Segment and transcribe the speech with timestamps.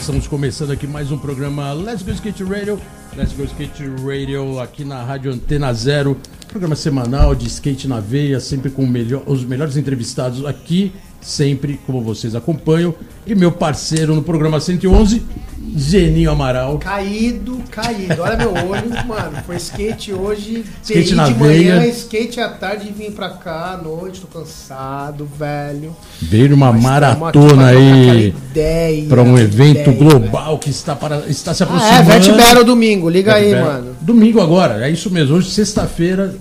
[0.00, 2.80] Estamos começando aqui mais um programa Let's Go Skate Radio.
[3.16, 6.16] Let's Go Skate Radio aqui na Rádio Antena Zero.
[6.48, 12.02] Programa semanal de skate na veia, sempre com melhor- os melhores entrevistados aqui, sempre como
[12.02, 12.94] vocês acompanham.
[13.26, 15.22] E meu parceiro no programa 111,
[15.76, 16.78] Geninho Amaral.
[16.78, 18.22] Caído, caído.
[18.22, 19.38] Olha meu olho, mano.
[19.46, 21.86] Foi skate hoje, Skate na de manhã, veia.
[21.88, 24.20] skate à tarde e vim pra cá à noite.
[24.20, 25.94] Tô cansado, velho.
[26.20, 31.24] Veio uma Mas maratona pra aí Ideia, para um evento ideia, global que está, para,
[31.28, 31.76] está se velho.
[31.80, 32.40] Ah, aproximando.
[32.40, 33.08] é, Battle domingo.
[33.08, 33.96] Liga aí, mano.
[34.00, 35.36] Domingo agora, é isso mesmo.
[35.36, 36.34] Hoje, sexta-feira,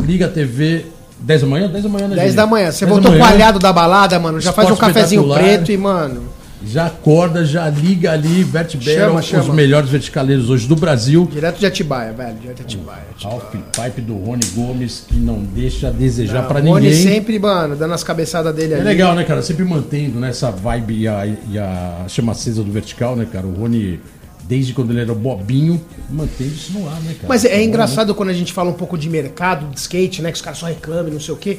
[0.00, 0.86] Liga TV,
[1.20, 1.68] 10 da manhã?
[1.68, 2.36] 10 da manhã, né, 10 Geninho?
[2.36, 2.72] da manhã.
[2.72, 4.40] Você 10 da voltou coalhado da balada, mano.
[4.40, 6.22] Já faz um Esporte cafezinho preto e, mano.
[6.66, 9.54] Já acorda, já liga ali, Bert os chama.
[9.54, 11.26] melhores verticaleiros hoje do Brasil.
[11.32, 12.34] Direto de Atibaia, velho.
[12.38, 13.04] Direto de Atibaia.
[13.24, 16.92] Half Pipe do Rony Gomes, que não deixa a desejar pra Rony ninguém.
[16.92, 18.84] sempre, mano, dando as cabeçadas dele É ali.
[18.84, 19.40] legal, né, cara?
[19.40, 23.46] Sempre mantendo né, essa vibe e a, e a chama acesa do vertical, né, cara?
[23.46, 23.98] O Rony,
[24.44, 27.26] desde quando ele era bobinho, manteve isso no ar, né, cara?
[27.28, 30.30] Mas é Bom, engraçado quando a gente fala um pouco de mercado de skate, né?
[30.30, 31.58] Que os caras só reclamam, não sei o quê.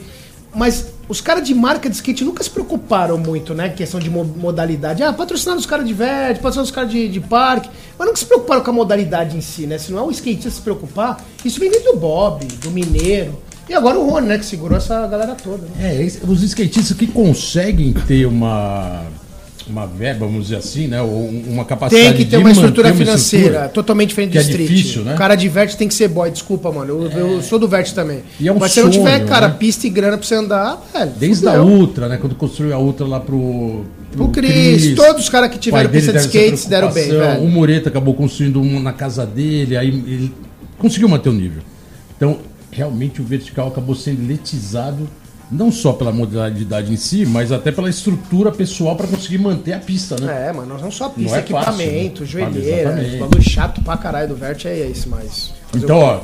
[0.53, 3.69] Mas os caras de marca de skate nunca se preocuparam muito, né?
[3.69, 5.01] Questão de mo- modalidade.
[5.01, 7.69] Ah, patrocinar os caras de verde, patrocinar os caras de, de parque.
[7.97, 9.77] Mas nunca se preocuparam com a modalidade em si, né?
[9.77, 13.39] Se não é o skatista se preocupar, isso vem desde o Bob, do Mineiro.
[13.69, 14.37] E agora o Rony, né?
[14.37, 15.65] Que segurou essa galera toda.
[15.77, 16.03] Né?
[16.03, 19.03] É, os skatistas que conseguem ter uma,
[19.71, 21.01] uma verba, vamos dizer assim, né?
[21.01, 24.69] Ou uma capacidade Tem que ter uma estrutura financeira estrutura, totalmente diferente do é street.
[24.69, 25.13] difícil, né?
[25.13, 27.09] O cara de verde tem que ser boy, desculpa, mano.
[27.11, 28.23] Eu, eu sou do verde também.
[28.43, 29.55] É um Mas se não tiver, sonho, cara, né?
[29.57, 31.11] pista e grana pra você andar, velho.
[31.17, 31.67] Desde a fudeu.
[31.67, 32.17] Ultra, né?
[32.17, 33.85] Quando construiu a Ultra lá pro.
[34.17, 37.41] O Cris, todos os caras que tiveram pista de skate se deram bem, velho.
[37.43, 40.33] O Mureta acabou construindo um na casa dele, aí ele
[40.77, 41.61] conseguiu manter o nível.
[42.17, 42.39] Então,
[42.71, 45.07] realmente o vertical acabou sendo letizado,
[45.51, 49.79] não só pela modalidade em si, mas até pela estrutura pessoal para conseguir manter a
[49.79, 50.47] pista, né?
[50.47, 52.27] É, mano, não só Não pista, é fácil, equipamento, né?
[52.27, 55.53] joelheira, bagulho chato pra caralho do Vert é esse, mas.
[55.75, 56.19] Então, ó,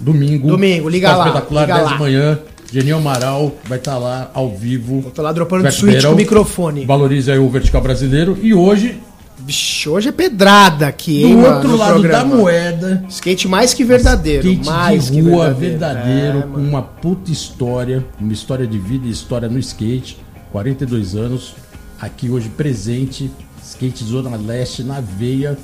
[0.00, 0.48] domingo.
[0.48, 1.92] Domingo, liga lá, Espetacular, liga 10 lá.
[1.92, 2.38] da manhã.
[2.72, 5.02] Geninho Amaral vai estar lá ao vivo.
[5.02, 5.10] quê?
[5.14, 6.84] Tô lá dropando de switch com o microfone.
[6.84, 8.36] Valorize aí o vertical brasileiro.
[8.42, 8.98] E hoje,
[9.38, 12.30] Vixe, hoje é pedrada aqui, do hein, mano, outro lado programa.
[12.30, 13.04] da moeda.
[13.08, 14.46] Skate mais que verdadeiro.
[14.48, 16.38] Skate mais de que rua, verdadeiro.
[16.38, 20.18] verdadeiro, É, uma puta história, uma história de vida e história no skate.
[20.52, 21.54] 42 anos,
[22.00, 23.30] aqui hoje presente,
[23.62, 25.58] skate Zona Leste na veia.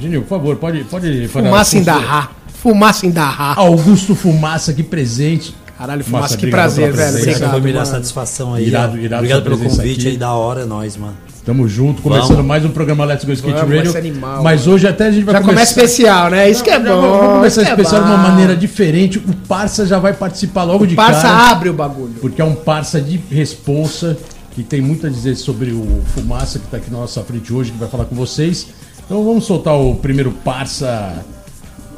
[0.00, 0.84] Genil, por favor, pode.
[0.84, 2.32] pode Fumaça em darrar.
[2.54, 3.58] Fumaça em darrar.
[3.58, 5.54] Augusto Fumaça aqui presente.
[5.78, 7.18] Caralho, Fumaça, que prazer, velho.
[7.18, 7.86] Obrigado, a mano.
[7.86, 8.66] satisfação aí.
[8.66, 10.08] Irado, irado Obrigado pelo convite aqui.
[10.08, 11.16] aí, da hora, é nóis, mano.
[11.46, 12.46] Tamo junto, começando Vamos.
[12.46, 13.96] mais um programa Let's Go Skate Vamos, Radio.
[13.96, 14.74] animal, mas mano.
[14.74, 16.50] hoje até a gente vai Já começa especial, né?
[16.50, 17.00] Isso que é bom.
[17.00, 19.18] Vamos começar é especial de uma maneira diferente.
[19.18, 21.50] O Parça já vai participar logo de Parça cara.
[21.52, 22.14] abre o bagulho.
[22.20, 24.18] porque é um parça de responsa
[24.56, 27.70] que tem muito a dizer sobre o Fumaça que está aqui na nossa frente hoje,
[27.70, 28.66] que vai falar com vocês.
[29.06, 31.24] Então vamos soltar o primeiro parça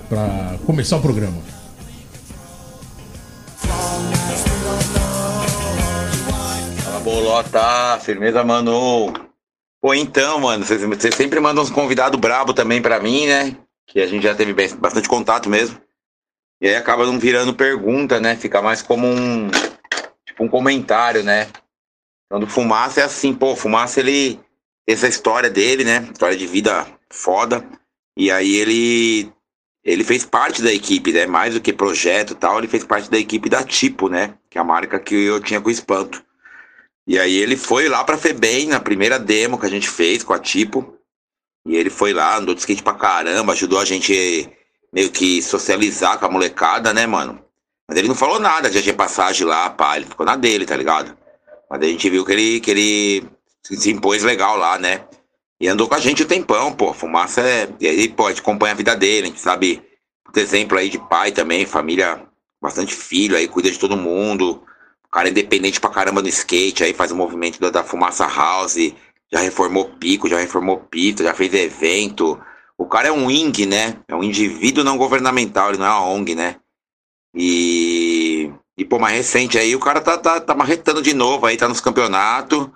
[0.08, 1.38] para começar o programa.
[7.10, 9.12] Bolota, firmeza, mano.
[9.82, 13.56] Pô, então, mano, vocês sempre mandam uns convidados brabo também pra mim, né?
[13.84, 15.76] Que a gente já teve bastante contato mesmo.
[16.60, 18.36] E aí acaba não virando pergunta, né?
[18.36, 19.50] Fica mais como um.
[20.24, 21.48] Tipo um comentário, né?
[22.26, 24.38] Então, do Fumaça é assim, pô, Fumaça ele.
[24.86, 26.08] Essa história dele, né?
[26.12, 27.66] História de vida foda.
[28.16, 29.32] E aí ele.
[29.82, 31.26] Ele fez parte da equipe, né?
[31.26, 34.34] Mais do que projeto e tal, ele fez parte da equipe da Tipo, né?
[34.48, 36.29] Que é a marca que eu tinha com Espanto.
[37.06, 40.32] E aí ele foi lá pra Febem, na primeira demo que a gente fez com
[40.32, 40.96] a Tipo.
[41.66, 44.50] E ele foi lá, andou de skate pra caramba, ajudou a gente
[44.92, 47.42] meio que socializar com a molecada, né, mano?
[47.88, 50.76] Mas ele não falou nada, já tinha passagem lá, pá, ele ficou na dele, tá
[50.76, 51.16] ligado?
[51.68, 53.24] Mas a gente viu que ele, que ele
[53.62, 55.04] se impôs legal lá, né?
[55.60, 56.94] E andou com a gente o tempão, pô.
[56.94, 57.68] Fumaça é.
[57.78, 59.82] E aí, pô, a gente acompanha a vida dele, a gente sabe,
[60.24, 62.26] por exemplo, aí de pai também, família,
[62.60, 64.62] bastante filho, aí cuida de todo mundo.
[65.10, 68.28] O cara é independente pra caramba no skate, aí faz o movimento da, da Fumaça
[68.28, 68.94] House,
[69.32, 72.40] já reformou pico, já reformou pista, já fez evento.
[72.78, 73.96] O cara é um wing, né?
[74.06, 76.56] É um indivíduo não governamental, ele não é uma ONG, né?
[77.34, 81.56] E, e pô, mais recente aí, o cara tá, tá, tá marretando de novo aí,
[81.56, 82.68] tá nos campeonatos.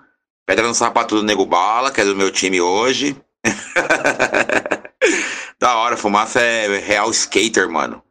[0.45, 3.17] Pedra no sapato do Nego Bala, que é do meu time hoje.
[5.61, 8.03] da hora, fumaça é real skater, mano.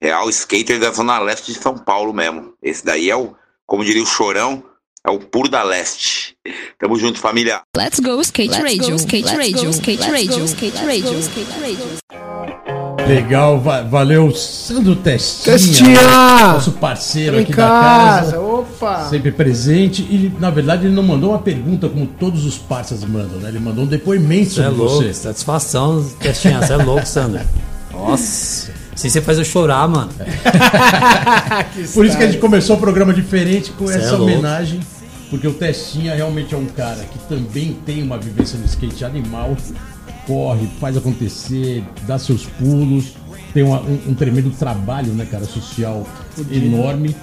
[0.00, 2.54] Real skater da Zona Leste de São Paulo mesmo.
[2.62, 3.34] Esse daí é o,
[3.72, 4.62] como diria o Chorão,
[5.02, 6.36] é o puro da leste.
[6.78, 7.62] Tamo junto, família.
[7.74, 11.86] Let's go skate radio, skate radio, skate radio, skate radio, skate radio.
[13.08, 15.56] Legal, va- valeu, Sandro Testinha.
[15.56, 16.02] Testinha!
[16.52, 18.40] Nosso parceiro aqui da casa, casa.
[18.40, 19.08] opa!
[19.08, 20.02] Sempre presente.
[20.02, 23.48] E, na verdade, ele não mandou uma pergunta como todos os parceiros mandam, né?
[23.48, 25.14] Ele mandou um depoimento Você é sobre louco, você.
[25.14, 27.40] satisfação, Testinha, você é louco, Sandro.
[27.90, 30.10] Nossa, assim você faz eu chorar, mano.
[31.94, 34.24] Por isso que a gente começou o programa diferente com Cê é essa louco.
[34.32, 34.80] homenagem.
[35.30, 39.56] Porque o Testinha realmente é um cara que também tem uma vivência no skate animal.
[40.26, 43.14] Corre, faz acontecer, dá seus pulos.
[43.54, 46.06] Tem uma- um, um tremendo trabalho, né, cara, social
[46.50, 47.16] enorme.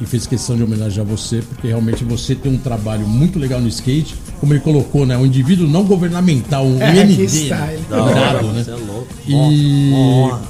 [0.00, 3.68] E fez questão de homenagear você, porque realmente você tem um trabalho muito legal no
[3.68, 4.14] skate.
[4.40, 5.16] Como ele colocou, né?
[5.16, 7.48] Um indivíduo não governamental, um É, IND.
[7.48, 7.78] né?
[7.88, 8.64] Irado, né?
[8.64, 9.06] Você é louco.
[9.26, 10.42] E- Uma honra.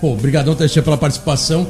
[0.00, 1.66] Pô, obrigadão, Testinha, pela participação.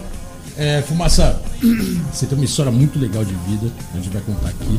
[0.56, 1.40] É, Fumaça,
[2.12, 4.78] você tem uma história muito legal de vida, a gente vai contar aqui.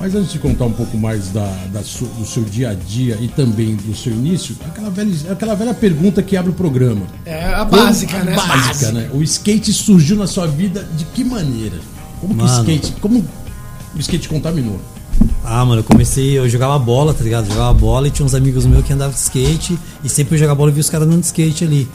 [0.00, 3.18] Mas antes de contar um pouco mais da, da su- do seu dia a dia
[3.20, 7.02] e também do seu início, aquela velha, aquela velha pergunta que abre o programa.
[7.26, 8.36] É a básica, Como- né?
[8.38, 9.10] a Básica, né?
[9.12, 11.76] O skate surgiu na sua vida de que maneira?
[12.20, 12.60] Como que o Mano.
[12.60, 12.92] skate.
[13.00, 13.24] Como
[13.94, 14.80] o skate contaminou?
[15.44, 17.48] Ah, mano, eu comecei, eu jogava bola, tá ligado?
[17.48, 20.56] Jogava bola e tinha uns amigos meus que andavam de skate e sempre eu jogava
[20.58, 21.88] bola e via os caras andando de skate ali.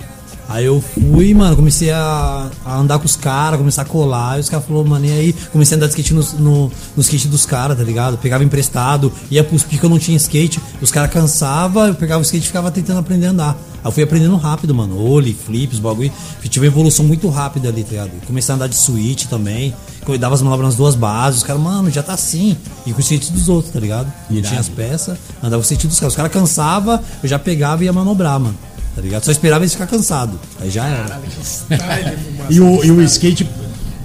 [0.47, 4.41] Aí eu fui, mano, comecei a, a andar com os caras, começar a colar, e
[4.41, 7.27] os caras falaram, mano, e aí comecei a andar de skate no, no, no skate
[7.27, 8.17] dos caras, tá ligado?
[8.17, 12.23] Pegava emprestado, ia pros picos, eu não tinha skate, os caras cansavam, eu pegava o
[12.23, 13.57] skate e ficava tentando aprender a andar.
[13.83, 16.11] Aí eu fui aprendendo rápido, mano, ollie, flips, bagulho,
[16.43, 18.11] tive uma evolução muito rápida ali, tá ligado?
[18.25, 19.73] Comecei a andar de switch também,
[20.07, 22.55] eu dava as manobras nas duas bases, os caras, mano, já tá assim,
[22.85, 24.11] e com o skate dos outros, tá ligado?
[24.29, 24.47] Irado.
[24.47, 27.83] tinha as peças, andava com o skate dos caras, os caras cansavam, eu já pegava
[27.83, 28.55] e ia manobrar, mano.
[28.95, 29.23] Tá ligado?
[29.25, 30.39] Só esperava eles ficar cansados.
[30.59, 31.19] Aí já era.
[31.43, 32.53] Style, fumaça.
[32.53, 33.47] E o, e o skate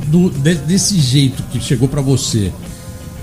[0.06, 2.52] do- de- desse jeito que chegou pra você.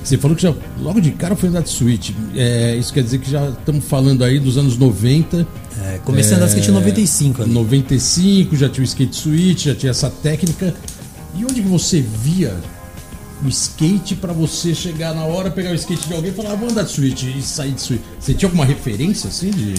[0.03, 2.11] Você falou que já logo de cara foi andar de switch.
[2.35, 5.47] É, isso quer dizer que já estamos falando aí dos anos 90.
[5.83, 7.51] É, comecei a andar de skate em 95 ali.
[7.51, 10.75] 95, já tinha o skate switch, já tinha essa técnica.
[11.35, 12.55] E onde que você via
[13.43, 16.55] o skate pra você chegar na hora, pegar o skate de alguém e falar, ah,
[16.55, 18.01] vou andar de switch e sair de switch?
[18.19, 19.73] Você tinha alguma referência assim de.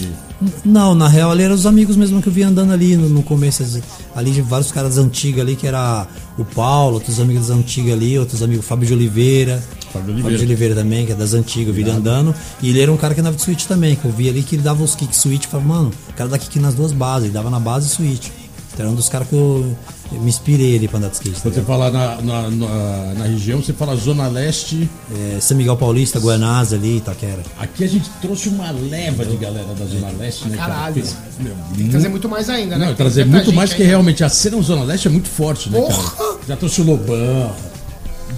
[0.63, 3.23] Não, na real ali eram os amigos mesmo que eu via andando ali no, no
[3.23, 3.63] começo.
[3.63, 3.81] assim,
[4.15, 6.07] Ali de vários caras antigos ali, que era
[6.37, 9.57] o Paulo, outros amigos antigos ali, outros amigos, Fábio de Oliveira.
[9.91, 10.37] Fábio Fábio Oliveira.
[10.37, 12.35] de Oliveira também, que é das antigas, eu vi ele andando.
[12.61, 14.55] E ele era um cara que andava de switch também, que eu vi ali que
[14.55, 15.45] ele dava os kick switch.
[15.45, 17.89] Eu Falava, mano, o cara dá kick nas duas bases, ele dava na base e
[17.89, 18.27] switch.
[18.73, 19.75] Então era um dos caras que eu,
[20.11, 21.35] eu me inspirei ali pra andar de skate.
[21.35, 24.89] tá Quando você fala na, na, na, na região, você fala Zona Leste.
[25.35, 27.43] É, São Miguel Paulista, Guanás ali, Itaquera.
[27.59, 30.57] Aqui a gente trouxe uma leva de galera da Zona Leste, né?
[30.57, 30.73] cara?
[30.73, 30.93] Caralho.
[30.95, 32.79] Fez- meu, Tem que trazer muito mais ainda, né?
[32.79, 35.79] Não, Tem trazer muito mais, que realmente a cena Zona Leste é muito forte, né,
[35.79, 36.11] Porra!
[36.11, 36.37] cara?
[36.47, 37.51] Já trouxe o Lobão,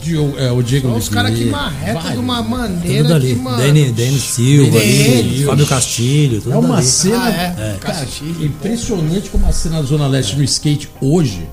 [0.02, 2.48] Dio- é, o Diego Só os caras que Oliveira, marreta de uma né?
[2.48, 3.28] maneira Tudo ali.
[3.34, 3.58] que, mano...
[3.58, 5.44] Dani, Dani Silva ali.
[5.46, 6.86] Fábio Castilho, tudo É uma ali.
[6.86, 7.78] cena, Ah, é.
[7.82, 11.48] cara, Castilho, impressionante como a cena da Zona Leste no skate hoje.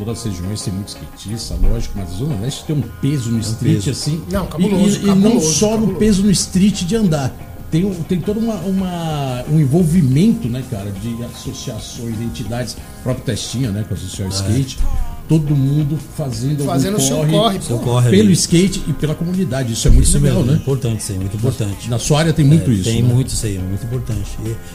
[0.00, 3.38] Todas as regiões tem muito skatista, lógico, mas a Zona Leste tem um peso no
[3.38, 3.90] street peso.
[3.90, 4.22] assim.
[4.32, 5.98] Não, cabuloso, E, e- e não cabuloso, só no cabuloso.
[5.98, 7.36] peso no street de andar.
[7.70, 13.26] Tem, um- tem todo uma, uma- um envolvimento, né, cara, de associações, entidades, o próprio
[13.26, 14.78] Testinha, né, com a Social Skate.
[15.30, 18.32] Todo mundo fazendo, algum Fazendo o seu corre, Seu corre pelo ali.
[18.32, 19.72] skate e pela comunidade.
[19.74, 20.58] Isso é muito Isso legal, mesmo, né?
[20.60, 21.88] importante isso aí, muito importante.
[21.88, 22.82] Na sua área tem muito É, isso.
[22.82, 23.14] Tem né?
[23.14, 24.28] muito isso aí, muito importante.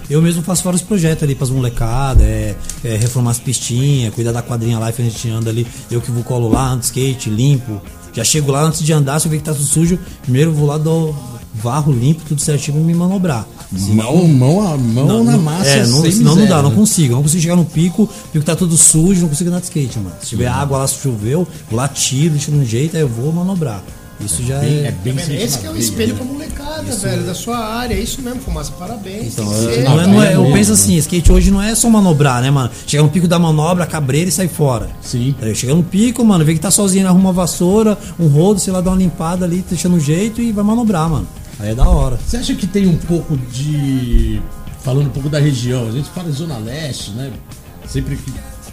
[0.09, 4.41] Eu mesmo faço vários projetos ali pras molecadas, é, é, reformar as pistinhas, cuidar da
[4.41, 5.67] quadrinha lá que a gente anda ali.
[5.91, 7.81] Eu que vou colo lá, ando skate, limpo.
[8.13, 10.65] Já chego lá antes de andar, se eu ver que tá tudo sujo, primeiro vou
[10.67, 11.13] lá, dou
[11.53, 13.45] varro limpo, tudo certinho pra me manobrar.
[13.71, 17.15] Mão, mão, a mão na massa, É, não, sem senão não dá, não consigo.
[17.15, 19.97] Não consigo chegar no pico, o pico tá tudo sujo, não consigo andar de skate,
[19.99, 20.15] mano.
[20.21, 23.81] Se tiver água lá, se choveu, lá tiro, tiro um jeito, aí eu vou manobrar.
[24.17, 24.87] Isso já Bem- é.
[24.87, 26.19] é bem Esse sentido que é o espelho né?
[26.23, 27.95] pra molecada, velho, da sua área.
[27.95, 28.71] É isso mesmo, Fumaça.
[28.79, 29.33] Parabéns.
[29.33, 29.83] Então, tem que eu, ser.
[29.83, 32.69] não é- não é- eu penso assim, skate hoje não é só manobrar, né, mano?
[32.87, 34.89] Chega no pico da manobra, cabreira e sai fora.
[35.01, 35.35] Sim.
[35.41, 38.71] Aí Chega no pico, mano, vê que tá sozinho, arruma uma vassoura, um rodo, sei
[38.71, 41.27] lá, dá uma limpada ali, deixando um jeito e vai manobrar, mano.
[41.59, 42.17] Aí é da hora.
[42.17, 44.41] Você acha que tem um pouco de.
[44.81, 47.31] Falando um pouco da região, a gente fala de Zona Leste, né?
[47.87, 48.31] Sempre que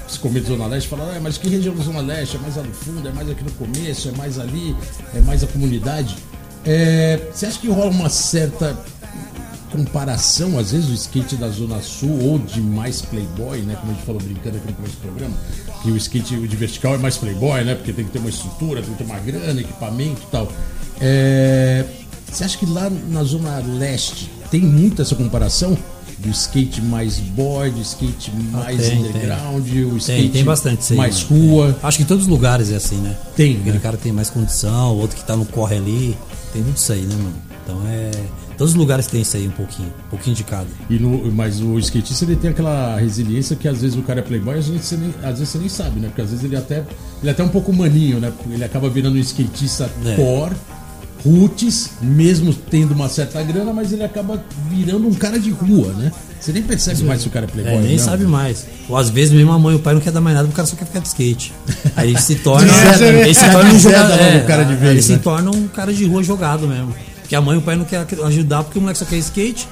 [0.08, 2.36] se comenta Zona Leste, fala, ah, mas que região da Zona Leste?
[2.36, 4.76] É mais ali no fundo, é mais aqui no começo, é mais ali,
[5.14, 6.16] é mais a comunidade.
[6.64, 8.76] É, você acha que rola uma certa
[9.70, 13.74] comparação, às vezes, do skate da Zona Sul ou de mais playboy, né?
[13.80, 15.34] Como a gente falou brincando aqui no começo do programa,
[15.82, 17.74] que o skate de vertical é mais playboy, né?
[17.74, 20.52] Porque tem que ter uma estrutura, tem que ter uma grana, equipamento e tal.
[21.00, 21.84] É,
[22.32, 25.76] Você acha que lá na Zona Leste tem muita essa comparação?
[26.18, 30.96] Do skate mais boy, do skate mais tem, underground, o skate Tem, tem bastante aí,
[30.96, 31.48] mais mano.
[31.50, 31.78] rua.
[31.82, 33.16] Acho que em todos os lugares é assim, né?
[33.34, 33.80] Tem, Aquele né?
[33.82, 36.16] cara que tem mais condição, o outro que tá no corre ali.
[36.52, 37.34] Tem tudo isso aí, né, mano?
[37.64, 38.10] Então é.
[38.56, 39.88] Todos os lugares tem isso aí um pouquinho.
[40.06, 40.68] Um pouquinho de cada.
[40.88, 44.22] E no, mas o skatista ele tem aquela resiliência que às vezes o cara é
[44.22, 46.06] playboy, às vezes você nem, às vezes você nem sabe, né?
[46.06, 46.84] Porque às vezes ele até
[47.20, 48.32] ele é até um pouco maninho, né?
[48.48, 50.14] Ele acaba virando um skatista É.
[50.14, 50.54] core,
[51.24, 56.12] roots, mesmo tendo uma certa grana, mas ele acaba virando um cara de rua, né?
[56.40, 57.74] Você nem percebe mais se o cara é playboy.
[57.74, 58.04] É, nem não.
[58.04, 58.66] sabe mais.
[58.88, 60.52] Ou às vezes mesmo a mãe e o pai não quer dar mais nada, o
[60.52, 61.52] cara só quer ficar de skate.
[61.94, 62.66] Aí ele se torna.
[62.66, 63.20] Né?
[63.22, 64.10] ele se torna um Zeda jogador.
[64.16, 65.20] logo É, o cara de aí vez, ele se né?
[65.22, 66.92] torna um cara de rua jogado mesmo.
[67.20, 69.68] Porque a mãe e o pai não quer ajudar porque o moleque só quer skate.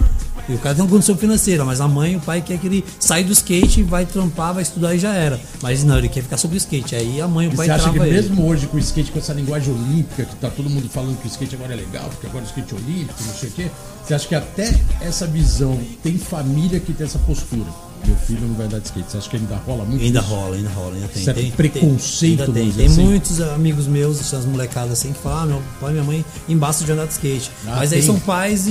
[0.51, 2.67] E o cara tem uma condição financeira, mas a mãe e o pai quer que
[2.67, 5.41] ele saia do skate, vai trampar, vai estudar e já era.
[5.63, 6.97] Mas não, ele quer ficar sobre o skate.
[6.97, 8.11] Aí a mãe e o E pai você acha que ele.
[8.11, 11.29] mesmo hoje com o skate, com essa linguagem olímpica, que tá todo mundo falando que
[11.29, 13.71] o skate agora é legal, porque agora o skate é olímpico, não sei o quê,
[14.05, 17.71] você acha que até essa visão tem família que tem essa postura?
[18.07, 19.11] Meu filho não vai andar de skate.
[19.11, 20.03] Você acha que ainda rola muito?
[20.03, 20.29] Ainda isso?
[20.29, 21.25] rola, ainda rola, ainda tem.
[21.25, 22.63] Certo tem preconceito, ainda tem.
[22.63, 23.09] vamos Tem dizer assim.
[23.11, 26.87] muitos amigos meus, as molecadas assim, que falam, ah, meu pai e minha mãe embaçam
[26.87, 27.51] de andar de skate.
[27.67, 28.07] Ah, Mas aí tem.
[28.07, 28.71] são pais e,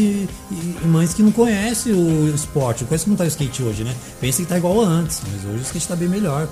[0.51, 3.83] e- e mães que não conhecem o esporte, não conhecem como tá o skate hoje,
[3.83, 3.95] né?
[4.19, 6.48] Pensa que tá igual antes, mas hoje o skate tá bem melhor.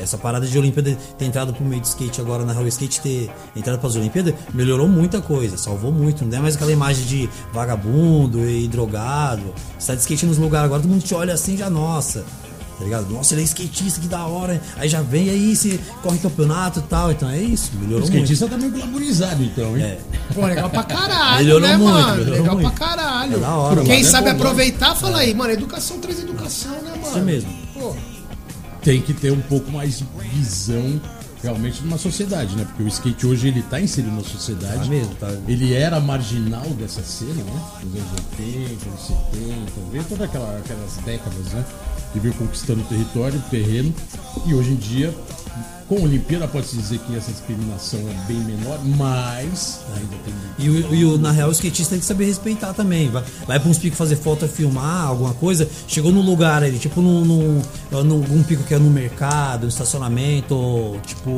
[0.00, 3.30] Essa parada de Olimpíada ter entrado pro meio do skate agora na Real Skate ter
[3.54, 6.24] entrado para as Olimpíadas melhorou muita coisa, salvou muito.
[6.24, 9.54] Não é mais aquela imagem de vagabundo e drogado.
[9.78, 12.24] Você tá de skate nos lugares agora, todo mundo te olha assim já, nossa.
[12.78, 13.10] Tá ligado?
[13.12, 14.58] Nossa, ele é skatista, que da hora.
[14.78, 17.10] Aí já vem aí, se corre campeonato e tal.
[17.12, 18.14] Então é isso, O melhorou muito.
[18.32, 19.82] skatista tá meio glamorizado, então, hein?
[19.84, 19.98] É.
[20.34, 22.16] Pô, legal pra caralho, Melhorou né, muito, mano?
[22.16, 22.70] melhorou Legal muito.
[22.74, 23.36] pra caralho.
[23.36, 24.04] É da hora, Quem mano.
[24.10, 27.06] sabe É bom, aproveitar, fala aí, mano, educação traz educação, né, mano?
[27.06, 27.50] Isso mesmo.
[27.74, 27.94] Pô,
[28.82, 31.00] Tem que ter um pouco mais de visão
[31.42, 32.64] realmente numa sociedade, né?
[32.64, 34.84] Porque o skate hoje ele tá inserido na sociedade.
[34.84, 35.28] Tá mesmo, tá.
[35.48, 37.62] Ele era marginal dessa cena, né?
[37.82, 41.64] Nos anos 80, anos 70, veio todas aquela, aquelas décadas, né?
[42.12, 43.94] Que veio conquistando território, terreno.
[44.46, 45.14] E hoje em dia,
[45.88, 50.34] com a Olimpíada, pode-se dizer que essa discriminação é bem menor, mas ainda tem.
[50.58, 53.08] E, o, e na real, o skatista tem que saber respeitar também.
[53.10, 55.68] Vai, vai pra uns picos fazer foto, filmar, alguma coisa.
[55.86, 57.62] Chegou no lugar ali, tipo num, num,
[58.04, 61.30] num- um pico que é no mercado, no estacionamento, ou tipo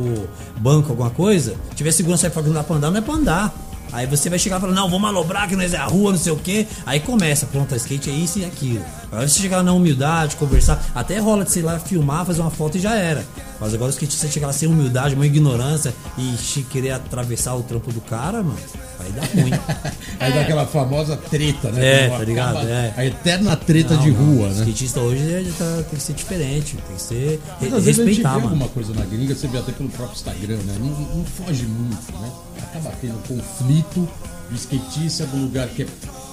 [0.59, 1.55] banco, alguma coisa.
[1.75, 3.55] Tiver segurança aí falando que não dá pra andar, não é pra andar.
[3.93, 6.19] Aí você vai chegar e falar, não, vou malobrar que nós é a rua, não
[6.19, 6.67] sei o quê.
[6.87, 8.85] Aí começa, pronto, a skate é isso e aquilo.
[9.11, 12.79] Aí você chegar na humildade, conversar, até rola de sei lá, filmar, fazer uma foto
[12.79, 13.25] e já era.
[13.63, 17.93] Mas agora o skatista chegar lá sem humildade, uma ignorância e querer atravessar o trampo
[17.93, 18.59] do cara, mano,
[18.99, 19.53] aí dá ruim.
[20.19, 22.05] Aí dá aquela famosa treta, né?
[22.05, 22.57] É, tá ligado?
[22.59, 22.95] acaba É.
[22.97, 24.19] A eterna treta Não, de não.
[24.37, 24.61] rua, O né?
[24.61, 28.01] skatista hoje ele tá- tem que ser diferente, tem que ser Mas re- às vezes
[28.01, 28.45] a gente vê mano.
[28.45, 30.77] alguma coisa na gringa, você vê até pelo próprio Instagram, né?
[30.79, 32.31] Não, não foge muito, né?
[32.63, 34.09] Acaba tendo conflito
[34.51, 35.87] do skatista do lugar que é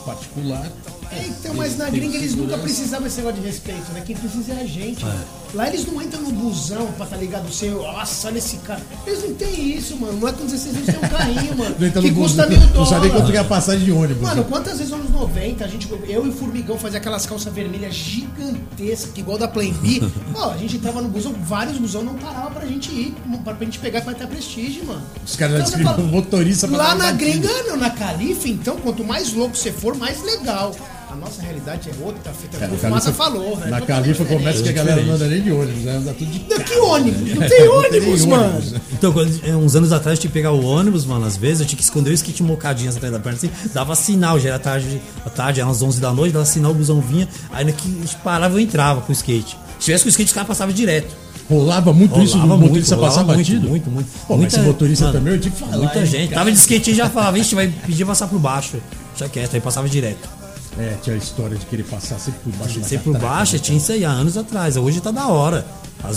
[0.05, 0.67] particular.
[1.11, 4.03] É, então, mas na gringa eles nunca precisavam desse negócio de respeito, né?
[4.05, 5.03] Quem precisa é a gente.
[5.03, 5.39] mano.
[5.53, 8.81] Lá eles não entram no busão pra tá ligado ser, nossa, olha esse cara.
[9.07, 10.19] Eles não tem isso, mano.
[10.19, 11.75] Não é com 16 anos tem um carrinho, mano.
[11.75, 13.31] Que custa mil Não sabia quanto dólares.
[13.31, 14.21] que é a passagem de ônibus.
[14.21, 17.51] Mano, quantas vezes nos anos 90 a gente, eu e o Formigão fazia aquelas calças
[17.51, 20.01] vermelhas gigantescas, que igual da Plan B.
[20.31, 23.79] Pô, a gente entrava no busão, vários busão não paravam pra gente ir, pra, gente
[23.79, 25.01] pegar pra ter prestígio, mano.
[25.25, 29.03] Os caras já descreviam fala, motorista pra Lá na gringa, não, na Califa, então, quanto
[29.03, 30.75] mais louco você for, mais legal.
[31.11, 32.57] A nossa realidade é outra, fita.
[32.57, 33.71] É, Como na o Fumaça Califa- falou, velho.
[33.71, 35.91] Na Califa começa que a galera não anda nem de ônibus, né?
[35.97, 37.21] Anda tudo de Não, que carro, ônibus?
[37.21, 37.33] né?
[37.39, 38.59] Não tem ônibus, mano.
[38.71, 38.81] né?
[38.93, 41.65] Então, quando, uns anos atrás eu tinha que pegar o ônibus, mano, às vezes eu
[41.65, 45.01] tinha que esconder o skate mocadinho atrás da perna, assim, dava sinal, já era tarde,
[45.25, 47.87] à tarde, eram umas 11 da noite, dava sinal, o busão vinha, aí na que
[47.87, 49.57] a gente parava eu entrava com o skate.
[49.79, 51.15] Se tivesse com o skate, os caras passavam direto.
[51.49, 53.67] Rolava muito isso, o Rolava motorista muito, passar rolava batido?
[53.67, 54.27] Muito, muito, muito.
[54.27, 56.29] Pô, mas esse motorista também, eu tinha que falar, Muita gente.
[56.29, 56.41] cara.
[56.41, 58.77] Tava de skate e já falava, vixe, vai pedir passar por baixo.
[59.17, 60.29] Já quieto, aí passava direto.
[60.77, 63.53] É, tinha a história de querer passar sempre por baixo da Sempre por catraca, baixo,
[63.53, 63.59] né?
[63.59, 64.77] tinha isso aí há anos atrás.
[64.77, 65.65] Hoje tá da hora.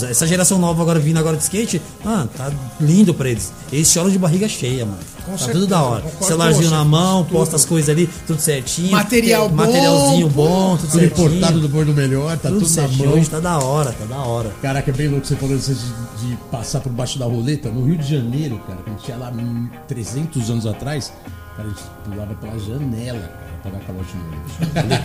[0.09, 3.51] Essa geração nova agora vindo agora de skate, mano, tá lindo pra eles.
[3.69, 4.97] Eles choram de barriga cheia, mano.
[5.25, 6.03] Com tá certeza, tudo da hora.
[6.21, 7.33] Celularzinho na mão, tudo.
[7.37, 8.91] posta as coisas ali, tudo certinho.
[8.91, 11.27] Material Tem- bom, Materialzinho bom, tudo Tudo certinho.
[11.27, 13.09] importado do bom do melhor, tá tudo, tudo, na certinho.
[13.09, 13.17] mão.
[13.19, 14.53] Hoje tá da hora, tá da hora.
[14.61, 17.69] Caraca, é bem louco você falando isso de, de passar por baixo da roleta.
[17.69, 21.11] No Rio de Janeiro, cara, quando tinha lá hum, 300 anos atrás,
[21.57, 24.51] cara, a gente pulava pela janela, cara, pra dar calote no ônibus.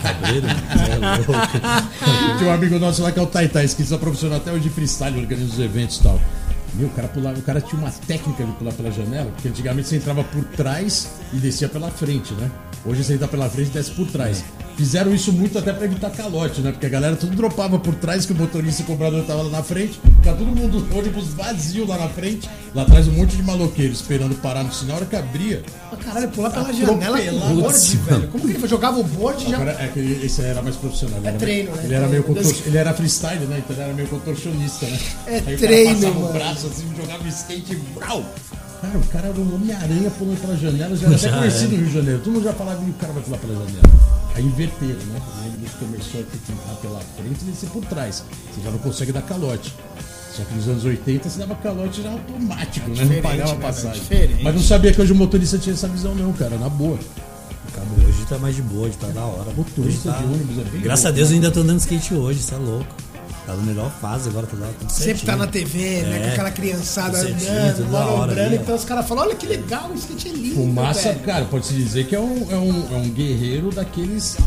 [0.03, 2.37] Cabreiro, é louco.
[2.37, 5.17] Tinha um amigo nosso lá que é o Taitai, esqueci profissional até hoje de freestyle,
[5.17, 6.19] organiza os eventos e tal.
[6.75, 9.87] Meu, o cara pulava, o cara tinha uma técnica de pular pela janela, porque antigamente
[9.89, 12.49] você entrava por trás e descia pela frente, né?
[12.85, 14.43] Hoje você entra pela frente e desce por trás.
[14.77, 16.71] Fizeram isso muito até pra evitar calote, né?
[16.71, 19.49] Porque a galera tudo dropava por trás, que o motorista e o cobrador tava lá
[19.49, 19.99] na frente.
[20.19, 22.49] Ficava todo mundo, ônibus vazio lá na frente.
[22.73, 24.93] Lá atrás um monte de maloqueiro esperando parar no sinal.
[24.95, 25.61] A hora que abria,
[25.91, 28.27] Ah, Caralho, pular pela janela o board, velho.
[28.29, 29.55] Como que ele jogava o board e já.
[29.57, 31.17] Agora, é que ele- esse era mais profissional.
[31.17, 31.83] Ele É era treino, meio, né?
[31.85, 32.41] Ele era meio Treino.
[32.49, 33.57] contor- ele era freestyle, né?
[33.57, 34.99] Então ele era meio contorcionista, né?
[35.27, 36.31] É Aí o cara treino, mano.
[36.59, 38.23] Braço assim, jogava skate e brau!
[38.81, 41.69] Cara, o cara era um Homem-Aranha pulando pela janela, já era até Já conhecido é.
[41.69, 42.19] no Rio de Janeiro.
[42.19, 43.83] Todo mundo já falava que o cara vai pular pela janela.
[44.35, 45.21] Aí inverteram, né?
[45.21, 48.23] O ônibus começou a ter que entrar pela frente e descer por trás.
[48.53, 49.73] Você já não consegue dar calote.
[50.33, 53.03] Só que nos anos 80 você dava calote já automático, né?
[53.03, 54.01] Não pagava né, passagem.
[54.41, 56.97] Mas não sabia que hoje o motorista tinha essa visão, não, cara, na boa.
[57.73, 59.51] Cara, hoje tá mais de boa, hoje tá da hora.
[59.51, 61.35] Motorista tá- de ônibus é bem Graças a Deus né?
[61.35, 63.08] eu ainda tô andando skate hoje, isso é louco.
[63.49, 65.25] Tá na melhor fase agora, tá lá tudo Sempre certinho.
[65.31, 66.17] tá na TV, né?
[66.17, 66.21] É.
[66.21, 68.53] Com aquela criançada certinho, andando, ó.
[68.53, 70.55] Então os caras falam: olha que legal, o skate é lindo.
[70.55, 71.19] Fumaça, velho.
[71.21, 74.37] cara, pode-se dizer que é um, é um, é um guerreiro daqueles.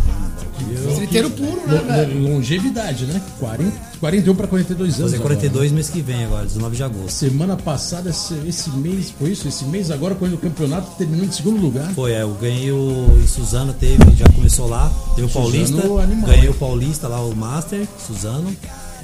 [0.90, 2.22] Streeteiro puro, né, velho?
[2.22, 3.20] Longevidade, né?
[3.40, 5.02] 40, 41 para 42 anos.
[5.10, 6.86] Fazer agora, 42 mês que vem agora, 19 de né?
[6.86, 7.10] agosto.
[7.10, 9.48] Semana passada, esse, esse mês, foi isso?
[9.48, 11.92] Esse mês agora, quando o campeonato terminou em segundo lugar.
[11.92, 13.18] Foi, é, eu ganhei o.
[13.20, 16.02] Em Suzano teve, já começou lá, teve o Suzano, Paulista.
[16.04, 16.50] animal, ganhei hein?
[16.50, 18.56] o Paulista lá, o Master, Suzano.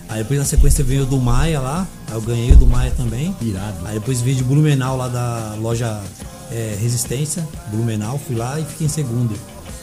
[0.08, 2.90] Aí depois na sequência veio o do Maia lá, aí eu ganhei o do Maia
[2.96, 3.34] também.
[3.42, 3.76] Irado.
[3.84, 6.00] Aí depois veio de Blumenau lá da loja
[6.50, 9.34] é, Resistência, Blumenau, fui lá e fiquei em segundo.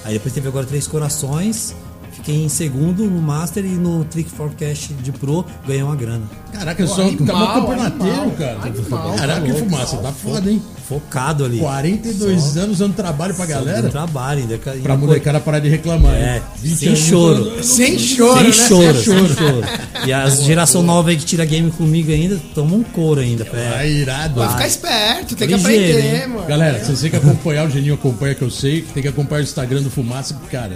[0.04, 1.76] Aí depois teve agora Três Corações,
[2.12, 6.28] fiquei em segundo no Master e no Trick Forecast de Pro ganhei uma grana.
[6.58, 8.60] Caraca, eu só animal, tá mó campeonateiro, animal, cara.
[8.64, 10.62] animal, Caraca, que tá fumaça, tá foda, hein?
[10.88, 11.58] Focado ali.
[11.58, 13.82] 42 Só- anos dando trabalho pra só galera.
[13.82, 16.14] dando trabalho, ainda, ainda Pra molecada parar de reclamar.
[16.14, 16.42] É?
[16.62, 17.64] 20 sem choro.
[17.64, 18.54] Sem choro, sem né?
[18.54, 19.62] choro, sem choro.
[20.06, 23.48] E a geração nova aí que tira game comigo ainda, toma um couro ainda.
[23.52, 23.90] É.
[23.90, 24.36] irado.
[24.36, 26.28] Vai ficar esperto, tem que aprender, hein?
[26.28, 26.46] mano.
[26.48, 29.44] Galera, vocês têm que acompanhar, o Geninho acompanha que eu sei, tem que acompanhar o
[29.44, 30.76] Instagram do Fumaça, porque, cara,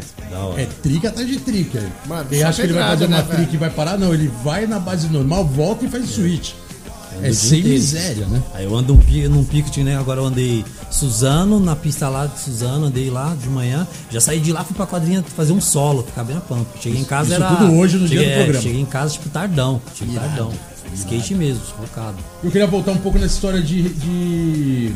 [0.58, 1.84] é trica atrás de trica.
[2.08, 4.12] Mano, Quem só acha que ele vai fazer uma né, trica e vai parar, não,
[4.12, 6.52] ele vai na base normal, volta e faz switch.
[7.18, 7.78] É, dia sem inteiro.
[7.80, 8.42] miséria, né?
[8.54, 9.98] Aí eu ando um pi- num pico, né?
[9.98, 13.88] Agora eu andei Suzano, na pista lá de Suzano, andei lá de manhã.
[14.12, 16.68] Já saí de lá, fui pra quadrinha fazer um solo, ficar bem na pampa.
[16.80, 17.56] Cheguei em casa, Isso era.
[17.56, 18.62] tudo hoje no dia cheguei, do programa.
[18.63, 19.82] Cheguei em casa, tipo, tardão.
[19.96, 20.52] Tipo, tardão.
[20.93, 22.17] Skate mesmo, focado.
[22.43, 24.91] Eu queria voltar um pouco nessa história de, de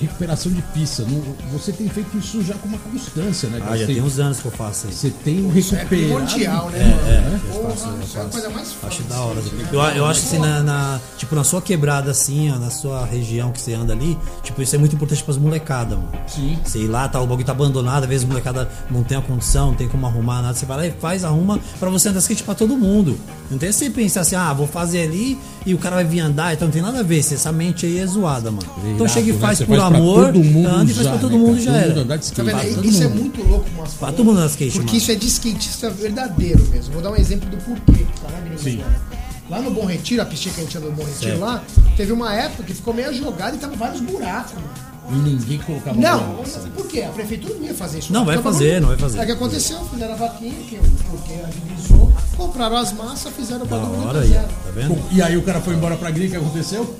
[0.00, 1.04] recuperação de pista.
[1.08, 3.58] Não- Você tem feito isso já com uma constância, né?
[3.62, 4.98] Ah, Você já tem, tem uns anos que eu faço isso.
[4.98, 5.86] Você tem Isso é recuperado.
[5.88, 6.82] primordial, né, É,
[7.12, 7.92] é, eu faço, é a
[8.24, 8.28] faço.
[8.30, 8.86] coisa mais foda.
[8.88, 9.40] Acho da hora.
[9.72, 13.04] Eu, eu acho que assim, na, na- tipo, na sua quebrada, assim, ó, na sua
[13.04, 16.10] região que você anda ali, tipo, isso é muito importante pras molecadas, mano.
[16.26, 16.58] Sim.
[16.64, 19.68] Sei lá, tá, o bagulho tá abandonado, às vezes a molecada não tem a condição,
[19.68, 20.54] não tem como arrumar nada.
[20.54, 23.18] Você vai lá e faz, arruma pra você andar skate pra todo mundo.
[23.50, 26.52] Não tem você pensar assim, ah, vou fazer ali e o cara vai vir andar,
[26.52, 27.18] então não tem nada a ver.
[27.18, 28.66] Essa mente aí é zoada, mano.
[28.94, 29.38] Então chega e né?
[29.38, 31.60] faz por pra amor, todo mundo anda e faz pra né, mundo cara?
[31.60, 31.88] já Todo era.
[31.88, 32.64] mundo andar de Tá skate.
[32.66, 32.78] vendo?
[32.78, 34.98] Pra Isso é muito louco, mas Pra todo mundo skate, Porque mano.
[34.98, 36.92] isso é de skatista verdadeiro mesmo.
[36.94, 38.06] Vou dar um exemplo do porquê.
[38.22, 38.80] Tá na gringa Sim.
[38.80, 39.00] agora.
[39.50, 41.40] Lá no Bom Retiro, a pistinha que a gente anda no Bom Retiro Certo.
[41.40, 41.62] lá,
[41.96, 44.52] teve uma época que ficou meio jogada e tava vários buracos.
[44.54, 44.68] mano.
[45.10, 46.44] E ninguém colocava Não,
[46.76, 47.00] por quê?
[47.00, 48.12] A prefeitura não ia fazer isso.
[48.12, 49.18] Não, vai fazer, não vai fazer.
[49.18, 49.78] Aí o que aconteceu?
[49.86, 50.76] Fizeram a vaquinha, que
[51.10, 54.98] porque agilizou, compraram as massas, fizeram o Da bagulho hora aí, tá vendo?
[55.10, 56.94] E aí o cara foi embora pra gringa, o que aconteceu?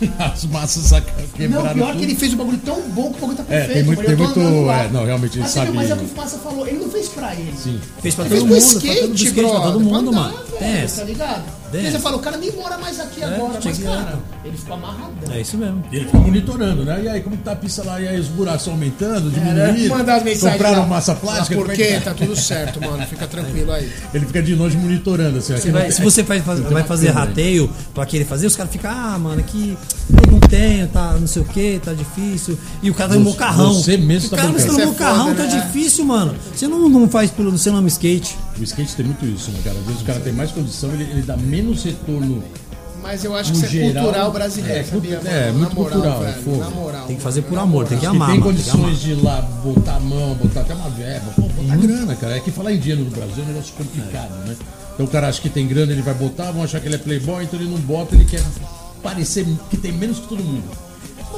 [0.18, 1.98] As massas saca- Não, quebraram pior tudo.
[1.98, 3.72] que ele fez o bagulho tão bom que o bagulho tá É, perfeito.
[3.74, 6.04] tem muito- tem tô muito- é, não, realmente, ele Mas, sabe- Mas é o que
[6.04, 7.52] o Fumaça falou, ele não fez pra ele.
[7.56, 7.80] Sim.
[8.02, 10.34] Fez pra Ele todo fez mundo, pro pra todo, skate, skate, pra todo mundo, mano.
[10.60, 11.00] essa.
[11.00, 11.42] Tá ligado?
[11.70, 14.74] Porque você fala, o cara nem mora mais aqui agora, tinha mas, cara, ele ficou
[14.74, 15.32] amarradão.
[15.32, 15.82] É isso mesmo.
[15.92, 17.00] E ele fica monitorando, né?
[17.04, 18.00] E aí, como que tá a pista lá?
[18.00, 19.66] E aí, os buracos aumentando, É, né?
[19.72, 19.88] diminuindo?
[19.96, 20.86] Mandar as mensagens Compraram lá.
[20.86, 21.54] massa plástica?
[21.60, 21.94] É que quê?
[22.02, 22.10] tá?
[22.10, 23.04] Tá tudo certo, mano.
[23.06, 23.90] Fica tranquilo aí.
[24.14, 25.56] Ele fica de longe monitorando, assim.
[25.56, 27.28] Você vai- tem- se você faz, faz- vai fazer câmera aí.
[27.28, 29.76] rateio pra querer fazer, os caras ficam, ah, mano, aqui
[30.24, 32.58] eu não tenho, tá não sei o que, tá difícil.
[32.82, 33.74] E o cara tá no mocarrão.
[33.74, 34.72] você mesmo o tá cara brincando.
[34.72, 35.62] tá no é mocarrão, foda, tá né?
[35.66, 36.34] difícil, mano.
[36.54, 38.36] Você não, não faz pelo não ama skate.
[38.58, 39.78] O skate tem muito isso, né, cara?
[39.78, 42.42] Às vezes o cara tem mais condição, ele, ele dá menos retorno.
[43.02, 46.32] Mas eu acho que isso é cultural brasileiro, é, sabia, é, muito moral, cultural, é
[46.32, 46.56] velho.
[46.58, 47.06] Na moral.
[47.06, 47.88] Tem que fazer por amor, moral.
[47.88, 48.52] tem que amar, tem mano.
[48.54, 48.82] Tem que amar.
[48.82, 51.80] condições de ir lá botar a mão, botar até uma verba, pô, botar Uhum.
[51.82, 52.36] grana, cara.
[52.36, 54.56] É que falar em dinheiro no Brasil é um negócio complicado, né?
[54.94, 56.98] Então o cara acha que tem grana, ele vai botar, vão achar que ele é
[56.98, 58.42] playboy, então ele não bota, ele quer
[59.02, 60.64] parecer que tem menos que todo mundo.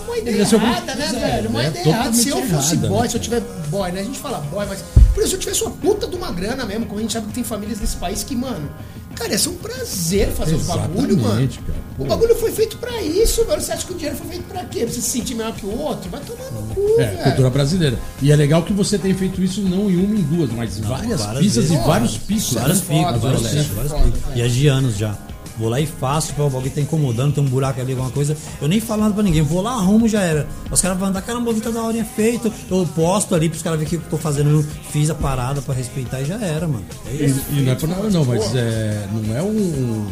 [0.08, 1.50] Uma ideia errada, né, coisa, velho?
[1.50, 2.12] Uma é, ideia errada.
[2.12, 4.00] Se eu fosse errada, boy, né, se eu tiver boy, né?
[4.00, 4.82] A gente fala boy, mas.
[5.14, 7.26] Por isso, se eu tivesse uma puta de uma grana mesmo, como a gente sabe
[7.26, 8.68] que tem famílias nesse país que, mano.
[9.14, 11.40] Cara, ia ser um prazer fazer os bagulho, mano.
[11.42, 11.78] Exatamente, cara.
[11.98, 13.60] O bagulho foi feito pra isso, velho.
[13.60, 14.80] Você acha que o dinheiro foi feito pra quê?
[14.80, 16.08] Pra você se sentir melhor que o outro?
[16.08, 17.22] Vai tomar no cu, É, velho.
[17.24, 17.98] cultura brasileira.
[18.22, 21.20] E é legal que você tem feito isso não em uma, em duas, mas várias
[21.20, 21.82] várias pistas vezes.
[21.82, 22.52] e vários picos.
[22.52, 22.60] É né?
[22.60, 24.14] Vários foda, picos, vários é picos, vários.
[24.36, 25.18] E é de anos já.
[25.58, 28.36] Vou lá e faço, tipo, alguém tá incomodando, tem um buraco ali, alguma coisa.
[28.62, 30.46] Eu nem falo nada pra ninguém, vou lá, arrumo já era.
[30.70, 32.52] Os caras vão andar, caramba, tá da horinha feito.
[32.70, 34.50] Eu posto ali pros caras verem o que eu tô fazendo.
[34.50, 36.84] Eu fiz a parada pra respeitar e já era, mano.
[37.06, 37.40] É E, isso.
[37.50, 40.06] e não é por nada não, mas é, não é um,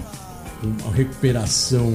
[0.82, 1.92] uma recuperação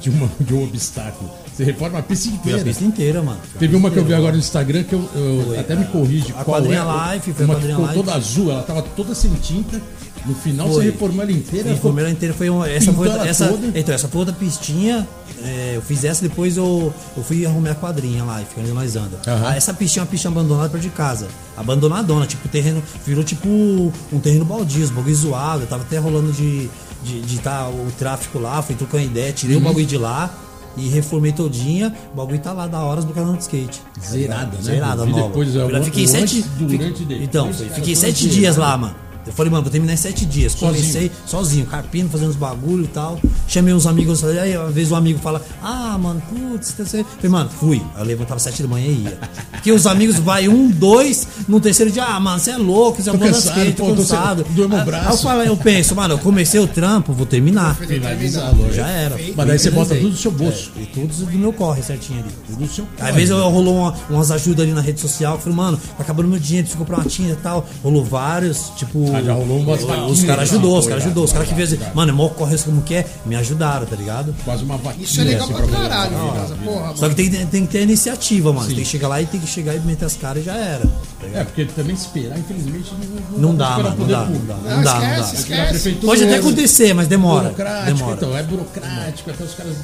[0.00, 1.30] de, uma, de um obstáculo.
[1.54, 2.64] Você reforma a pista Fui a inteira.
[2.64, 3.38] pista inteira, mano.
[3.58, 6.30] Teve uma que eu vi agora no Instagram que eu, eu até me corrige.
[6.32, 8.00] A qual quadrinha é, live, foi a uma que quadrinha ficou live.
[8.02, 9.80] toda azul, ela tava toda sem tinta.
[10.24, 10.84] No final Foi.
[10.84, 11.68] você reformou ela inteira.
[11.68, 12.68] Sim, ficou- a primeira inteira foi uma.
[12.70, 13.78] Essa foi ela essa, toda.
[13.78, 15.06] Então, essa foi outra pistinha.
[15.44, 18.70] é, eu fiz essa, depois eu, eu fui arrumar a quadrinha lá, e fica onde
[18.72, 19.18] nós anda.
[19.26, 19.48] Aham.
[19.48, 21.26] Ah, essa pistinha é uma pistinha abandonada perto de casa.
[21.56, 22.80] Abandonadona, tipo, terreno.
[23.04, 25.66] Virou tipo um terreno baldio, um bagulho zoado.
[25.66, 26.68] Tava até rolando de.
[27.04, 29.62] De, de tá o tráfico lá, fui trocando ideia, tirei Uhum.
[29.62, 30.32] o bagulho de lá
[30.76, 31.92] e reformei todinha.
[32.12, 33.80] O bagulho tá lá da horas do canal de skate.
[34.00, 34.62] Zerada, né?
[34.62, 35.22] Zerada, Eu nova.
[35.26, 36.44] depois, eu eu- fiquei eu sete.
[36.60, 38.94] durante fi- e depois, então, fiquei sete dias lá, mano.
[39.26, 40.52] Eu falei, mano, vou terminar em sete dias.
[40.52, 40.72] Sozinho?
[40.74, 43.20] Comecei sozinho, carpino, fazendo uns bagulho e tal.
[43.46, 47.30] Chamei uns amigos, aí às vezes o amigo fala, ah, mano, putz, tá certo." falei,
[47.30, 47.82] mano, fui.
[47.94, 49.18] Aí eu levantava sete da manhã e ia.
[49.52, 53.10] Porque os amigos vai um, dois, no terceiro dia, ah, mano, você é louco, você
[53.10, 54.44] é bom cansado, skate, tô cansado.
[54.50, 55.06] doeu Aí- braço.
[55.06, 57.76] Aí eu, falo, eu penso, mano, eu comecei o trampo, vou terminar.
[57.76, 58.52] Finalizar.
[58.72, 59.16] Já era.
[59.36, 60.72] Mas daí você bota tudo no seu bolso.
[60.76, 62.28] É, e tudo do meu corre certinho ali.
[62.48, 65.38] Tudo no seu Às vezes eu rolou uma- umas ajudas ali na rede social, eu
[65.40, 67.66] falei, mano, tá acabando meu dinheiro, preciso comprar uma tinta e tal.
[67.84, 69.11] Rolou vários, tipo.
[69.14, 71.24] Ah, já rolou umas Os vaquinhas, caras ajudou, os caras já, ajudou.
[71.24, 71.94] Os caras que já.
[71.94, 74.34] mano, é mó corre como que é, me ajudaram, tá ligado?
[74.44, 75.04] Quase uma vaquinha.
[75.04, 76.12] Isso é legal assim, pra caralho.
[76.64, 76.96] Porra.
[76.96, 78.66] Só que tem, que- tem que ter iniciativa, mano.
[78.66, 80.88] Tem que chegar lá e tem que chegar e meter as caras e já era.
[81.34, 82.90] É, porque também esperar, infelizmente,
[83.32, 84.54] não, Não dá, mano, não dá, não dá.
[84.54, 86.06] Não, dá, não esquece, dá.
[86.06, 87.44] Pode até é acontecer, mas demora.
[87.44, 88.16] Burocrático, Demora.
[88.16, 89.76] então, é burocrático, até os caras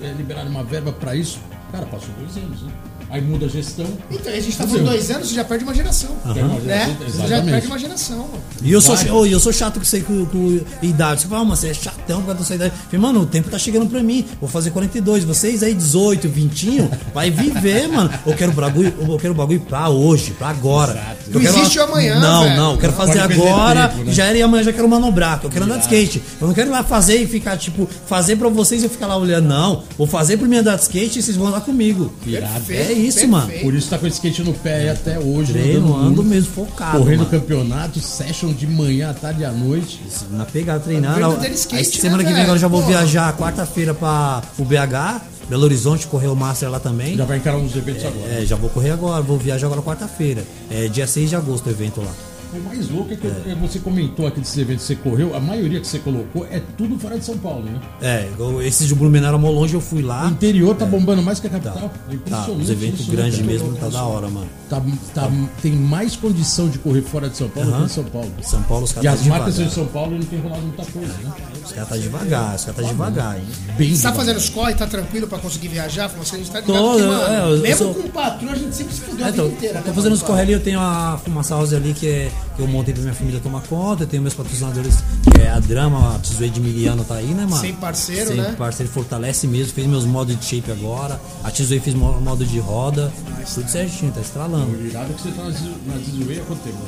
[0.00, 1.38] é, liberaram uma verba pra isso.
[1.70, 2.72] Cara, passou dois anos, né?
[3.12, 3.84] Aí muda a gestão.
[4.10, 6.08] Então, a gente tá Quer falando dois anos, você já perde uma geração.
[6.24, 6.96] Perde uma Né?
[7.06, 8.42] Você já perde uma geração, mano.
[8.62, 11.20] E eu sou, e eu sou chato com isso aí com, com idade.
[11.20, 12.72] Você fala, ah, mas você é chatão por causa da sua idade.
[12.74, 14.24] Eu falei, mano, o tempo tá chegando pra mim.
[14.40, 15.24] Vou fazer 42.
[15.24, 18.08] Vocês aí, 18, 20, vai viver, mano.
[18.26, 20.92] Eu quero bagulho, eu quero bagulho pra hoje, pra agora.
[21.26, 22.56] Eu Não quero existe o amanhã, Não, velho.
[22.56, 22.72] não.
[22.72, 23.88] Eu quero Não fazer agora.
[23.88, 24.12] tempo, né?
[24.14, 25.38] Já era e amanhã já quero manobrar.
[25.44, 26.22] Eu quero andar de skate.
[26.40, 29.06] Eu não quero ir lá fazer e ficar, tipo, fazer pra vocês e eu ficar
[29.06, 29.48] lá olhando.
[29.48, 29.82] Não.
[29.98, 32.10] Vou fazer pra mim andar de skate e vocês vão andar comigo.
[32.26, 32.72] Irado.
[32.72, 33.30] É isso, perfeito.
[33.30, 33.52] mano.
[33.62, 35.52] Por isso tá com o skate no pé até hoje.
[35.52, 36.98] Treino, ando mesmo focado.
[36.98, 37.30] Correndo mano.
[37.30, 40.00] campeonato, session de manhã, à tarde e à noite.
[40.30, 41.20] Na pegada, treinando.
[41.54, 42.92] skate, Aí semana né, que vem agora eu já vou Porra.
[42.98, 47.16] viajar quarta-feira pra o BH, Belo Horizonte, correr o Master lá também.
[47.16, 48.30] Já vai encarar uns eventos agora.
[48.32, 50.44] É, já vou correr agora, vou viajar agora quarta-feira.
[50.70, 52.12] É dia 6 de agosto o evento lá.
[52.54, 55.40] O mais louco é que é, você comentou aqui desses eventos que você correu, a
[55.40, 57.80] maioria que você colocou é tudo fora de São Paulo, né?
[58.02, 58.28] É,
[58.66, 60.26] esse de Blumenau mó longe, eu fui O lá.
[60.28, 61.74] interior tá bombando mais que a capital.
[61.74, 64.48] Tá, É tá, os eventos né, grandes mesmo tá da hora, mano.
[64.68, 64.82] Tá,
[65.14, 65.30] tá-
[65.62, 68.30] tem mais condição de correr fora de São Paulo do que em São Paulo.
[68.42, 69.68] São Paulo, os E caras as tá marcas são devagar.
[69.68, 71.32] de São Paulo e não tem rolado muita coisa, né?
[71.64, 73.44] Os caras tá devagar, os caras tá devagar, hein?
[73.78, 74.14] Bem Você tá devagar.
[74.16, 76.08] fazendo os corre, tá tranquilo pra conseguir viajar?
[76.08, 78.50] Você está ligado Tô, que, eu- mano, é, eu- eu mesmo sou- com o patrão,
[78.52, 79.80] a gente sempre se fudeu É, a tô, vida inteira.
[79.80, 80.30] tô né, fazendo os mano?
[80.32, 83.14] corre ali, eu tenho a fumaça house ali que, é, que eu montei pra minha
[83.14, 84.96] família tomar conta, eu tenho meus patrocinadores,
[85.32, 87.60] que é a Drama, de Miliano tá aí, né, mano?
[87.60, 88.54] Sem parceiro, Sem né?
[88.58, 92.58] parceiro, fortalece mesmo, fez meus modos de shape agora, a Tizue fez mo- modo de
[92.58, 93.12] roda,
[93.54, 94.76] tudo certinho, tá estralando.
[94.76, 96.78] O irado é que você tá na Zizuei há quanto tempo?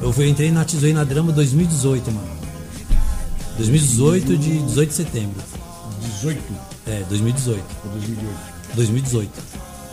[0.00, 2.28] Eu fui, entrei na Tizue na Drama 2018, mano.
[3.58, 5.42] 2018 de 18 de setembro.
[6.16, 6.42] 18
[6.86, 7.62] É, 2018.
[7.84, 8.36] ou 2008?
[8.74, 9.30] 2018.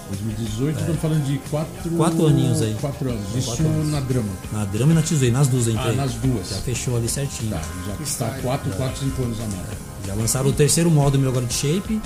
[0.08, 2.76] 2018, estamos falando de 4 Quatro aninhos aí.
[2.80, 3.36] 4 anos.
[3.36, 3.92] Isso Quatro anos.
[3.92, 4.30] na drama.
[4.52, 5.92] Na Drama e na Tizue, nas duas entrei.
[5.92, 6.50] Ah, nas duas.
[6.50, 7.52] Já fechou ali certinho.
[7.52, 9.68] Tá, já está 4, 4, 5 anos a mais.
[10.06, 12.02] Já lançaram o terceiro modo meu agora de shape.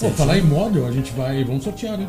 [0.00, 1.44] Pô, falar em model, a gente vai.
[1.44, 2.08] Vamos sortear, né?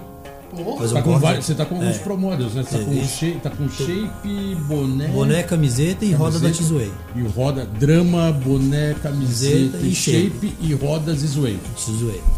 [0.52, 2.00] Porra, Tá um vários- você tá com alguns É.
[2.00, 2.64] pro models, né?
[2.64, 5.08] Você tá É, com, shape, tá com shape, boné.
[5.08, 6.92] Boné, camiseta e roda da camiseta, Tizue.
[7.16, 11.60] E roda, drama, boné, camiseta, Camiseta e e shape e roda Zizuei.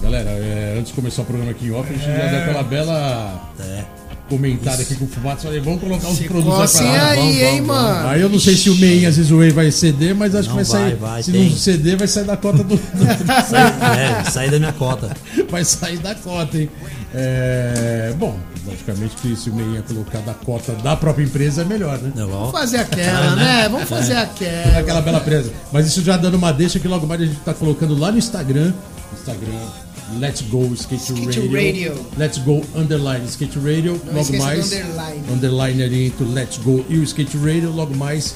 [0.01, 2.63] Galera, é, antes de começar o programa aqui em off, a gente já deu aquela
[2.63, 3.83] bela É.
[4.29, 5.43] comentário aqui com o Fumato.
[5.43, 7.09] Falei, vamos colocar os produtos assim pra lá.
[7.09, 8.07] aí, vamos, hein, vamos, mano?
[8.09, 10.79] Aí eu não sei se o Meinha Zizuei vai ceder, mas acho Não que vai,
[10.79, 10.95] vai, sair.
[10.95, 11.49] vai, se tem.
[11.49, 12.77] não ceder, vai sair da cota do.
[13.49, 15.15] Sai, é, saí da minha cota.
[15.49, 16.69] vai sair da cota, hein?
[17.15, 21.99] É, bom, logicamente que se o Meinha colocar da cota da própria empresa é melhor,
[21.99, 22.11] né?
[22.15, 22.37] Não, ó.
[22.39, 23.69] Vamos fazer aquela, né?
[23.69, 24.79] Vamos fazer aquela.
[24.79, 25.51] Aquela bela presa.
[25.71, 28.17] Mas isso já dando uma deixa que logo mais a gente tá colocando lá no
[28.17, 28.73] Instagram.
[29.13, 29.82] Instagram.
[30.19, 31.51] Let's Go Skate, Skate Radio.
[31.51, 32.05] Radio.
[32.17, 33.99] Let's Go Underline Skate Radio.
[34.05, 34.71] Não logo mais.
[34.71, 35.23] underline.
[35.31, 37.71] underline ali entre Let's Go e o Skate Radio.
[37.71, 38.35] Logo mais.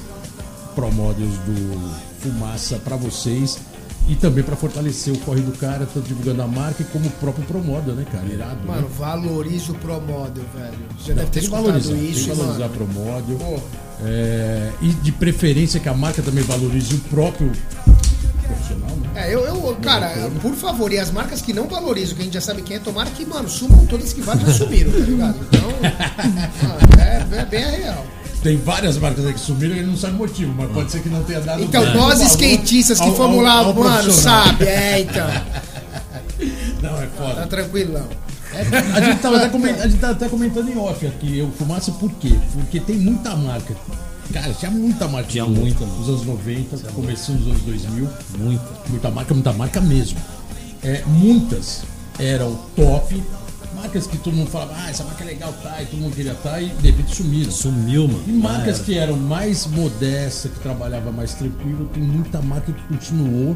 [0.76, 3.58] Promódios do Fumaça pra vocês.
[4.10, 7.44] E também pra fortalecer o corre do cara, tanto divulgando a marca como o próprio
[7.46, 8.26] Promódio, né, cara?
[8.26, 8.66] Irado.
[8.66, 8.88] Mano, né?
[8.98, 10.78] valoriza o Promodel, velho.
[11.06, 12.74] Já Não, deve ter tem que escutado isso, tem que valorizar mano.
[12.74, 13.36] Promódio.
[13.38, 13.60] Pô.
[14.06, 17.52] É, e de preferência que a marca também valorize o próprio
[18.68, 19.10] profissional, né?
[19.28, 20.10] É, eu, eu, cara,
[20.42, 22.80] por favor, e as marcas que não valorizam, que a gente já sabe quem é,
[22.80, 25.38] tomara que, mano, sumam todas que várias já sumiram, tá ligado?
[25.48, 27.02] Então, mano,
[27.36, 28.06] é, é bem a real.
[28.44, 31.02] Tem várias marcas aí que sumiram e ele não sabe o motivo, mas pode ser
[31.02, 34.66] que não tenha dado Então, nós skatistas que ao- fomos ao- lá, ao mano, sabe?
[34.66, 35.28] É, então,
[36.82, 37.34] Não, é foda.
[37.42, 38.08] tá tranquilão.
[38.96, 41.92] A gente, tava até comentando, a gente tava até comentando em off aqui, eu fumaça
[41.94, 42.34] por quê?
[42.54, 43.76] Porque tem muita marca.
[44.34, 45.30] Cara, tinha muita marca.
[45.30, 45.86] Tinha nos- muita.
[45.86, 48.10] Nos anos 90, comecinho dos anos 2000.
[48.38, 48.64] Muita.
[48.90, 50.20] Muita marca, muita marca mesmo.
[50.84, 51.84] É, muitas
[52.20, 53.24] eram top.
[53.76, 56.34] Marcas que todo mundo falava, ah, essa marca é legal, tá, e todo mundo queria
[56.34, 57.52] tá, e de repente sumiram.
[57.52, 58.24] Sumiu, mano.
[58.28, 62.82] E marcas Ah, que eram mais modestas, que trabalhava mais tranquilo, tem muita marca que
[62.88, 63.56] continuou,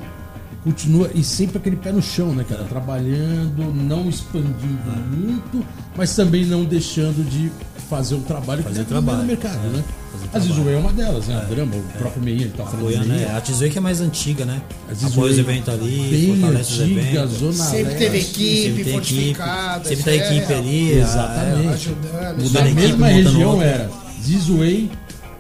[0.64, 2.64] continua e sempre aquele pé no chão, né, cara?
[2.66, 5.66] Trabalhando, não expandindo muito,
[5.98, 7.52] mas também não deixando de
[7.90, 9.84] fazer um trabalho Fazer que tá no trabalho, mercado, é, né?
[10.12, 11.38] Fazer A Zizuei é uma delas, né?
[11.38, 13.34] A Drama, o próprio Meia, ele tá falando do né?
[13.36, 14.62] A Tizue que é mais antiga, né?
[14.90, 17.38] A Zizuei, Apoia os eventos ali, bem fortalece os eventos.
[17.38, 19.90] Zona Sempre teve equipe Sempre tem equipe, fortificada.
[19.90, 20.92] sempre tá a é equipe ali.
[20.92, 21.68] Exatamente.
[21.68, 22.58] a- Ajudando.
[22.58, 23.90] A é mesma região era
[24.24, 24.92] Zizuei,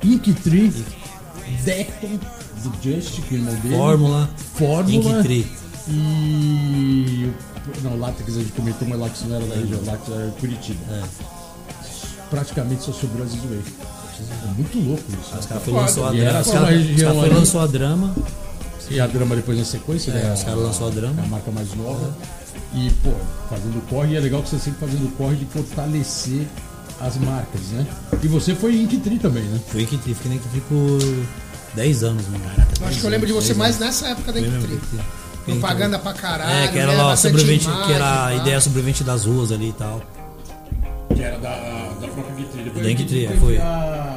[0.03, 0.73] Inktree,
[1.63, 2.19] Decton,
[2.63, 3.75] do Just, que é irmão dele.
[3.75, 5.19] Fórmula, Fórmula.
[5.19, 5.45] Inktree.
[5.89, 7.29] E.
[7.83, 10.79] Não, Látex a gente comentou, mas Látex não era da região, Látex era Curitiba.
[10.91, 11.03] É.
[12.29, 13.61] Praticamente só sobrou a Zizuei.
[14.29, 15.37] É muito louco isso.
[15.37, 16.39] Os caras lançou a E drama.
[16.41, 18.15] Os foi lançou a drama.
[18.89, 20.33] E a Drama depois na sequência, É, né?
[20.33, 21.21] os caras lançou a Drama.
[21.21, 22.13] É a marca mais nova.
[22.73, 23.11] E, pô,
[23.49, 26.45] fazendo corre, e é legal que você sempre fazendo corre de fortalecer
[26.99, 27.85] as marcas, né?
[28.21, 29.59] E você foi Inktree também, né?
[29.69, 30.99] Fui Inktree, fiquei na Inktree por
[31.75, 32.43] 10 anos, mano.
[32.81, 34.75] Eu acho que eu lembro de você mais nessa época da Inktree.
[34.75, 34.99] Inktree.
[35.45, 36.51] Propaganda pra caralho.
[36.51, 37.01] É, que era né?
[37.01, 40.01] lá sobrevivente, imagem, que era a ideia sobrevivente das ruas ali e tal.
[41.15, 41.49] Que era da,
[41.99, 42.45] da própria.
[42.63, 43.57] Depois Da Inktree, teve foi.
[43.57, 44.10] a-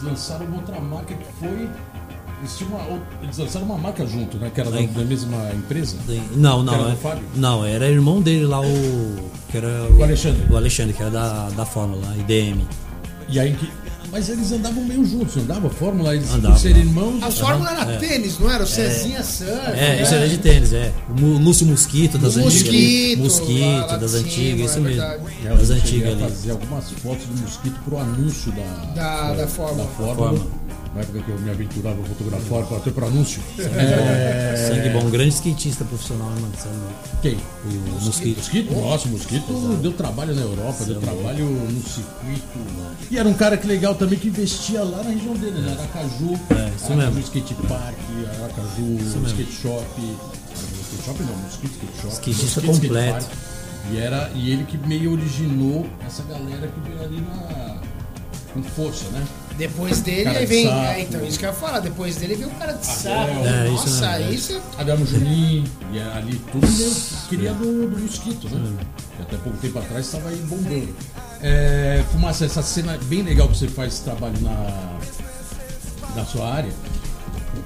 [0.00, 1.68] Eles lançaram uma outra marca que foi...
[2.40, 4.50] Eles, tinham uma, eles lançaram uma marca junto, né?
[4.54, 5.96] Que era da, Da- mesma empresa.
[6.34, 6.90] Não, era não.
[6.94, 9.30] do é- não, era irmão dele lá, o.
[9.50, 10.42] Que era O Alexandre.
[10.50, 12.62] O Alexandre, que era da, da Fórmula, IDM.
[13.28, 13.70] E aí que...
[14.12, 15.70] Mas eles andavam meio juntos, não andava?
[15.70, 16.54] Fórmula, eles Andava.
[16.54, 17.22] por serem irmãos...
[17.22, 17.96] A fórmula era É.
[17.98, 18.64] tênis, não era?
[18.64, 19.52] O Cezinha Surf.
[19.52, 20.16] É, isso né?
[20.18, 20.92] era de tênis, é.
[21.08, 22.64] O Lúcio Mosquito das O antigas.
[22.64, 25.02] Mosquito, Mosquito, lá- das cima, antigas, isso é mesmo.
[25.02, 26.22] É, Das antigas ali.
[26.22, 29.84] fazer algumas fotos do mosquito pro anúncio da, Da- da Fórmula.
[29.84, 30.46] Da Fórmula.
[30.92, 33.40] Na época que eu me aventurava a fotografar, para até pro anúncio.
[33.58, 34.68] É...
[34.68, 36.52] Sangue bom, um grande skatista profissional, né, mano?
[36.60, 37.18] Sangue bom.
[37.22, 37.38] Quem?
[37.64, 38.38] O Mosquito.
[38.38, 38.72] Mosquito?
[38.74, 42.58] Nossa, o Mosquito deu trabalho na Europa, deu trabalho no circuito.
[43.08, 45.76] E era um cara que legal também que investia lá na região dele, né?
[45.78, 47.20] Aracaju, É, isso Aracaju mesmo.
[47.20, 47.96] Skate Park,
[48.42, 49.26] Aracaju mesmo.
[49.28, 49.84] Skate Shop.
[49.94, 52.12] Skate Shop não, Mosquito Skate Shop.
[52.14, 53.26] Skatista Skate completo.
[53.26, 53.38] Park.
[53.92, 57.80] E, era, e ele que meio originou essa galera que veio ali na,
[58.52, 59.24] com força, né?
[59.60, 60.66] Depois dele aí de vem.
[60.66, 60.84] saco.
[60.84, 61.80] É, então, isso que eu ia falar.
[61.80, 63.30] Depois dele vem o cara de saco.
[63.44, 64.34] É, isso Nossa, mesmo, é.
[64.34, 64.80] isso é.
[64.80, 66.96] Adamo Juninho, e era ali tudo meio
[67.28, 68.84] queria do, do mosquito, né?
[69.16, 70.96] Que até pouco tempo atrás estava aí bombando.
[71.42, 74.98] É, Fumaça, essa cena bem legal que você faz esse trabalho na,
[76.16, 76.72] na sua área,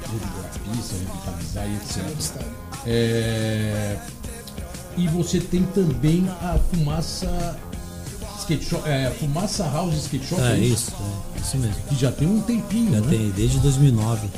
[0.03, 2.43] fotografista, revitalizar e etc.
[2.87, 3.97] É,
[4.97, 7.57] e você tem também a fumaça
[8.45, 10.93] skate shop, é, fumaça house skate shop, É é isso,
[11.37, 11.75] é isso mesmo.
[11.89, 13.07] que já tem um tempinho, Já né?
[13.11, 14.29] tem desde 2009.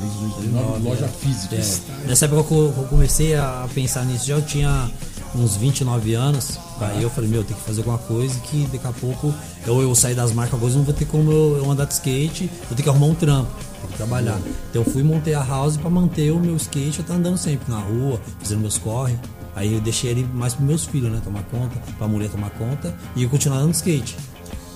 [0.00, 1.54] Desde 2009, loja física.
[1.56, 2.06] É.
[2.08, 4.90] Nessa época que eu comecei a pensar nisso, já eu tinha
[5.34, 6.58] uns 29 anos.
[6.80, 9.32] Aí eu falei, meu, tem que fazer alguma coisa que daqui a pouco
[9.64, 12.50] eu, eu sair das marcas agora, não vou ter como eu, eu andar de skate,
[12.68, 14.38] vou ter que arrumar um trampo, vou que trabalhar.
[14.70, 17.70] Então eu fui montei a house pra manter o meu skate, eu tá andando sempre
[17.70, 19.16] na rua, fazendo meus corre.
[19.54, 21.20] Aí eu deixei ele mais pros meus filhos, né?
[21.22, 24.16] Tomar conta, pra mulher tomar conta e eu continuar andando skate.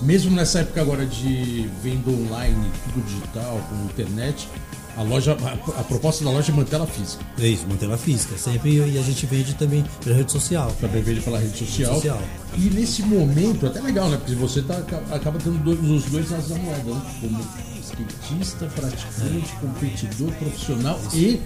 [0.01, 4.47] Mesmo nessa época agora de venda online, tudo digital, com internet,
[4.95, 7.23] a loja, a, a proposta da loja é manter ela física.
[7.39, 8.37] É isso, manter ela física.
[8.37, 10.75] Sempre e a gente vende também pela rede social.
[10.81, 11.95] Também vende pela rede social.
[11.95, 12.21] Social.
[12.57, 14.17] E nesse momento, até legal, né?
[14.17, 14.75] Porque você tá,
[15.11, 17.01] acaba tendo dois, os dois lados da moeda, né?
[17.21, 17.39] Como
[17.83, 21.39] skatista, praticante, competidor, profissional e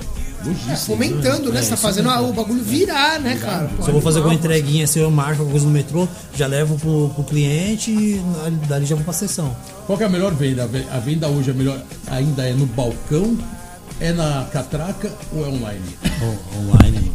[0.46, 0.72] lojista.
[0.72, 1.60] É, fomentando, né?
[1.60, 3.68] É, Você tá isso fazendo a- o bagulho virar, né, cara?
[3.68, 6.48] Pô, Se eu vou fazer alguma entreguinha, se eu marco alguma coisa no metrô, já
[6.48, 8.22] levo pro, pro cliente e
[8.68, 9.56] dali já vou pra sessão.
[9.86, 10.64] Qual que é a melhor venda?
[10.64, 13.38] A ve- A venda hoje é melhor ainda é no balcão,
[14.00, 15.84] é na catraca ou é online?
[16.24, 17.12] On- online.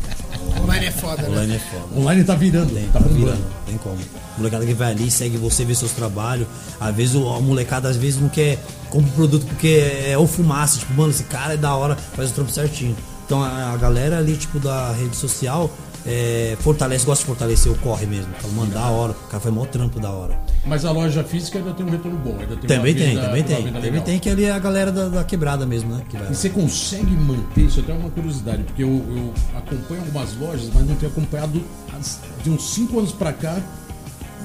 [0.67, 1.29] Online é foda, né?
[1.29, 2.01] Online é foda.
[2.01, 3.19] Online tá virando, Tem, tá tá bombando.
[3.21, 3.99] virando, tem como.
[4.37, 6.47] Molecada que vai ali, segue você, vê seus trabalhos.
[6.81, 8.59] Às vezes o- a molecada às vezes não quer
[8.91, 10.79] comprar o produto porque é o fumaça.
[10.79, 12.97] Tipo, mano, esse cara é da hora, faz o trampo certinho.
[13.25, 15.71] Então a, a galera ali, tipo, da rede social,
[16.07, 18.33] é, fortalece, gosta de fortalecer o corre mesmo.
[18.35, 19.13] Fala, mano, da hora.
[19.13, 20.39] O cara faz mó trampo da hora.
[20.65, 22.37] Mas a loja física ainda tem um retorno bom.
[22.39, 23.57] Ainda tem Também tem, também tem.
[23.65, 24.03] Também legal.
[24.05, 26.03] tem que ali é a galera da, da quebrada mesmo, né?
[26.31, 30.71] E você consegue manter, isso até é uma curiosidade, porque eu, eu acompanho algumas lojas,
[30.75, 31.63] mas não tenho acompanhado
[31.99, 33.59] as- de uns 5 anos pra cá,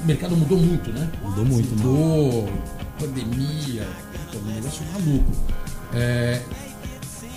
[0.02, 1.08] o mercado mudou muito, né?
[1.22, 1.92] Mudou muito, mano.
[1.98, 2.48] Mudou,
[2.98, 3.86] pandemia,
[4.30, 5.32] puta, um negócio maluco.
[5.94, 6.40] É,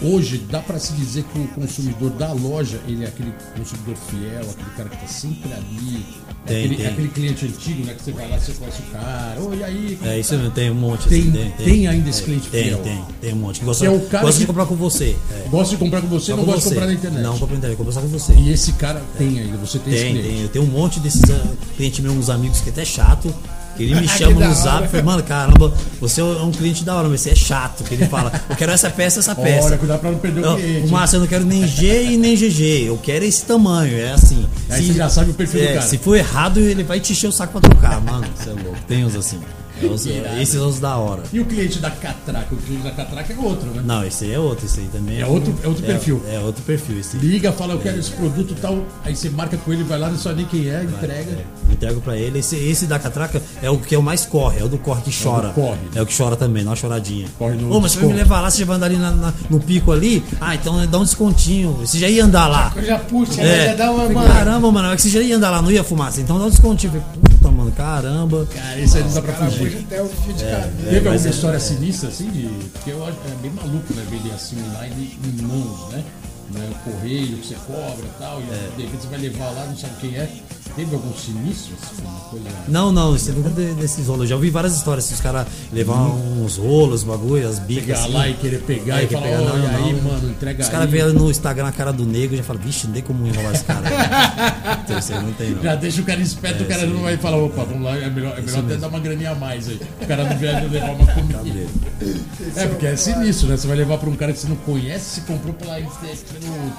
[0.01, 4.41] hoje dá pra se dizer que o consumidor da loja, ele é aquele consumidor fiel,
[4.41, 6.05] aquele cara que tá sempre ali.
[6.45, 6.85] é Tem, aquele, tem.
[6.85, 7.93] é aquele cliente antigo, né?
[7.95, 9.97] Que você vai lá, você conhece o cara, oi, aí?
[10.03, 11.07] É, tá?" isso mesmo, tem um monte.
[11.07, 12.77] Tem- assim, tem ainda esse É, cliente Tem, fiel.
[12.79, 13.59] tem, tem um monte.
[13.59, 15.15] Que gosta, é o cara gosta que- de comprar com você.
[15.31, 15.47] É.
[15.49, 17.23] Gosta de comprar com você, não com gosta de comprar na internet.
[17.23, 18.33] Não, compra na internet, compra só com você.
[18.33, 20.29] E esse cara tem ainda, você tem, esse Tem, cliente.
[20.29, 20.41] tem.
[20.43, 23.33] Eu tenho um monte desses ah, clientes meus, uns amigos que é até chato.
[23.75, 26.95] Que ele me chama no zap e fala, mano, caramba, você é um cliente da
[26.95, 27.83] hora, mas você é chato.
[27.83, 29.67] Que ele fala, eu quero essa peça, essa peça.
[29.67, 30.87] Olha, cuidado pra não perder o cliente.
[30.87, 32.87] o Márcio, eu não quero nem G e nem GG.
[32.87, 34.45] Eu quero esse tamanho, é assim.
[34.69, 35.87] Aí você já sabe o perfil do é, cara.
[35.87, 38.25] Se for errado, ele vai te encher o saco pra trocar, mano.
[38.35, 38.77] Você é louco.
[38.87, 39.39] Tem uns assim.
[39.81, 41.23] É os- esses são os da hora.
[41.33, 42.47] E o cliente da catraca?
[42.53, 43.81] O cliente da catraca é outro, né?
[43.85, 46.21] Não, esse aí é outro, esse aí também É outro- é outro é- perfil.
[46.29, 47.17] É, outro perfil, esse.
[47.17, 48.85] Liga, fala, eu quero esse produto e tal.
[49.03, 51.31] Aí você marca com ele, vai lá, não sabe nem quem é, entrega.
[51.31, 52.39] É, entrego pra ele.
[52.39, 55.01] Esse, esse da catraca é o que é o mais corre, é o do corre
[55.01, 55.49] que chora.
[55.49, 55.77] corre.
[55.93, 57.27] É o que chora também, dá uma choradinha.
[57.37, 59.11] Corre no Ô, mas você vai me levar lá, você já vai andar ali na-
[59.11, 60.23] na- no pico ali?
[60.39, 61.73] Ah, então dá um descontinho.
[61.81, 62.71] Você já ia andar lá.
[62.75, 63.67] Eu já puxa, É.
[63.69, 64.09] já dá uma.
[64.09, 66.21] Mano, Caramba, mano, é que você já ia andar lá, não ia fumaça.
[66.21, 66.93] Então dá um descontinho.
[66.95, 68.47] Eu puta, mano, caramba.
[68.53, 69.64] Cara, isso aí não dá pra fugir.
[69.65, 70.71] Puxa até o fio de cabelo.
[70.83, 72.47] Teve mas alguma é- história sinistra assim de.
[72.73, 74.05] Porque eu acho é bem maluco, né?
[74.09, 76.03] Vender assim online em mãos, né?
[76.51, 76.69] né?
[76.71, 78.69] O correio que você cobra e tal, e É.
[78.77, 80.29] de repente você vai levar lá, não sabe quem é.
[80.75, 82.45] Teve algum sinistro, assim, uma coisa.
[82.67, 84.23] Não, não, isso nunca de- desses rolos.
[84.23, 87.85] Eu já ouvi várias histórias, esses caras levam uns rolos, bagulho, as bicas.
[87.85, 88.13] Pegar assim.
[88.13, 90.01] lá e querer pegar É, e falar, pegar, não, olha aí, não.
[90.11, 92.87] mano, entrega Os caras veem no Instagram a cara do negro e já falam, vixe,
[92.87, 93.81] não tem como enrolar esse cara.
[94.83, 95.63] então, isso aí não tem, não.
[95.63, 98.37] Já deixa o cara esperto, o cara não vai falar, opa, vamos lá, é melhor,
[98.37, 99.79] é melhor até dar uma graninha a mais aí.
[100.01, 101.65] O cara não vier levar uma comida.
[102.55, 103.55] É, porque é sinistro, né?
[103.55, 106.73] Você vai levar pra um cara que você não conhece, se comprou pela, inter- pelo,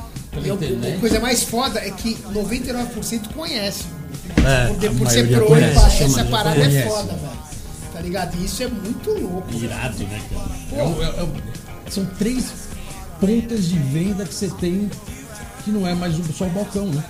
[0.44, 3.85] E a- coisa mais foda é que 99% conhece.
[4.44, 7.37] É, Por, por ser pro, conhece, essa parada é foda, velho.
[7.92, 8.37] Tá ligado?
[8.40, 9.49] E isso é muito louco.
[9.55, 10.51] Irado, né, cara?
[10.72, 12.44] É é- é- são três
[13.20, 14.90] pontas de venda que você tem
[15.64, 17.03] que não é mais um- só o balcão, né?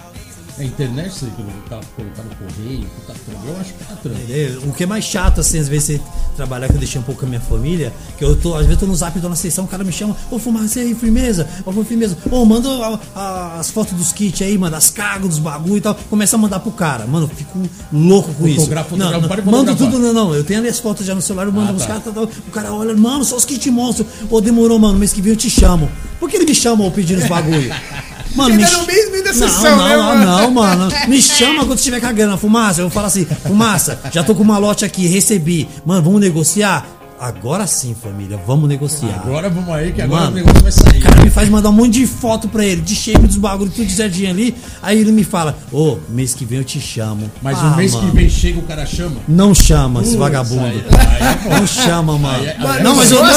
[0.59, 3.15] É a internet, você colocar, colocar no correio, puta.
[3.47, 4.19] Eu acho que tá trampo.
[4.31, 6.01] É, O que é mais chato, assim, às vezes você
[6.35, 8.73] trabalhar, que eu deixei um pouco com a minha família, que eu tô, às vezes
[8.73, 11.47] eu tô no zap, tô na sessão, o cara me chama, ô Fumaça aí, firmeza,
[11.67, 15.39] ô firmeza, ô, manda a- a- as fotos dos kits aí, mano, as cargas, dos
[15.39, 17.61] bagulho e tal, começa a mandar pro cara, mano, eu fico
[17.93, 18.61] louco com isso.
[18.61, 21.47] Fotografa, não, não, mando tudo, não, não, eu tenho ali as fotos já no celular,
[21.47, 21.89] eu mando Ah, pros tá.
[21.89, 22.25] caras, tal, tal.
[22.25, 25.37] o cara olha, mano, só os kits monstro, ô, demorou, mano, mês que vem eu
[25.37, 25.91] te chamo.
[26.19, 27.71] Por que ele me chama ou pedindo os bagulho?
[28.37, 30.25] Mano, me no meio da não, sessão, não, né, não, mano?
[30.25, 30.89] não, mano.
[31.09, 32.81] Me chama quando estiver cagando na fumaça.
[32.81, 35.69] Eu vou falar assim, fumaça, já tô com uma lote aqui, recebi.
[35.85, 36.87] Mano, vamos negociar?
[37.19, 39.23] Agora sim, família, vamos negociar.
[39.25, 40.99] Agora vamos aí, que agora Mano, o negócio vai sair.
[40.99, 43.75] O cara me faz mandar um monte de foto pra ele, de shape dos bagulhos,
[43.75, 44.55] tudo certinho ali.
[44.83, 47.31] Aí ele me fala, ô, mês que vem eu te chamo.
[47.43, 49.17] Mas Ah, o mês mano, que vem chega, o cara chama.
[49.27, 50.67] Não chama esse vagabundo.
[50.67, 51.59] aí- aí é.
[51.59, 52.37] Não chama, mano.
[52.39, 53.29] Aí é- Mano, não, mas eu, não,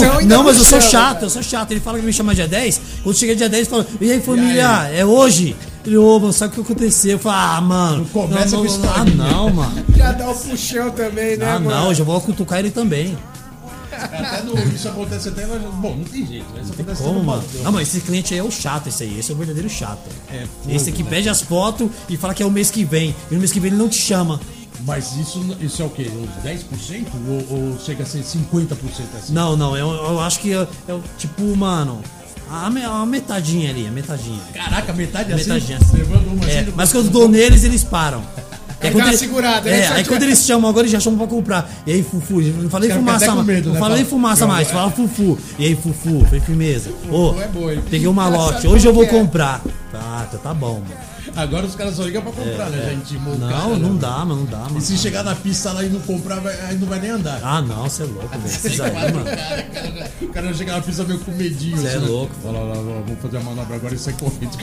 [0.00, 1.70] não, não, mas eu sou chato, eu sou chato.
[1.72, 2.80] Ele fala que me chama dia 10.
[3.02, 5.56] Quando chega dia 10, fala, e aí, família, E é hoje?
[5.86, 7.12] Ele, ô, mano, sabe o que aconteceu?
[7.12, 8.04] Eu falo, ah, mano.
[8.06, 9.00] começa não, com não, história.
[9.02, 9.84] Ah, não, mano.
[9.96, 11.70] Já dá o puxão também, né, Ah, mano?
[11.70, 13.16] não, já vou cutucar ele também.
[13.90, 15.58] Até no, isso acontece até lá.
[15.58, 16.44] Bom, não tem jeito.
[16.52, 16.60] né?
[16.62, 17.42] Isso acontece Como, no mano?
[17.64, 19.18] Não, mas esse cliente aí é o chato, esse aí.
[19.18, 19.98] Esse é o verdadeiro chato.
[20.30, 21.10] É fogo, esse aqui né?
[21.10, 23.14] pede as fotos e fala que é o mês que vem.
[23.30, 24.40] E no mês que vem ele não te chama.
[24.86, 26.08] Mas isso, isso é o quê?
[26.08, 27.06] Uns 10%
[27.50, 28.76] ou, ou chega a ser 50%
[29.16, 29.32] assim?
[29.32, 32.00] Não, não, eu, eu acho que é, é tipo, mano.
[32.50, 34.40] A, me- a metadinha ali, a metadinha.
[34.54, 35.50] Caraca, metade assim?
[35.52, 36.02] Metadinha assim.
[36.02, 36.72] Uma É, assim.
[36.74, 38.22] mas quando eu dou neles, eles param.
[38.80, 39.80] Aí É, quando ele- segurada, né?
[39.80, 41.68] é, aí quando eles chamam, agora eles já chamam pra comprar.
[41.86, 43.46] E aí, Fufu, não falei fumaça mais.
[43.46, 43.80] medo, Não né?
[43.80, 45.36] falei fumaça "Não, mais, é." fala Fufu.
[45.58, 46.90] E aí, Fufu, foi firmeza.
[47.10, 47.48] Ô, é
[47.90, 49.06] peguei uma lote, hoje eu vou é.
[49.06, 49.60] comprar.
[49.90, 51.08] Tá, tá, tá bom, mano.
[51.36, 52.82] Agora os caras só ligam pra comprar, né?
[52.86, 53.78] Já intimou o cara, É, Não, né?
[53.88, 54.78] não dá, mano, não dá, mano.
[54.78, 57.40] E se chegar na pista lá e não comprar, vai- aí não vai nem andar.
[57.44, 58.46] Ah, não, você é louco, velho.
[58.46, 59.24] Esses aí, mano.
[59.24, 61.78] Cara, cara, o cara chega na pista meio com medinho.
[61.78, 62.06] Cê é assim, né?
[62.06, 62.32] louco.
[62.42, 64.56] Fala lá, lá, vamos fazer a manobra agora e sai correndo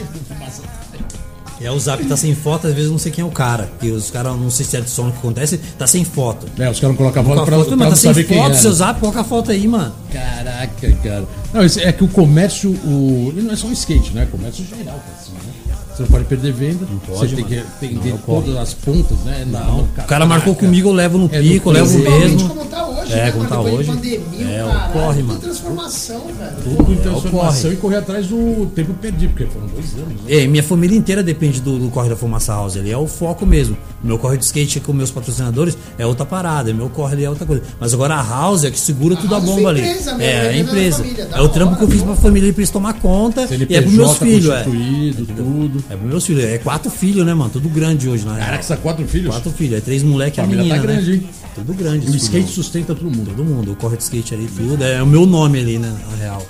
[1.60, 3.70] É, o zap tá sem foto, às vezes eu não sei quem é o cara.
[3.80, 6.46] Que os caras, não sei se é de som que acontece, tá sem foto.
[6.58, 8.38] É, os caras não colocam a foto pra, foto, pra mas tá sem saber quem
[8.38, 9.94] foto, seu zap, coloca a foto aí, mano.
[10.12, 11.24] Caraca, cara.
[11.52, 13.32] Não, é que o comércio, o...
[13.32, 14.28] ele não é só um skate, né?
[14.30, 15.76] Comércio geral, tá assim, né?
[15.96, 16.86] Você não pode perder venda.
[17.06, 17.66] pode, você tem que mano.
[17.76, 18.44] atender Não pode.
[18.46, 19.46] todas as pontas, né?
[19.50, 22.48] Na- no O cara marcou catraca, comigo, eu levo no é pico, eu levo mesmo.
[22.50, 23.54] como tá hoje, É, né, como mano?
[23.56, 23.88] tá hoje.
[23.90, 25.40] pandemia, É, caralho, corre, tudo mano.
[25.40, 26.76] transformação, velho.
[26.76, 30.22] Tudo em É, transformação e correr atrás do tempo perdido, porque foram dois anos.
[30.22, 30.42] Né?
[30.42, 32.90] É, minha família inteira depende do, do Corre da Fumaça House ali.
[32.90, 33.74] É o foco mesmo.
[34.04, 36.72] Meu corre de skate com meus patrocinadores é outra parada.
[36.74, 37.62] Meu corre ali é outra coisa.
[37.80, 39.80] Mas agora a House é que segura tudo a é bomba ali.
[39.80, 40.98] empresa mesmo, é, é a empresa.
[40.98, 43.48] família, É o trampo que eu fiz da pra família pra eles tomar conta.
[43.50, 44.62] E é pros meus filhos, é.
[44.62, 45.84] tudo.
[45.88, 46.44] É pros meus filhos.
[46.44, 47.50] É quatro filhos, né, mano?
[47.50, 48.46] Tudo grande hoje, na real.
[48.46, 49.28] Caraca, você quatro filhos?
[49.28, 49.78] Quatro filhos.
[49.78, 51.16] É três moleques e a menina, tá grande, né?
[51.16, 51.28] hein?
[51.54, 52.06] Tudo grande.
[52.06, 52.48] E o skate filhão.
[52.48, 53.30] sustenta todo mundo.
[53.30, 53.72] Todo mundo.
[53.72, 54.82] O corre de skate ali, tudo.
[54.82, 55.94] É o meu nome ali, né?
[56.10, 56.46] Na real.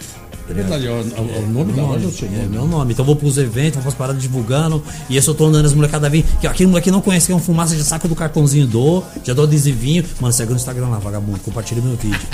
[0.49, 2.29] É verdade, é o, é o- o nome da Meu loja é nome, o seu
[2.29, 2.49] é nome.
[2.49, 2.93] meu nome.
[2.93, 4.83] Então eu vou pros eventos, vou pras paradas divulgando.
[5.11, 6.25] E esse eu tô andando as molecadas vêm.
[6.41, 9.35] Que aquele moleque não conhece que é um fumaça, já saca do cartãozinho, dou, já
[9.35, 10.05] dou adesivinho.
[10.21, 12.19] Mano, segue no Instagram lá, vagabundo, compartilha meu vídeo.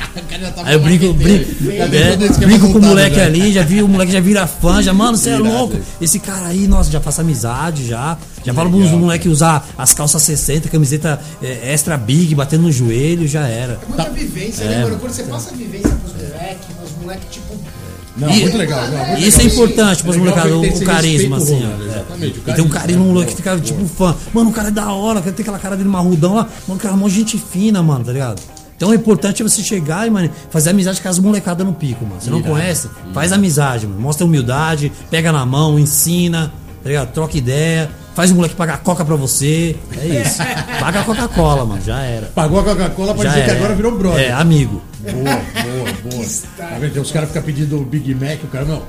[0.54, 4.12] tá Aí eu brinco, brinco, é, brinco com o moleque ali, já vi, o moleque
[4.12, 5.76] já vira fã, já, mano, você é louco.
[6.00, 8.18] Esse cara aí, nossa, já faço amizade já.
[8.44, 13.26] Já falo pros moleques usar as calças 60, camiseta é, extra big, batendo no joelho,
[13.26, 13.78] já era.
[13.82, 14.86] É muita vivência, É, né, mano?
[14.88, 14.98] mano.
[15.00, 17.54] Quando você passa a vivência pros moleques, os moleques, tipo.
[18.16, 18.86] Não, E- muito legal.
[18.88, 19.54] não, muito Isso é legal.
[19.64, 21.82] importante pros É legal molecados, ver que tem o, o carisma, assim, ó.
[21.82, 21.86] É.
[21.88, 24.14] exatamente, o E tem um carisma, um moleque que fica tipo fã.
[24.34, 26.42] Mano, o cara é da hora, tem aquela cara dele marrudão lá.
[26.68, 28.40] Mano, o cara é mó gente fina, mano, tá ligado?
[28.76, 32.20] Então é importante você chegar e, mano, fazer amizade com as molecadas no pico, mano.
[32.20, 32.88] Você não Irado, conhece?
[33.14, 34.00] Faz amizade, mano.
[34.00, 36.52] Mostra humildade, pega na mão, ensina,
[36.82, 37.12] tá ligado?
[37.12, 37.88] Troca ideia.
[38.14, 39.74] Faz o moleque pagar coca pra você.
[39.98, 40.38] É isso.
[40.80, 41.80] Paga a Coca-Cola, mano.
[41.82, 42.26] Já era.
[42.34, 43.58] Pagou a Coca-Cola pra Já dizer que era.
[43.58, 44.20] agora virou brother.
[44.20, 44.82] É, amigo.
[45.02, 46.26] Boa, boa, boa.
[46.56, 46.92] Tá vendo?
[46.92, 48.80] Tem caras ficam pedindo o Big Mac, o cara, não,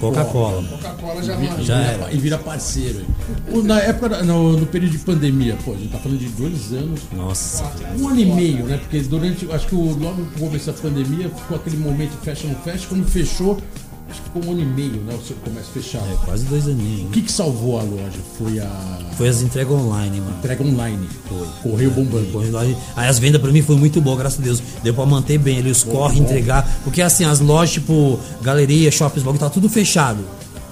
[0.00, 0.62] Coca-Cola.
[0.64, 1.22] Coca-Cola.
[1.22, 1.62] Já E, mano.
[1.64, 2.12] Já vira, era.
[2.12, 3.04] e vira parceiro.
[3.48, 6.72] O- Na época, no, no período de pandemia, pô, a gente tá falando de dois
[6.72, 7.00] anos.
[7.12, 7.64] Nossa.
[7.98, 8.78] Um ano e meio, né?
[8.78, 12.54] Porque durante, acho que o, logo no começo da pandemia ficou aquele momento fecha não
[12.56, 12.86] fecha.
[12.88, 13.60] Quando fechou,
[14.12, 15.14] acho que ficou um ano e meio, né?
[15.20, 16.04] O seu comércio fechado.
[16.12, 17.02] É, quase dois aninhos.
[17.08, 18.18] O que, que salvou a loja?
[18.38, 20.36] Foi a Foi as entregas online, mano.
[20.38, 21.08] entrega online.
[21.62, 22.26] Correio bombando.
[22.32, 24.62] Corre lá e- Aí as vendas pra mim foi muito boa, graças a Deus.
[24.82, 26.80] Deu pra manter bem ali, os corre, entregar.
[26.84, 30.20] Porque assim, as lojas, tipo, galeria, shoppings, blog, tá tudo fechado.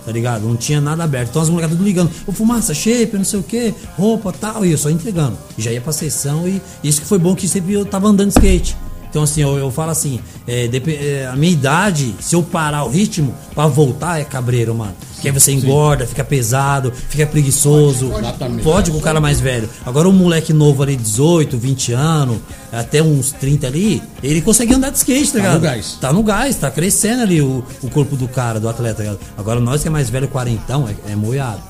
[0.05, 0.43] Tá ligado?
[0.47, 1.28] Não tinha nada aberto.
[1.30, 2.11] Então as molecadas tudo ligando.
[2.26, 4.64] Ô, fumaça, shape, não sei o que, roupa tal.
[4.64, 5.36] E eu só entregando.
[5.59, 8.34] Já ia pra sessão e isso que foi bom que sempre eu tava andando de
[8.38, 8.76] skate.
[9.11, 12.88] Então assim, eu, eu falo assim, é, é, a minha idade, se eu parar o
[12.88, 14.94] ritmo, pra voltar é cabreiro, mano.
[15.14, 18.11] Porque aí você engorda, fica pesado, fica preguiçoso.
[18.16, 18.62] Exatamente.
[18.62, 19.68] Pode com o cara mais velho.
[19.84, 22.38] Agora um moleque novo ali, 18, 20 anos,
[22.72, 25.54] até uns 30 ali, ele consegue andar de skate, tá ligado?
[25.54, 25.98] no gás.
[26.00, 29.20] Tá no gás, tá crescendo ali o, o corpo do cara, do atleta, tá ligado?
[29.36, 31.61] Agora nós que é mais velho, quarentão, é, é moiado.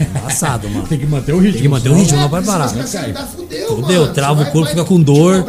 [0.00, 0.86] É embaçado, mano.
[0.88, 1.52] Tem que manter o ritmo.
[1.52, 2.66] Tem que manter o ritmo, não vai parar.
[2.66, 2.86] andar,
[3.68, 5.46] fudeu, trava o corpo, vai fica com dor.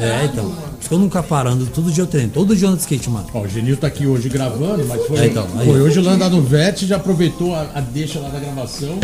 [0.00, 0.44] É, então.
[0.44, 0.67] mano.
[0.90, 3.26] Eu nunca parando, todo dia eu treino, todo dia eu ando de skate, mano.
[3.34, 5.66] Ó, o Genil tá aqui hoje gravando, mas foi, É, então, aí.
[5.66, 8.98] foi hoje lá andar no VET, já aproveitou a, a deixa lá da gravação.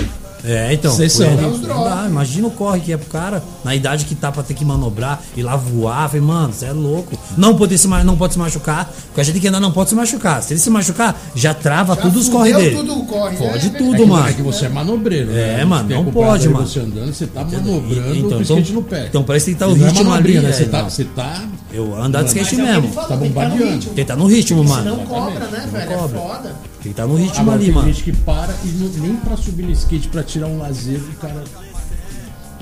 [0.47, 0.95] É, então.
[0.95, 1.26] Sessão.
[1.26, 4.14] foi- Dá uns não dá, imagina o corre que é pro cara, na idade que
[4.14, 6.07] tá pra ter que manobrar, ir lá voar.
[6.09, 7.18] Falei, mano, você é louco.
[7.37, 9.95] Não pode, se, não pode se machucar, porque a gente que ainda não pode se
[9.97, 10.43] machucar.
[10.43, 12.76] Se ele se machucar, já trava Já tudo os corre dele.
[12.76, 13.78] tudo corre, Pode né?
[13.78, 14.28] tudo, é que, mano.
[14.28, 15.61] É que você é manobreiro, né?
[15.62, 16.66] É, mano, não pode, mano.
[16.66, 19.07] Você andando, você tá manobrando então, então- no pé.
[19.09, 20.51] então parece que tem que tá o é ritmo ali, né?
[20.51, 21.43] é, Você tá, você tá
[21.75, 22.93] Eu andar de skate Mas é mesmo.
[22.93, 23.75] falou, Tá tem que tá no bombardeando.
[23.75, 23.95] ritmo.
[23.95, 24.97] Tem que tá no ritmo, Se mano.
[24.97, 25.93] não cobra, né, velho?
[25.93, 26.18] É cobra.
[26.20, 26.55] foda.
[26.83, 27.93] Tem que tá no ritmo Agora, ali, tem mano.
[27.93, 31.14] gente que para e não- nem pra subir no skate pra tirar um lazer, o
[31.16, 31.43] cara,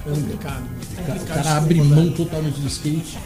[0.04, 0.62] Complicado.
[0.98, 3.18] o cara, o cara abre mão totalmente do skate.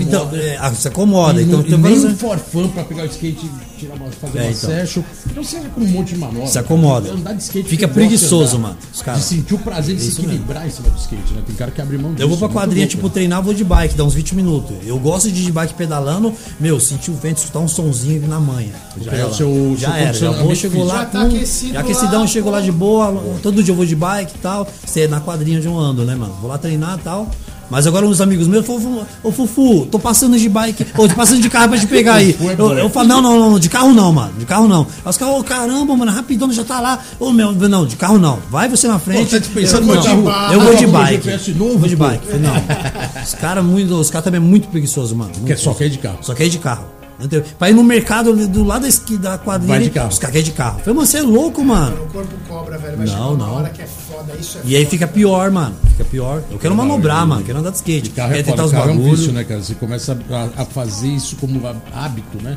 [0.00, 1.40] Então, é, ah, se acomoda.
[1.40, 3.94] E Então, não- tem e nem vários- um forfã pra pegar o skate e tirar
[3.94, 4.70] uma, fazer É, uma então.
[4.70, 5.02] session.
[5.28, 6.46] Então você com um monte de manobra.
[6.46, 7.10] Se acomoda.
[7.12, 9.20] Andar de skate Fica preguiçoso, andar, mano, os caras.
[9.22, 11.42] De sentir o prazer de se Isso equilibrar em cima do skate, né?
[11.46, 12.22] Tem cara que abre mão disso.
[12.22, 13.12] Eu vou pra muito quadrinha, louco, tipo, né?
[13.12, 14.76] treinar, vou de bike, dá uns 20 minutos.
[14.86, 18.38] Eu gosto de ir de bike pedalando, meu, sentir o vento, escutar um sonzinho na
[18.38, 18.72] manha.
[19.00, 21.72] Já é o seu- já seu era, já vou, condicionamento chego lá, Já tá aquecido
[21.74, 24.66] já aquecidão, lá, chego lá de boa, todo dia eu vou de bike e tal,
[24.86, 26.34] você é na quadrinha onde eu ando, né, mano?
[26.40, 27.28] Vou lá treinar e tal.
[27.72, 31.40] Mas agora uns amigos meus falam, ô Fufu, tô passando de bike, ou tô passando
[31.40, 32.36] de carro pra te pegar aí.
[32.38, 34.86] É Eu, eu falo, não, não, não, de carro não, mano, de carro não.
[35.02, 36.98] Aí os caras, ô caramba, mano, rapidão, já tá lá.
[37.18, 38.38] Ô meu, não, de carro não.
[38.50, 39.24] Vai você na frente.
[39.24, 40.52] Pô, tá dispensando eu, não, carro.
[40.52, 41.52] eu vou de bike.
[41.52, 42.26] Novo, vou de bike.
[42.36, 43.22] Não.
[43.22, 45.32] Os caras muito, os caras também é muito preguiçosos, mano.
[45.46, 46.18] Quer só quer ir de carro.
[46.20, 46.84] Só quer ir de carro.
[47.24, 47.44] Entendeu?
[47.58, 48.86] Pra ir no mercado do lado
[49.18, 50.08] da quadrilha, Vai de carro.
[50.08, 50.78] os caras querem de carro.
[50.80, 52.04] Falei, mano, você é louco, mano.
[52.04, 52.96] O corpo cobra, velho.
[52.96, 53.54] Vai Não, chegar uma não.
[53.54, 54.32] hora que é foda.
[54.38, 55.74] Isso é E aí fica pior, mano.
[55.92, 56.42] Fica pior.
[56.50, 57.44] Eu quero manobrar, mano.
[57.44, 58.10] Quero andar de skate.
[58.10, 59.18] Carro é Quero foda, tentar os carro é um bagulhos.
[59.20, 59.62] vício, né, cara?
[59.62, 60.18] Você começa
[60.56, 62.56] a, a fazer isso como há- hábito, né?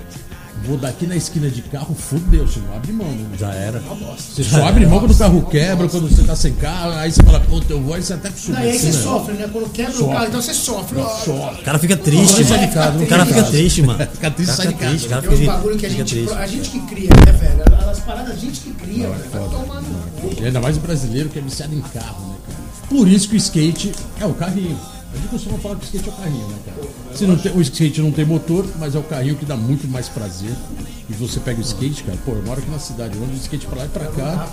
[0.68, 3.26] Vou daqui na esquina de carro, fudeu, você não abre mão, né?
[3.38, 3.80] Já era.
[4.18, 7.22] Você só abre mão quando o carro quebra, quando você tá sem carro, aí você
[7.24, 8.60] fala, puta, eu vou, aí você até acostuma.
[8.60, 8.92] Não, aí você né?
[8.94, 9.50] sofre, né?
[9.52, 10.14] Quando quebra o Sofre.
[10.14, 11.00] carro, então você sofre.
[11.24, 11.62] Sofre.
[11.62, 12.68] O cara fica triste, Não sai mano.
[12.68, 13.52] de casa, não O cara fica casa.
[13.52, 14.00] triste, mano.
[14.16, 16.06] Fica triste, O cara sai de o cara Tem uns fica, bagulho que a fica
[16.06, 16.34] gente, triste.
[16.34, 17.90] a gente que cria, né, velho?
[17.90, 19.50] As paradas a gente que cria, velho.
[19.50, 20.42] No cu.
[20.42, 22.60] E ainda mais o brasileiro que é viciado em carro, né, cara?
[22.90, 24.78] Por isso que o skate é o carrinho.
[25.16, 27.16] A gente costuma falar que o skate é o carrinho, né, cara?
[27.16, 29.88] Se não tem, o skate não tem motor, mas é o carrinho que dá muito
[29.88, 30.52] mais prazer.
[31.10, 33.40] E você pega o skate, cara, pô, eu moro aqui na cidade, eu ando de
[33.40, 34.48] skate pra lá e pra cá.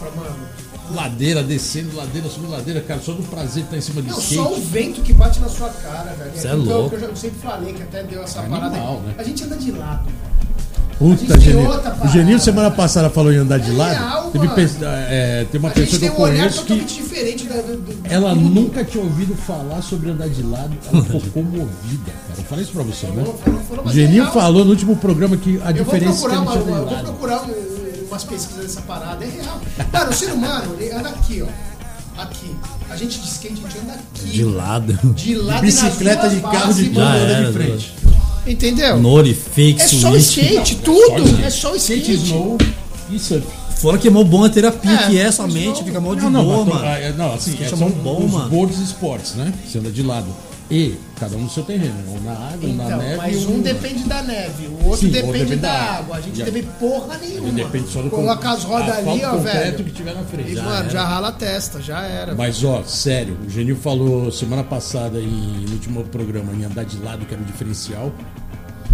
[0.95, 4.19] Ladeira, descendo, ladeira, subindo ladeira, cara, só do prazer de estar em cima de Não,
[4.19, 4.35] skate.
[4.35, 6.33] só o vento que bate na sua cara, velho.
[6.37, 6.95] Cê é Então, louco.
[6.95, 8.77] Eu, já- eu sempre falei que até deu essa É parada.
[8.77, 9.15] animal, né?
[9.17, 10.11] A gente anda de lado.
[10.99, 11.71] Puta, tem Genil.
[12.05, 12.09] O.
[12.09, 13.95] Genil semana passada falou em andar de É lado.
[13.99, 16.63] real, Teve pe- é, tem uma A gente pessoa que eu um olhar conheço que
[16.69, 20.71] totalmente diferente da, do, do- ela do- nunca tinha ouvido falar sobre andar de lado.
[20.93, 22.39] Ela ficou comovida, cara.
[22.39, 23.25] Eu falei isso pra você, né?
[23.85, 26.43] O Genil é falou no último programa que a Eu diferença é que procurar, ele
[26.43, 29.25] uma, tinha eu de vou procurar um- umas pesquisas dessa parada.
[29.25, 29.61] É real.
[29.91, 32.23] Cara, o ser humano, ele anda aqui, ó.
[32.23, 32.55] Aqui.
[32.91, 34.27] A gente de skate, a gente anda aqui.
[34.31, 34.99] De lado.
[35.15, 37.95] De lado De bicicleta, de carro, de tudo, anda de frente.
[38.47, 38.99] Entendeu?
[38.99, 40.37] Nori, fake, É só o switch.
[40.51, 41.45] skate, tudo.
[41.45, 42.25] É só o Skate, skate.
[42.27, 42.59] snow
[43.11, 43.47] e surf.
[43.77, 46.23] Fora que é mó bom a terapia, É, que é somente, não- fica mó de
[46.23, 46.85] Não, não, boa, tô- mano.
[46.87, 48.49] ah, é, não, assim, Skate é, é são mó bom, os mano.
[48.51, 49.53] boards esportes, né?
[49.67, 50.27] Você anda de lado.
[50.71, 53.17] E cada um no seu terreno, um na água, um na Então, neve.
[53.17, 55.95] mas e um depende da neve, o outro Sim, depende, depende da da água.
[55.99, 56.17] água.
[56.17, 57.53] A gente depende porra nenhuma.
[57.53, 59.85] Depende só do Coloca as rodas ali, ó, velho.
[59.85, 60.51] que tiver na frente.
[60.51, 60.91] E, Já mano, era.
[60.91, 62.35] já rala a testa, já era.
[62.35, 66.99] Mas ó, sério, o Genil falou semana passada em, no último programa em andar de
[66.99, 68.13] lado, que era o diferencial.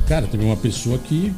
[0.07, 1.33] Cara, teve uma pessoa que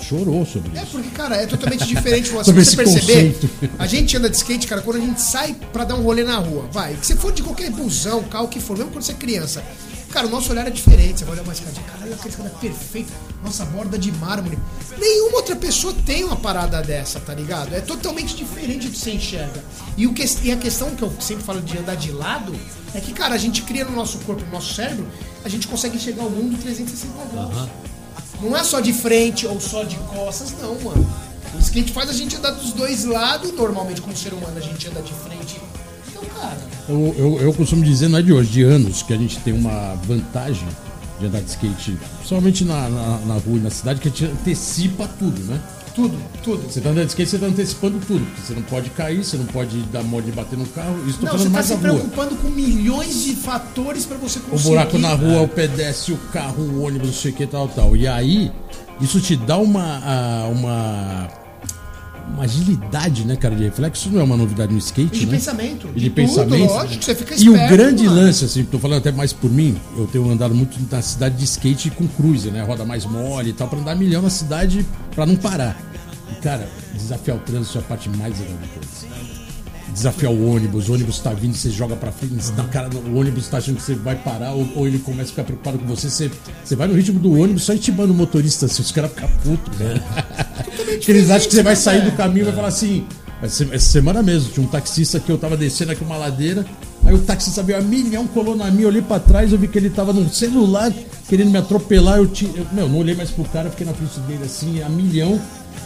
[0.00, 0.92] chorou sobre É isso.
[0.92, 2.28] porque, cara, é totalmente diferente.
[2.28, 3.50] Se você esse perceber, conceito.
[3.76, 6.36] a gente anda de skate, cara, quando a gente sai pra dar um rolê na
[6.38, 9.16] rua, vai, que você for de qualquer busão, carro que for, mesmo quando você é
[9.16, 9.62] criança,
[10.08, 11.20] cara, o nosso olhar é diferente.
[11.20, 14.58] Você vai olhar uma escadinha, caralho, aquela escada é perfeita, nossa borda de mármore.
[14.98, 17.74] Nenhuma outra pessoa tem uma parada dessa, tá ligado?
[17.74, 19.62] É totalmente diferente do que você enxerga.
[19.96, 22.54] E, o que, e a questão que eu sempre falo de andar de lado
[22.94, 25.06] é que, cara, a gente cria no nosso corpo, no nosso cérebro,
[25.44, 27.68] a gente consegue enxergar o mundo 360 graus.
[28.40, 31.28] Não é só de frente ou só de costas, não, mano.
[31.54, 33.52] O skate faz a gente andar dos dois lados.
[33.52, 35.60] Normalmente, como ser humano, a gente anda de frente.
[36.22, 36.56] Então, cara,
[36.88, 39.52] Eu, eu, eu costumo dizer, não é de hoje, de anos, que a gente tem
[39.52, 40.66] uma vantagem
[41.20, 44.24] de andar de skate, principalmente na, na, na rua e na cidade, que a gente
[44.24, 45.60] antecipa tudo, né?
[45.94, 46.62] tudo, tudo.
[46.70, 48.24] Você tá andando de skate, você tá antecipando tudo.
[48.24, 50.96] Porque você não pode cair, você não pode dar mole de bater no carro.
[51.08, 51.98] Isso tô Não, falando você tá mais se da rua.
[51.98, 54.68] preocupando com milhões de fatores pra você O conseguir.
[54.68, 57.96] buraco na rua, o pedestre, o carro, o ônibus, não sei o que, tal, tal.
[57.96, 58.52] E aí,
[59.00, 60.00] isso te dá uma.
[60.04, 61.28] ah, uma.
[62.34, 64.02] Uma agilidade, né, cara, de reflexo.
[64.06, 65.32] Isso não é uma novidade no skate, E de né?
[65.32, 65.36] E
[65.96, 66.72] E de, pensamento.
[66.72, 68.16] Lógico, você fica E o esperto, grande mano.
[68.20, 71.44] lance, assim, tô falando até mais por mim, eu tenho andado muito na cidade de
[71.44, 72.62] skate com cruiser, né?
[72.62, 75.76] Roda mais mole e tal, pra andar milhão na cidade pra não parar.
[76.30, 79.47] E, cara, desafiar o trânsito é a parte mais legal de todas.
[79.98, 83.18] Desafiar o ônibus, o ônibus tá vindo, você joga pra frente, na cara, do- o
[83.18, 85.86] ônibus tá achando que você vai parar, ou, ou ele começa a ficar preocupado com
[85.86, 86.30] você, você,
[86.64, 89.76] você vai no ritmo do ônibus só intimando o motorista, assim, os caras ficam putos.
[90.86, 93.04] Porque eles acham que você vai sair do caminho e vai falar assim.
[93.40, 96.64] Essa semana mesmo, tinha um taxista que eu tava descendo aqui uma ladeira.
[97.04, 99.78] Aí o taxista veio a milhão, colou na minha, olhei pra trás, eu vi que
[99.78, 100.92] ele tava num celular
[101.28, 102.18] querendo me atropelar.
[102.18, 104.88] Eu, ti- eu meu, não olhei mais pro cara, fiquei na frente dele assim, a
[104.88, 105.40] milhão.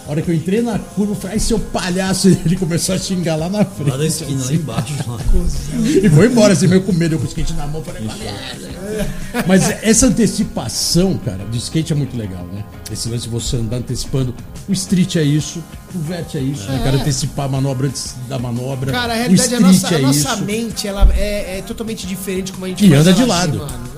[0.06, 2.98] A hora que eu entrei na curva, eu falei, ai seu palhaço, ele começou a
[2.98, 3.96] xingar lá na Lá frente.
[3.98, 4.94] da esquina, lá embaixo.
[5.06, 5.18] lá.
[6.02, 9.46] E foi embora, assim, meio com medo, eu com o skate na mão, falei, "Palhaço."
[9.46, 12.64] Mas essa antecipação, cara, de skate é muito legal, né?
[12.90, 14.34] Esse lance de você andar antecipando.
[14.68, 15.62] O street é isso,
[15.94, 16.80] o vert é isso, né?
[16.84, 18.92] Cara, antecipar a manobra antes da manobra.
[18.92, 20.44] Cara, a o realidade é a street nossa, a é nossa isso.
[20.44, 23.58] mente ela é, é totalmente diferente como a gente E anda de lado.
[23.58, 23.91] mano.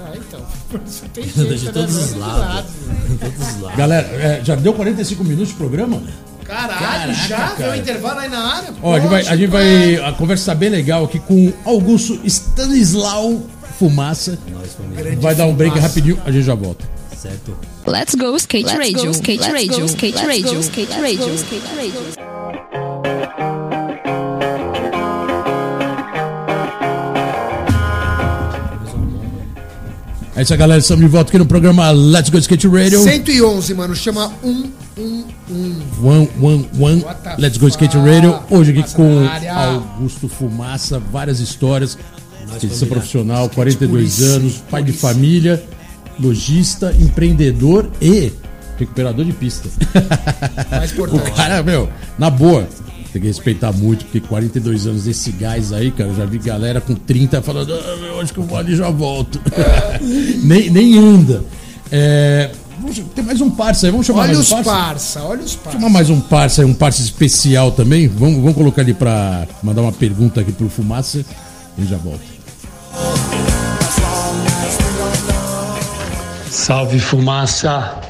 [0.84, 2.38] Você tem jeito, de todos os lados.
[2.38, 2.66] lado.
[3.09, 3.78] De todos os lados.
[3.78, 6.03] Galera, é, já deu 45 minutos de programa?
[6.45, 7.36] Caralho, Caraca, já?
[7.36, 7.55] cara.
[7.57, 8.74] Veio o intervalo aí na área?
[8.82, 11.53] Ó, a gente vai, a, gente Poxa, vai- a conversa tá bem legal aqui com
[11.64, 13.42] Augusto Stanislau
[13.78, 14.38] Fumaça.
[14.53, 14.76] Nós.
[15.20, 15.88] Vai dar um break Fumaça.
[15.88, 16.84] rapidinho, a gente já volta.
[17.16, 17.57] Certo.
[17.86, 21.01] Let's go skate Let's radio, go, skate let's radio, go, skate let's radio, go, skate
[21.01, 22.84] radio, skate radio.
[30.37, 30.80] É isso aí, galera.
[30.80, 33.01] Estamos de volta aqui no programa Let's Go Skate Radio.
[33.01, 33.95] 111, mano.
[33.95, 35.24] Chama 111.
[36.03, 37.03] One, one, one.
[37.03, 37.97] What the Let's Go Skate?
[37.97, 38.41] Radio.
[38.51, 39.51] Hoje aqui Fumaça com.
[39.61, 40.99] Augusto Fumaça.
[40.99, 41.97] Várias histórias.
[42.47, 42.87] Skate família.
[42.89, 44.26] profissional, 42 polícia.
[44.37, 45.62] anos, pai de família,
[46.18, 48.32] lojista, empreendedor e
[48.76, 49.68] recuperador de pista.
[50.70, 52.66] Mais O cara, meu, na boa,
[53.15, 56.81] tem que respeitar muito, porque 42 anos desse gás aí, cara, eu já vi galera
[56.81, 59.41] com 30 falando, ah, meu, acho que eu vou ali e já volto.
[60.43, 61.45] nem, nem anda.
[61.93, 62.51] É,
[62.81, 64.71] vamos- tem mais um parça aí, vamos chamar Olha mais os um parça?
[64.73, 65.79] parça, olha os parça.
[65.79, 68.09] Chamar mais um parça aí, um parça especial também.
[68.09, 71.25] Vamos, vamos colocar ali pra mandar uma pergunta aqui pro Fumaça
[71.79, 72.25] e já volta.
[76.51, 78.01] Salve fumaça!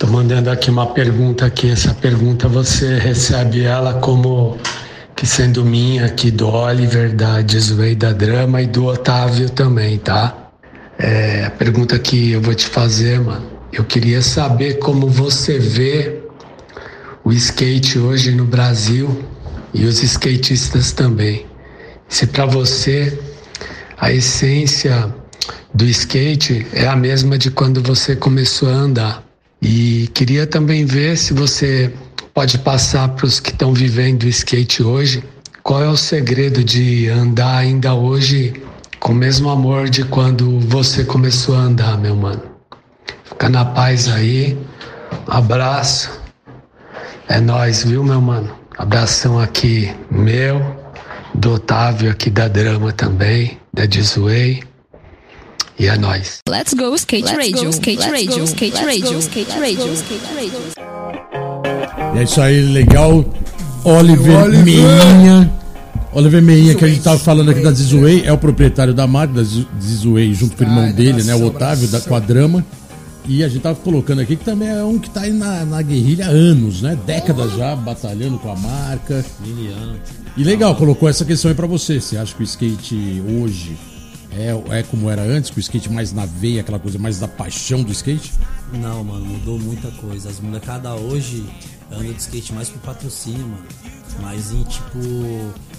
[0.00, 1.70] Tô mandando aqui uma pergunta aqui.
[1.70, 4.56] Essa pergunta você recebe ela como
[5.14, 10.52] que sendo minha aqui do Oliver, da Desway da Drama e do Otávio também, tá?
[10.98, 16.22] É, a pergunta que eu vou te fazer, mano, eu queria saber como você vê
[17.22, 19.22] o skate hoje no Brasil
[19.74, 21.44] e os skatistas também.
[22.08, 23.20] Se para você
[23.98, 25.14] a essência
[25.74, 29.29] do skate é a mesma de quando você começou a andar.
[29.62, 31.92] E queria também ver se você
[32.32, 35.22] pode passar para os que estão vivendo o skate hoje
[35.62, 38.54] qual é o segredo de andar ainda hoje
[38.98, 42.42] com o mesmo amor de quando você começou a andar, meu mano.
[43.24, 44.58] Fica na paz aí.
[45.26, 46.10] Abraço.
[47.28, 48.50] É nós, viu, meu mano?
[48.76, 50.60] Abração aqui meu,
[51.34, 54.62] do Otávio aqui da Drama também, da Dizuei.
[55.80, 56.40] E é nóis.
[56.46, 59.48] Let's go skate Let's radio, go, skate let's radio, go, skate let's radio, go, skate
[59.48, 60.60] let's radio, go, skate radio.
[62.18, 63.24] É isso aí, legal.
[63.84, 65.50] Oliver, Meinha.
[66.12, 69.32] Oliver Meinha, que a gente tava falando aqui da Zizuei, é o proprietário da marca
[69.32, 72.62] da Zizu- Zizuei, junto com o irmão dele, né, o Otávio, da, com a Drama.
[73.26, 75.80] E a gente tava colocando aqui que também é um que tá aí na, na
[75.80, 76.98] guerrilha há anos, né?
[77.06, 79.24] Décadas já, batalhando com a marca.
[80.36, 81.98] E legal, colocou essa questão aí pra você.
[82.02, 83.78] Você acha que o skate hoje
[84.32, 87.28] é, é como era antes, que o skate mais na veia, aquela coisa mais da
[87.28, 88.32] paixão do skate?
[88.72, 90.28] Não, mano, mudou muita coisa.
[90.28, 91.44] As molecada hoje
[91.90, 93.64] andam de skate mais pro patrocínio, mano.
[94.20, 94.98] Mas em tipo.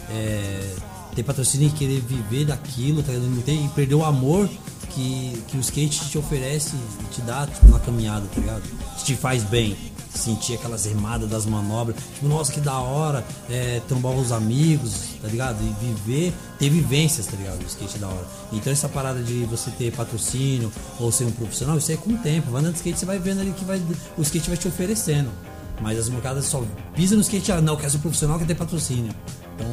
[0.09, 0.75] É,
[1.15, 3.47] ter patrocínio e querer viver daquilo, tá ligado?
[3.47, 4.49] E perder o amor
[4.89, 6.75] que, que o skate te oferece
[7.11, 8.63] te dá tipo, na caminhada, tá ligado?
[8.97, 9.75] Que te faz bem.
[10.13, 11.95] Sentir aquelas remadas das manobras.
[12.13, 13.25] Tipo, nossa, que da hora.
[13.49, 15.57] É, trombar os amigos, tá ligado?
[15.61, 17.61] E viver, ter vivências, tá ligado?
[17.61, 18.27] O skate da hora.
[18.51, 22.17] Então essa parada de você ter patrocínio ou ser um profissional, isso é com o
[22.17, 22.51] tempo.
[22.51, 23.81] Vai andando de skate, você vai vendo ali que vai,
[24.17, 25.29] o skate vai te oferecendo.
[25.81, 26.63] Mas as molecadas só
[26.95, 29.13] pisam no skate, ah, não, quer ser profissional, quer ter patrocínio.
[29.55, 29.67] Então,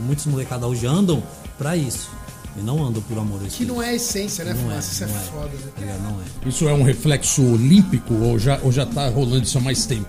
[0.00, 1.22] muitos molecadas hoje andam
[1.56, 2.10] pra isso.
[2.58, 4.92] E não andam por amor Que não é a essência, né, Não Fumaça?
[4.92, 5.72] Isso é, não foda, né?
[5.74, 6.02] Tá ligado?
[6.02, 6.48] Não é.
[6.48, 10.06] Isso é um reflexo olímpico ou já, ou já tá rolando isso há mais tempo?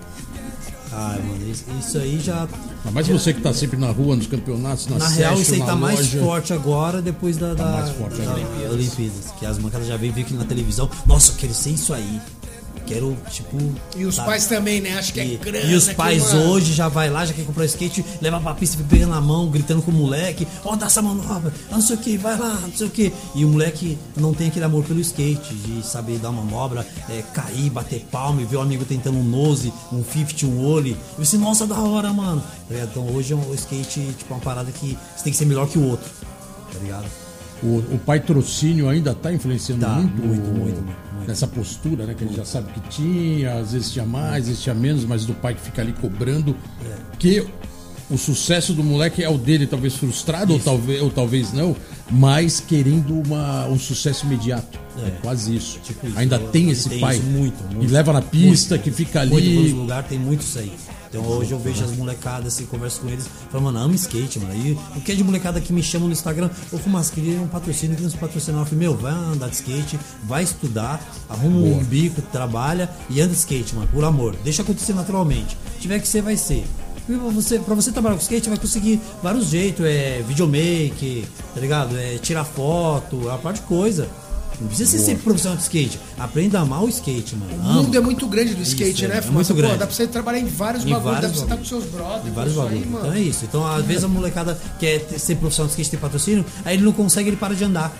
[0.92, 2.40] Ah, mano, isso, isso aí já.
[2.42, 5.60] Ainda mais você que tá sempre na rua, nos campeonatos, na, Na real, isso aí
[5.62, 6.20] tá mais loja.
[6.20, 8.70] forte agora depois da, da, mais forte da agora.
[8.70, 9.30] Olimpíadas.
[9.38, 10.90] Que as mancadas já vêm ver aqui na televisão.
[11.06, 12.20] Nossa, eu quero ser isso aí.
[12.90, 13.56] Quero, tipo.
[13.96, 14.28] E os sabe?
[14.30, 14.98] pais também, né?
[14.98, 15.64] Acho que é E, grana.
[15.64, 18.40] e os que, pais mano, hoje já vai lá, já quer comprar o skate, leva
[18.40, 21.80] pra pista, pegando na mão, gritando com o moleque, ó, dá essa manobra, ah, não
[21.80, 23.12] sei o que, vai lá, não sei o que.
[23.34, 27.70] E o moleque não tem aquele amor pelo skate, de saber dar manobra, é, cair,
[27.70, 30.96] bater palma e ver o amigo tentando um nose, um 50, um ollie.
[31.16, 32.42] E você, nossa, da hora, mano.
[32.68, 32.88] Ligado?
[32.90, 35.78] Então hoje o skate tipo, é uma parada que você tem que ser melhor que
[35.78, 36.10] o outro.
[36.72, 37.06] Tá ligado?
[37.62, 40.76] O, o patrocínio ainda tá influenciando Tá, muito, muito, muito, muito,
[41.14, 41.28] muito.
[41.28, 42.14] nessa postura, né?
[42.14, 45.26] Que gente já sabe que tinha, às vezes tinha mais, às vezes tinha menos, mas
[45.26, 46.56] do pai que fica ali cobrando.
[47.18, 47.46] Que
[48.10, 51.76] o sucesso do moleque é o dele, talvez frustrado, ou talvez, ou talvez não,
[52.10, 54.78] mas querendo uma, um sucesso imediato.
[54.98, 55.78] É, É, quase isso.
[55.84, 56.18] tipo isso.
[56.18, 57.16] Ainda Eu- tem esse tem pai.
[57.16, 57.84] isso muito, muito.
[57.84, 59.62] e leva na pista, Muito, que fica Muito ali.
[59.62, 60.72] nos lugares tem muito isso aí.
[61.10, 64.54] Então hoje eu vejo as molecadas assim, converso com eles, falo, mano, amo skate, mano.
[64.54, 67.48] E o que é de molecada que me chamam no Instagram, ô Fumas, queria um
[67.48, 68.60] patrocínio, queria uns patrocinar.
[68.60, 73.32] Eu falei, meu, vai andar de skate, vai estudar, arruma um bico, trabalha e anda
[73.32, 74.36] de skate, mano, por amor.
[74.44, 75.58] Deixa acontecer naturalmente.
[75.74, 76.64] Se tiver que ser, vai ser.
[77.34, 81.98] Você, pra você trabalhar com skate, vai conseguir vários jeitos, é videomake, tá ligado?
[81.98, 84.08] É tirar foto, é uma parte de coisa.
[84.60, 85.98] Não precisa ser sempre profissional de skate.
[86.18, 87.52] Aprenda a amar o skate, mano.
[87.54, 89.78] O mundo é muito grande do Isso, skate, é, né, é muito Pô, grande.
[89.78, 91.68] dá pra você trabalhar em vários Em bagulhos, dá pra você estar com bagulho.
[91.68, 92.26] seus brothers.
[92.26, 92.86] Em vários isso bagulhos.
[92.86, 93.44] Então é isso.
[93.44, 96.92] Então, às vezes a molecada quer ser profissional de skate ter patrocínio, aí ele não
[96.92, 97.92] consegue, ele para de andar.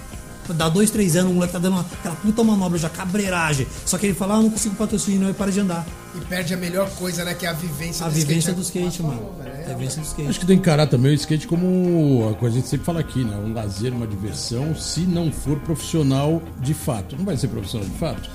[0.55, 3.67] Dá dois, três anos, o moleque tá dando uma, aquela puta manobra já, cabreiragem.
[3.87, 5.87] Só que ele fala, ah, não consigo patrocínio, aí para de andar.
[6.15, 7.35] E perde a melhor coisa, né?
[7.35, 8.57] Que é a vivência A do vivência skate.
[8.57, 9.15] do skate, mano.
[9.21, 10.29] Falou, velho, É a vivência do skate.
[10.29, 12.87] Acho que tem que encarar também o skate como a coisa que a gente sempre
[12.87, 13.37] fala aqui, né?
[13.37, 17.17] Um lazer, uma diversão, se não for profissional de fato.
[17.17, 18.29] Não vai ser profissional de fato.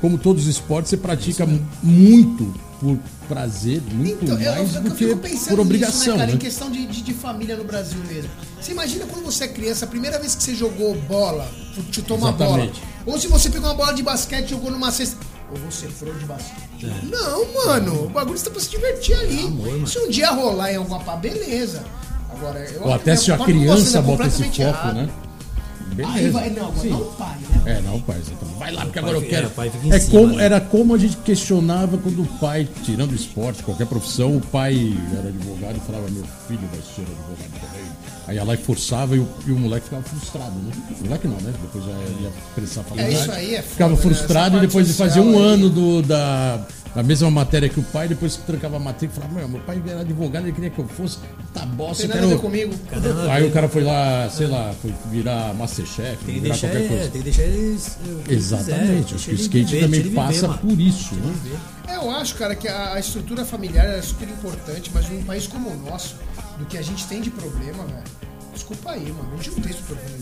[0.00, 1.46] Como todos os esportes, você pratica
[1.82, 6.10] muito por prazer, muito Então, mais eu, do eu que fico pensando por obrigação, nisso,
[6.12, 6.34] né, cara, né?
[6.34, 8.30] em questão de, de, de família no Brasil mesmo.
[8.60, 11.46] Você imagina quando você é criança, a primeira vez que você jogou bola,
[11.92, 12.72] chutou uma bola,
[13.04, 15.16] ou se você pegou uma bola de basquete e jogou numa cesta,
[15.50, 16.86] ou você pro de basquete.
[16.86, 17.06] É.
[17.06, 19.40] Não, mano, o bagulho está pra se divertir ali.
[19.40, 19.86] Amor, mano.
[19.86, 21.84] se um dia rolar em alguma pá, beleza.
[22.30, 24.94] Agora, eu Ou até se a criança é bota esse foco, errado.
[24.94, 25.08] né?
[26.06, 26.18] Beleza.
[26.18, 27.62] Aí vai, não, agora não o pai, né?
[27.66, 28.58] É, não, pai, exatamente.
[28.58, 29.46] Vai lá, porque O agora eu quero.
[29.46, 30.44] é, o É como, né?
[30.44, 34.94] Era como a gente questionava quando o pai, tirando o esporte, qualquer profissão, o pai
[35.18, 37.90] era advogado e falava, meu filho vai ser advogado também.
[38.26, 40.72] Aí ia lá e forçava e o, e o moleque ficava frustrado, né?
[41.00, 41.52] O moleque não, né?
[41.60, 43.14] Depois já ia expressar a faculdade.
[43.14, 44.00] isso aí, é foda, Ficava né?
[44.00, 45.44] frustrado Essa e depois de fazer um aí.
[45.44, 46.60] ano do, da,
[46.94, 49.80] a mesma matéria que o pai, depois que trancava a matrícula, falava, meu, meu pai
[49.86, 51.18] era advogado, ele queria que eu fosse,
[51.54, 52.40] tá bosta, Tem nada a ver quero...
[52.40, 52.74] comigo.
[53.30, 56.84] Aí o cara foi lá, sei lá, foi virar Masterchef, Tem que virar deixar, qualquer
[56.84, 57.10] é, coisa.
[57.10, 57.98] tem que deixar eles.
[58.28, 60.58] Exatamente, quiserem, acho que deixa o skate viver, também viver, passa mano.
[60.60, 61.34] por isso, né?
[61.44, 61.58] viver.
[61.86, 65.70] É, Eu acho, cara, que a, estrutura familiar é super importante, mas num país como
[65.70, 66.16] o nosso,
[66.58, 68.04] do que a gente tem de problema, velho,
[68.52, 70.18] desculpa aí, mano, a gente não tem esse problema,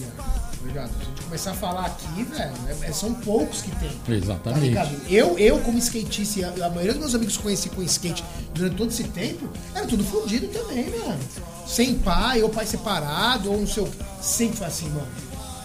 [0.74, 0.86] tá?
[0.86, 2.52] Se a gente começar a falar aqui, velho,
[2.82, 3.90] é- são poucos que tem.
[4.06, 4.60] Tá Exatamente.
[4.60, 4.96] ligado?
[5.08, 8.76] Eu, eu, como skatista, e a, maioria dos meus amigos que conheci com skate durante
[8.76, 11.18] todo esse tempo, era tudo fudido também, mano.
[11.66, 13.98] Sem pai, ou pai separado, ou não sei o que.
[14.22, 15.08] Sempre foi assim, mano.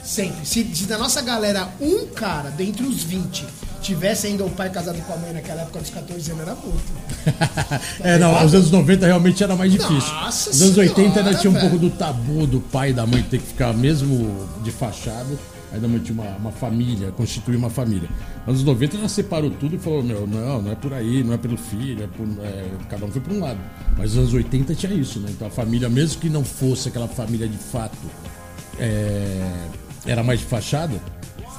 [0.03, 0.45] Sempre.
[0.45, 3.45] Se, se da nossa galera, um cara dentre os 20
[3.83, 7.03] tivesse ainda o pai casado com a mãe naquela época dos 14 anos, era morto.
[8.01, 10.13] É, não, os anos 90 realmente era mais difícil.
[10.13, 11.69] Nossa Os anos 80 ainda tinha um velho.
[11.69, 15.37] pouco do tabu do pai e da mãe ter que ficar mesmo de fachada.
[15.73, 18.07] Ainda mantinha uma, uma família, constituir uma família.
[18.45, 21.37] Anos 90 ela separou tudo e falou: meu, não, não é por aí, não é
[21.37, 23.59] pelo filho, é por, é, cada um foi para um lado.
[23.97, 25.29] Mas nos anos 80 tinha isso, né?
[25.31, 27.97] Então a família, mesmo que não fosse aquela família de fato,
[28.79, 29.51] é,
[30.05, 30.93] era mais de fachada,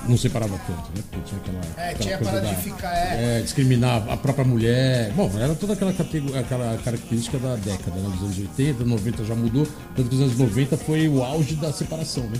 [0.08, 1.02] não separava tanto, né?
[1.10, 1.60] Porque tinha aquela.
[1.76, 3.38] É, aquela tinha a coisa parada da- de ficar, é.
[3.38, 5.12] é, discriminar a própria mulher.
[5.16, 8.08] Bom, era toda aquela, aquela característica da década, né?
[8.10, 9.66] Dos anos 80, 90 já mudou.
[9.96, 12.38] Tanto que os anos 90 foi o auge da separação, né?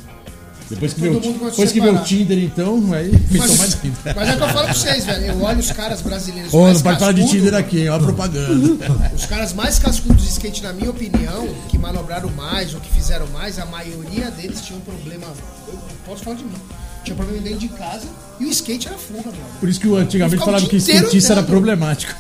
[0.71, 2.09] Depois que, Todo começou depois que veio o separar.
[2.09, 4.15] Tinder, então, aí aumentou mais ainda.
[4.17, 5.25] mas é o que eu falo pra vocês, velho.
[5.27, 7.87] Eu olho os caras brasileiros Ô, mais não pode falar de Tinder aqui?
[7.87, 8.87] Ó a propaganda.
[9.15, 13.27] Os caras mais cascudos de skate, na minha opinião, que manobraram mais ou que fizeram
[13.27, 15.27] mais, a maioria deles tinha um problema.
[15.69, 16.53] Eu posso falar de mim.
[17.05, 18.07] Tinha problema dentro de casa
[18.41, 19.45] e o skate era fuga, mano.
[19.61, 22.15] Por isso que eu antigamente o falava que skatista era problemático.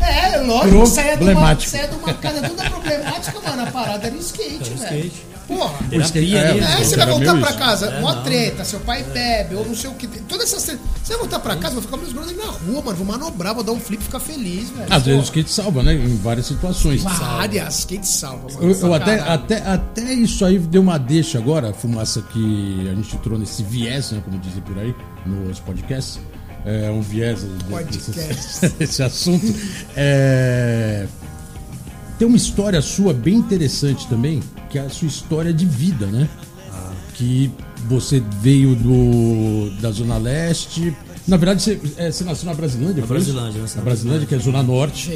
[0.00, 1.70] É, lógico, saia de, uma, Problemático.
[1.70, 3.62] saia de uma casa toda problemática, mano.
[3.62, 5.06] A parada era skate, Era velho.
[5.06, 5.26] skate.
[5.46, 5.74] Porra.
[5.90, 6.74] É, o né?
[6.76, 8.22] Aí você vai voltar meio pra casa, É, mó não.
[8.22, 10.06] treta, seu pai bebe, ou não sei o que.
[10.06, 10.82] Todas essas tretas.
[11.02, 12.96] Você vai voltar pra casa, vai ficar com meus brothers na rua, mano.
[12.96, 14.86] Vou manobrar, vou dar um flip e ficar feliz, velho.
[14.92, 15.94] Às vezes o skate salva, né?
[15.94, 17.02] Em várias situações.
[17.02, 18.70] Várias, skate salva, mano.
[18.72, 22.94] Eu, eu até, até, até isso aí deu uma deixa agora, a fumaça que a
[22.94, 24.94] gente entrou nesse viés, né, como dizem por aí,
[25.26, 26.18] nos podcasts.
[26.66, 28.10] É um viés de- Podcast.
[28.10, 29.54] desse, desse assunto.
[29.94, 31.06] É,
[32.18, 34.42] tem uma história sua bem interessante também,
[34.74, 36.28] que é a sua história de vida, né?
[37.14, 37.48] Que
[37.88, 40.92] você veio do, da Zona Leste.
[41.28, 43.16] Na verdade, você, é, você nasceu na Brasilândia, Na foi?
[43.18, 45.10] Brasilândia, Na na Brasilândia, que é Zona Norte.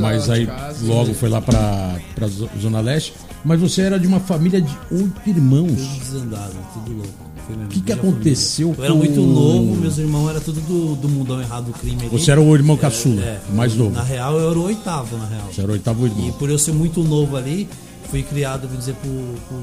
[0.00, 0.86] Mas aí casa.
[0.86, 3.12] logo foi lá pra, pra Zo- Zona Leste.
[3.44, 5.66] Mas você era de uma família de oito irmãos.
[5.76, 7.34] Tudo desandado, tudo louco.
[7.66, 8.78] O que que aconteceu família.
[8.78, 11.98] Eu era com- muito novo, meus irmãos eram tudo do, do mundão errado do crime
[12.00, 12.08] ali.
[12.08, 13.90] Você era o irmão caçula, É, mais novo.
[13.94, 15.48] Na real, eu era o oitavo, na real.
[15.52, 16.32] Você era o oitavo E irmão.
[16.38, 17.68] por eu ser muito novo ali,
[18.14, 19.10] fui criado, vou dizer, por,
[19.48, 19.60] por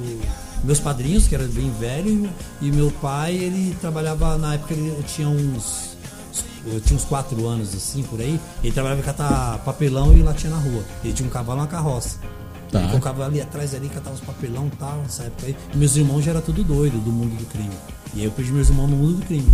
[0.65, 2.29] meus padrinhos, que era bem velho,
[2.61, 5.91] e meu pai, ele trabalhava, na época ele tinha uns.
[6.65, 8.39] Eu tinha uns 4 anos, assim, por aí.
[8.61, 10.83] Ele trabalhava em catar papelão e latinha na rua.
[11.03, 12.19] Ele tinha um cavalo e uma carroça.
[12.69, 12.79] Tá.
[12.79, 15.55] Ele colocava ali atrás ali, catava os papelão e tal, nessa época aí.
[15.73, 17.71] E meus irmãos já era tudo doido do mundo do crime.
[18.13, 19.47] E aí eu perdi meus irmãos no mundo do crime.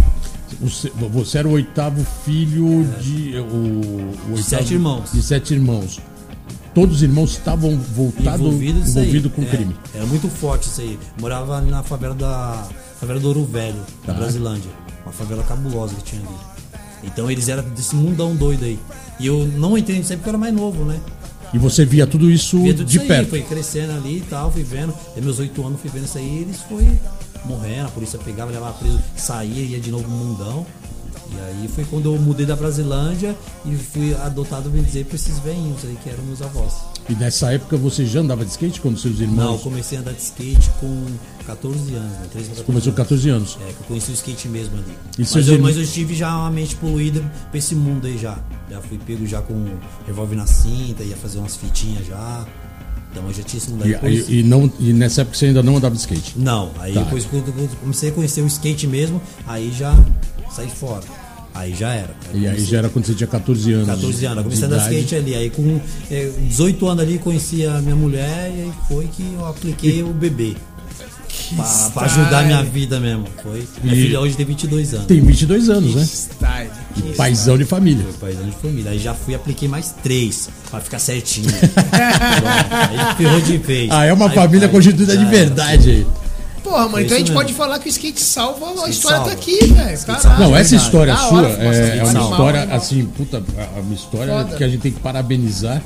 [0.59, 3.37] Você, você era o oitavo filho de.
[3.37, 5.11] O, o oitavo, sete irmãos.
[5.13, 5.99] De sete irmãos.
[6.77, 9.03] Todos os irmãos estavam voltados envolvido nisso aí.
[9.05, 9.75] envolvido com É, crime.
[9.95, 10.99] Era muito forte isso aí.
[11.19, 12.67] Morava ali na favela da
[12.99, 14.13] favela do Ouro Velho, Tá.
[14.13, 14.69] na Brasilândia.
[15.03, 16.35] Uma favela cabulosa que tinha ali.
[17.03, 18.77] Então eles eram desse mundão doido aí.
[19.19, 20.99] E eu não entrei nisso aí porque eu era mais novo, né?
[21.51, 23.29] E você via tudo isso Via tudo de isso aí, perto.
[23.31, 24.93] foi crescendo ali e tal, fui vendo.
[24.93, 26.87] Até meus oito anos fui vendo isso aí eles foi
[27.45, 30.63] morrendo, a polícia pegava, levava preso, saía, ia de novo pro mundão.
[31.35, 35.39] E aí foi quando eu mudei da Brasilândia e fui adotado, bem dizer, por esses
[35.39, 36.73] velhinhos aí que eram meus avós.
[37.09, 39.61] E nessa época você já andava de skate quando seus Não, eu irmãos.
[39.61, 41.05] comecei a andar de skate com
[41.45, 42.27] 14 anos, né?
[42.31, 43.57] 13 pra 14 Começou com 14 anos.
[43.61, 44.97] É, que eu conheci o skate mesmo ali.
[45.17, 48.37] Mas eu, irmãos- mas eu tive já uma mente poluída pra esse mundo aí já.
[48.69, 52.45] Já fui pego já com revólver na cinta, ia fazer umas fitinhas já.
[53.17, 53.89] Então eu já tinha aí.
[53.89, 56.33] E, Depois- e- e não, e nessa época você ainda não andava de skate.
[56.37, 57.01] Não, aí Tá.
[57.03, 59.95] depois quando eu comecei a conhecer o skate mesmo, aí já
[60.51, 61.03] saí fora.
[61.53, 62.15] Aí já era.
[62.35, 63.87] E aí já era quando você tinha 14 anos.
[63.87, 65.33] 14 anos, eu comecei a andar skate ali.
[65.35, 65.79] Aí com
[66.11, 70.13] é, 18 anos ali conheci a minha mulher e aí foi que eu apliquei o
[70.13, 70.55] bebê.
[71.55, 73.25] Pra, pra ajudar a minha vida mesmo.
[73.41, 73.67] Foi.
[73.83, 75.05] Minha E- filha hoje tem 22 anos.
[75.07, 76.03] Tem 22 anos, né?
[76.03, 76.69] Style.
[77.15, 78.03] Paizão de família.
[78.19, 78.91] Foi paizão de família.
[78.91, 81.47] Aí já fui apliquei mais três pra ficar certinho.
[81.91, 83.89] Aí ferrou de vez.
[83.91, 86.07] Ah, é uma Aí família constituída de verdade aí.
[86.63, 87.63] Porra, mano, Foi então a gente isso pode mesmo.
[87.63, 89.31] falar que o skate salva, a Skate história salva.
[89.31, 89.99] tá aqui, velho.
[90.05, 90.39] Caralho.
[90.39, 90.75] Não, essa verdade.
[90.75, 92.29] história Da sua é, é uma salva.
[92.31, 92.77] história Animal.
[92.77, 94.55] assim, puta, é uma história Foda.
[94.57, 95.81] que a gente tem que parabenizar.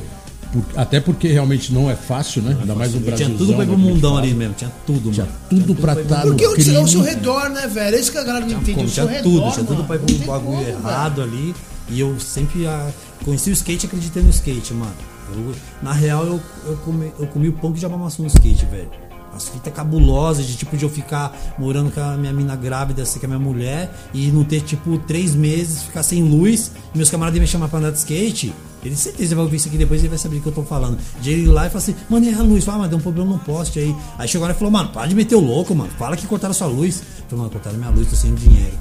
[0.51, 2.57] Por- até porque realmente não é fácil, né?
[2.59, 3.25] Ainda mais no Eu Brasil.
[3.27, 4.53] tinha tudo pra ir pro mundão ali mesmo.
[4.55, 5.37] Tinha tudo, Tinha mano.
[5.49, 7.95] tudo pra ir pro estar no Porque o seu, o seu redor, né, velho?
[7.95, 8.83] É isso que a galera não entende.
[8.83, 10.77] O seu tinha redor, tudo, tinha tudo pra ir pro tem bagulho como, velho.
[10.77, 11.55] errado ali.
[11.89, 12.89] E eu sempre ah,
[13.25, 14.93] conheci o skate e acreditei no skate, mano.
[15.33, 18.65] Eu- na real, eu, eu, comi, eu comi o pão que já amassou no skate,
[18.65, 18.89] velho.
[19.33, 23.17] As fitas cabulosas de tipo de eu ficar morando com a minha mina grávida, assim,
[23.17, 27.09] com a minha mulher, e não ter, tipo, três meses, ficar sem luz, e meus
[27.09, 28.53] camaradas me chamar pra andar de skate.
[28.83, 30.97] Ele certeza vai ouvir isso aqui depois e vai saber o que eu tô falando.
[31.21, 32.63] De ele ir lá e falar assim, mano, e a luz?
[32.63, 33.95] Fala, mas deu um problema no poste aí.
[34.17, 35.91] Aí chegou lá e falou, mano, para de meter o louco, mano.
[35.99, 36.97] Fala que cortaram sua luz.
[36.99, 38.73] Eu falei, mano, cortaram minha luz, tô sem dinheiro.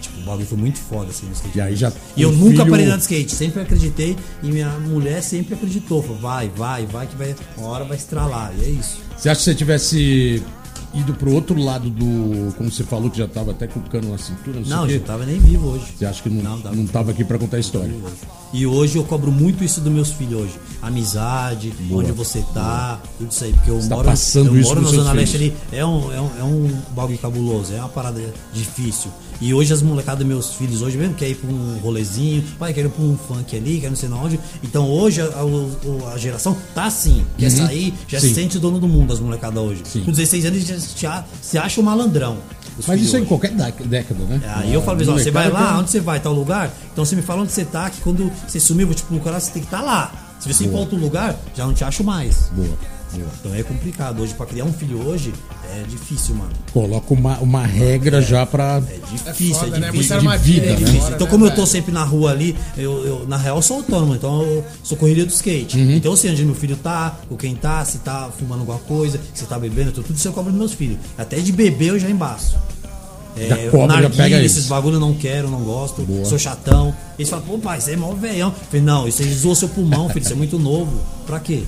[0.00, 1.58] Tipo, o bagulho foi muito foda assim no skate.
[1.58, 4.70] E aí já E eu o nunca filho- parei de skate, sempre acreditei e minha
[4.78, 6.00] mulher sempre acreditou.
[6.02, 8.52] Falou, vai, vai, vai, que vai, uma hora vai estralar.
[8.58, 8.98] E é isso.
[9.18, 10.42] Você acha que você tivesse
[10.94, 12.52] ido pro outro lado do.
[12.56, 14.86] Como você falou, que já tava até com o cano na cintura, não sei Não,
[14.86, 14.94] quê.
[14.98, 15.84] não tava nem vivo hoje.
[15.98, 17.92] Você acha que não, Não, não, tava- aqui pra contar a história?
[18.52, 20.58] E hoje eu cobro muito isso dos meus filhos hoje.
[20.82, 23.52] Amizade, onde você tá, tudo isso aí.
[23.52, 25.56] Porque eu tá moro, passando eu isso moro na Zona Leste ali.
[25.72, 28.20] É um, é, um, é um bagulho cabuloso, é uma parada
[28.52, 29.10] difícil.
[29.40, 32.74] E hoje as molecadas dos meus filhos, hoje mesmo, quer ir pra um rolezinho, pai,
[32.74, 34.38] quer ir pra um funk ali, quer não sei onde.
[34.62, 38.22] Então hoje a, a- a geração tá assim, quer sair, já Uhum.
[38.22, 38.28] Sim.
[38.28, 39.82] se sente dono do mundo, as molecadas hoje.
[39.84, 40.02] Sim.
[40.04, 42.36] Com 16 anos já se a- se acha um malandrão.
[42.86, 44.40] Mas isso é em qualquer década, né?
[44.56, 46.70] Aí eu falo ó, você vai Molecada lá, onde você vai, tal lugar?
[47.00, 49.40] Então você me fala onde você tá, que quando você sumir, eu vou te procurar,
[49.40, 50.12] você tem que estar lá.
[50.38, 52.50] Se você ir pra outro lugar, já não te acho mais.
[52.52, 52.68] Boa,
[53.14, 53.28] boa.
[53.40, 54.20] Então é complicado.
[54.20, 55.32] Hoje, pra criar um filho hoje,
[55.74, 56.50] é difícil, mano.
[56.74, 58.82] Coloca uma, uma regra já pra.
[58.86, 59.90] É difícil, foda, é né?
[59.90, 60.22] difícil.
[60.22, 60.72] Muita de vida, né?
[60.74, 61.00] Difícil.
[61.00, 63.78] fora, Então, né, como eu tô sempre na rua ali, eu, eu- na real sou
[63.78, 65.78] autônomo, então eu sou correria do skate.
[65.78, 65.92] Uhum.
[65.92, 69.18] Então eu sei onde meu filho tá, com quem tá, se tá fumando alguma coisa,
[69.32, 70.98] se tá bebendo, tudo isso eu cobro dos meus filhos.
[71.16, 72.58] Até de beber eu já embaço.
[73.36, 74.68] É, cobra, já narguilha, pega esses isso.
[74.68, 76.94] bagulho eu não quero, não gosto, sou chatão.
[77.18, 78.48] Eles falam, pô, pai, você é mó velhão.
[78.48, 81.00] Eu falei, não, isso aí zoou seu pulmão, filho, isso é muito novo.
[81.26, 81.62] Pra quê?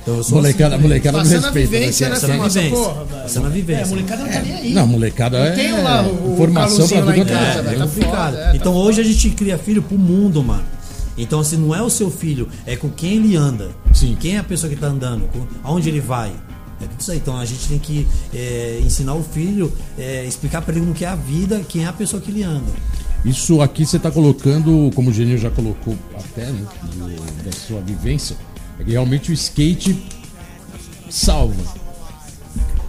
[0.00, 1.50] Então eu sou Molecada, assim, molecada a respeita.
[1.50, 1.60] né?
[1.60, 2.84] vivência, é- né, Passando a fumaça, vivência.
[2.84, 3.22] porra, velho.
[3.22, 3.80] Passando a vivência.
[3.80, 4.72] É, a molecada não tá nem aí.
[4.72, 5.50] Não, molecada é.
[5.50, 7.58] tenho lá o- o informação pra tudo é casa, lado.
[7.58, 7.78] É, velho.
[7.78, 8.30] tá complicado.
[8.32, 10.62] foda, é, tá então hoje a gente cria filho pro mundo, mano.
[11.18, 13.70] Então, assim, não é o seu filho, é com quem ele anda.
[13.92, 14.16] Sim.
[14.18, 16.30] Quem é a pessoa que tá andando, com- aonde ele vai.
[16.80, 17.18] É tudo isso aí.
[17.18, 21.04] Então a gente tem que é, ensinar o filho, é, explicar pra ele como que
[21.04, 22.70] é a vida, quem é a pessoa que ele anda.
[23.24, 26.64] Isso aqui você está colocando, como o Genil já colocou até, né,
[26.94, 28.36] do- da sua vivência,
[28.78, 30.04] é que realmente o skate
[31.10, 31.54] salva.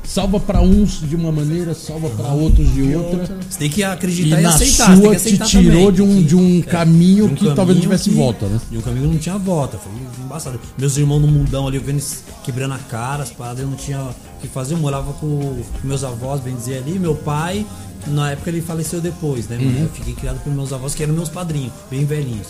[0.10, 3.38] Salva para uns de uma maneira, salva para outros de outra.
[3.48, 4.96] Você tem que E acreditar e, na aceitar.
[4.96, 5.92] você tem sua que te tirou também.
[5.94, 8.48] de um, de um É, caminho de um que talvez não caminho tivesse que- volta,
[8.48, 8.60] né?
[8.72, 9.78] De um caminho que não tinha volta.
[9.78, 9.92] Foi
[10.26, 10.60] embaçado.
[10.80, 13.76] Meus irmãos no mundão ali, eu vendo eles quebrando a cara, as paradas, eu não
[13.78, 14.74] tinha o que fazer.
[14.74, 16.98] Eu morava com meus avós, bem dizer ali.
[16.98, 17.64] Meu pai,
[18.08, 19.60] na época ele faleceu depois, né?
[19.60, 19.80] mano?
[19.82, 22.48] Eu fiquei criado por meus avós, que eram meus padrinhos, bem velhinhos.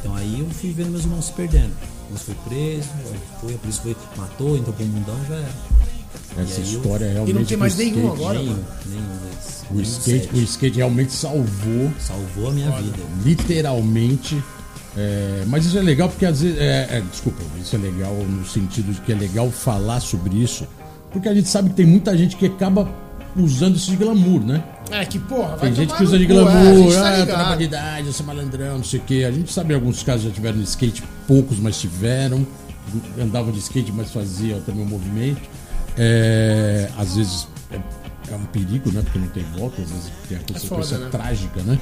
[0.00, 1.72] Então aí eu fui vendo meus irmãos se perdendo.
[2.10, 5.52] Uns foi preso, outro foi, a polícia foi, matou, entrou pro mundão, já era.
[6.38, 7.30] Essa aí eu- história realmente.
[7.30, 8.64] E não tem mais do nenhum skate- agora, nenhum, mano.
[8.86, 9.64] nenhum deles.
[9.70, 12.98] O skate, o skate realmente salvou Salvou a minha vida.
[13.24, 14.42] literalmente.
[14.96, 16.58] é, mas isso é legal porque às vezes.
[16.58, 20.66] É, é, desculpa, isso é legal no sentido de que é legal falar sobre isso,
[21.12, 22.88] porque a gente sabe que tem muita gente que acaba
[23.36, 24.62] usando isso de glamour, né?
[24.90, 28.06] É que, porra, Tem gente que usa de é, glamour, gente tá ah, na validade,
[28.06, 29.24] eu sou malandrão, não sei o quê.
[29.28, 32.46] A gente sabe alguns casos já tiveram skate, poucos, mas tiveram.
[33.20, 35.42] Andavam de skate, mas faziam também o movimento.
[35.98, 37.76] É, às vezes é,
[38.32, 39.00] é um perigo, né?
[39.02, 41.10] Porque não tem volta, às vezes tem a consequência foda, né?
[41.10, 41.78] trágica, né?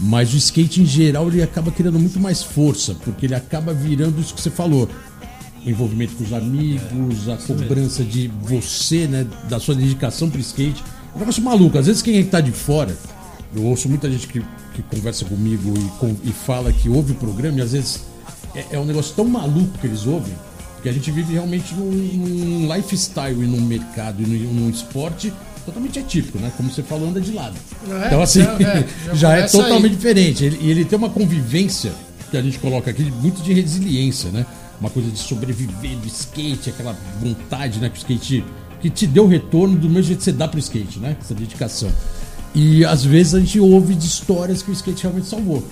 [0.00, 4.20] Mas o skate em geral ele acaba criando muito mais força, porque ele acaba virando
[4.20, 4.88] isso que você falou.
[5.64, 9.26] O envolvimento com os amigos, a cobrança de você, né?
[9.48, 10.82] Da sua dedicação pro skate.
[11.12, 11.78] É um negócio maluco.
[11.78, 12.94] Às vezes quem é que tá de fora,
[13.54, 14.42] eu ouço muita gente que,
[14.74, 18.00] que conversa comigo e, com- e fala que ouve o programa e às vezes
[18.54, 20.34] é, é um negócio tão maluco que eles ouvem
[20.84, 25.32] que a gente vive realmente num, num lifestyle e num mercado e num, num esporte
[25.66, 26.52] totalmente atípico, né?
[26.56, 27.56] Como você falou, anda de lado.
[27.90, 29.62] É, então, assim, é, é, já já é começa aí.
[29.64, 30.44] totalmente diferente.
[30.44, 31.90] Ele- E ele, tem uma convivência
[32.30, 34.44] que a gente coloca aqui muito de resiliência, né?
[34.80, 37.88] Uma coisa de sobreviver do skate, aquela vontade, né?
[37.88, 38.44] Que o skate
[38.82, 41.16] que te deu retorno do mesmo jeito que você dá pro skate, né?
[41.18, 41.90] Essa dedicação.
[42.54, 45.66] E às vezes a gente ouve de histórias que o skate realmente salvou.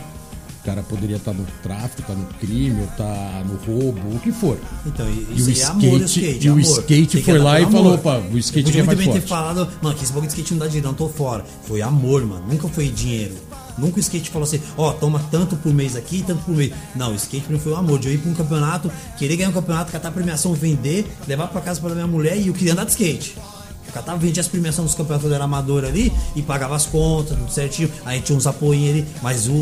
[0.62, 4.30] O cara poderia estar no tráfico, estar no crime, ou estar no roubo, o que
[4.30, 4.56] for.
[4.86, 6.46] Então, e- o é amor ao skate- skate.
[6.46, 7.94] e o skate que foi andar lá e falou, amor.
[7.94, 9.28] opa, o skate Eu podia é mais bem ter forte.
[9.28, 11.44] falado, mano, que esse bagulho de skate não dá dinheiro, não tô fora.
[11.66, 12.44] Foi amor, mano.
[12.48, 13.34] Nunca foi dinheiro.
[13.76, 16.72] Nunca o skate falou assim, ó, toma tanto por mês aqui, tanto por mês.
[16.94, 17.98] Não, o skate pra mim foi o amor.
[17.98, 18.88] De eu ir pra um campeonato,
[19.18, 22.54] querer ganhar um campeonato, catar premiação, vender, levar pra casa pra minha mulher e eu
[22.54, 23.34] queria andar de skate.
[23.92, 27.50] Eu catava, vendia as premiações dos campeonatos era amador ali e pagava as contas, tudo
[27.52, 27.90] certinho.
[28.06, 29.04] Aí tinha uns apoios ali.
[29.22, 29.54] Mas o, o-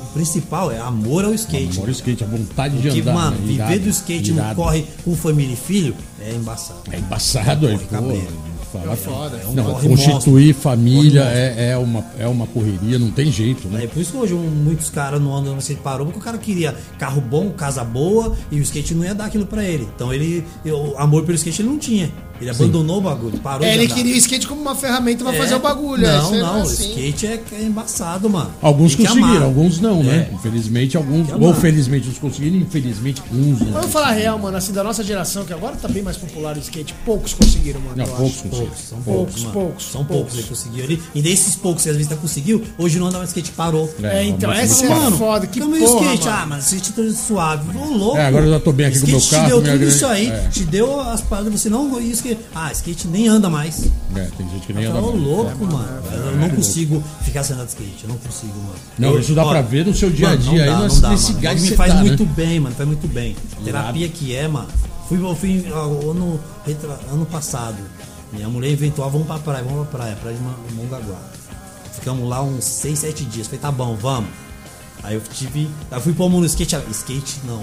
[0.00, 1.76] o principal é amor ao skate.
[1.78, 3.12] Amor ao skate, a vontade de Porque, andar.
[3.14, 3.46] mano, né?
[3.46, 4.48] viver do skate irado.
[4.48, 6.78] não corre com família e filho é embaçado.
[6.92, 7.94] É embaçado aí, Corre pô.
[7.96, 8.28] cabreiro.
[8.72, 8.92] fala.
[8.92, 13.10] É foda, é não, corre constituir família Corre é, é, uma, é uma correria, não
[13.10, 13.84] tem jeito, né?
[13.84, 16.22] É por isso que hoje um- muitos caras não andam no skate parou, porque o
[16.22, 19.86] cara queria carro bom, casa boa, e o skate não ia dar aquilo pra ele.
[19.94, 20.44] Então ele.
[20.64, 22.10] O amor pelo skate ele não tinha.
[22.42, 23.94] Ele abandonou o bagulho, parou É, de ele andar.
[23.94, 25.38] queria o skate como uma ferramenta pra É.
[25.38, 26.04] fazer o bagulho.
[26.04, 26.88] é, Não, é não, o assim.
[26.90, 28.50] skate é, é embaçado, mano.
[28.60, 29.42] Alguns que conseguiram, amar.
[29.42, 30.28] alguns não, né?
[30.30, 30.34] É.
[30.34, 31.28] Infelizmente, alguns.
[31.32, 33.72] Ou felizmente uns conseguiram, infelizmente, uns não.
[33.72, 36.56] Vamos falar a real, mano, assim, da nossa geração, que agora tá bem mais popular
[36.56, 37.96] o skate, poucos conseguiram, mano.
[37.96, 38.42] Não, eu poucos acho.
[38.42, 38.72] conseguiram.
[38.72, 41.02] Poucos, são Poucos, poucos, poucos, São poucos que conseguiram ali.
[41.14, 43.88] E desses poucos que às vezes tá conseguiu, hoje não anda mais skate, parou.
[44.02, 46.24] É, então, essa mas- é mano, foda, que porra, skate?
[46.26, 46.36] mano.
[46.42, 47.78] Ah, mas skate tá suave.
[47.78, 48.16] Ô, louco.
[48.16, 49.88] É, agora eu já tô bem aqui com o meu skate carro, te deu tudo
[49.88, 50.48] isso aí, é.
[50.50, 52.00] te deu as paradas, você não...
[52.00, 53.90] Isso que, ah, skate nem anda mais.
[54.14, 55.22] É, tem gente que nem Ô, anda mais.
[55.22, 56.02] louco, mano.
[56.12, 58.04] eu não consigo ficar sem andar de skate.
[58.04, 58.74] Eu não consigo, mano.
[58.98, 60.78] Não, Eu- isso dá pra ver no seu dia a mano, dia não aí, dá,
[60.84, 61.40] nesse- não dá, nesse mano.
[61.40, 62.04] gás que Me faz tá, né?
[62.08, 62.74] muito bem, mano.
[62.74, 63.36] Faz muito bem.
[63.64, 64.68] Terapia que é, mano.
[65.08, 66.40] Fui, eu fui ano,
[67.12, 67.76] ano passado.
[68.32, 71.18] Minha mulher inventou, ah, vamos pra praia, vamos pra praia, praia de Mongaguá.
[71.92, 73.46] Ficamos lá uns 6, 7 dias.
[73.46, 74.30] Falei, tá bom, vamos.
[75.04, 75.68] Aí eu tive.
[75.90, 76.76] Aí eu fui pôr a mão no skate.
[76.76, 77.60] ah, Skate não.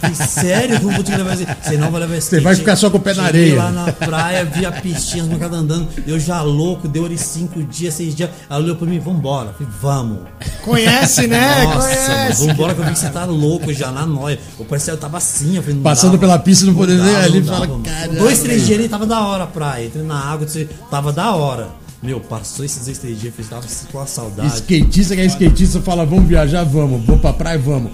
[0.00, 2.42] Falei, Sério, como vou te levar esse- Você não vai levar skate.
[2.44, 3.56] vai ficar só com o pé na areia.
[3.56, 5.88] lá na praia, vi a pistinha, as molecadas andando.
[6.06, 8.28] Eu já louco, deu ali 5 dias, 6 dias.
[8.50, 9.54] Ela olhou pra mim, vambora.
[9.54, 10.18] Falei, vamos.
[10.62, 11.64] Conhece, né?
[11.64, 12.46] Nossa, mano, Conhece.
[12.46, 14.38] vambora que eu vi que você tá louco já na noia.
[14.58, 16.20] O parceiro tava assim, eu falei, Passando dava.
[16.20, 17.66] pela pista, não nem ali, fala.
[17.82, 18.18] "Caralho".
[18.18, 19.86] Dois, três dias ele tava da hora a praia.
[19.86, 20.46] Entrei na água,
[20.90, 21.68] tava da hora.
[22.04, 24.48] Meu, passou esses dois, três dias, eu tava com a saudade.
[24.54, 27.02] Skatista que é skatista fala, vamos viajar, vamos.
[27.04, 27.92] Vamos pra praia, vamos.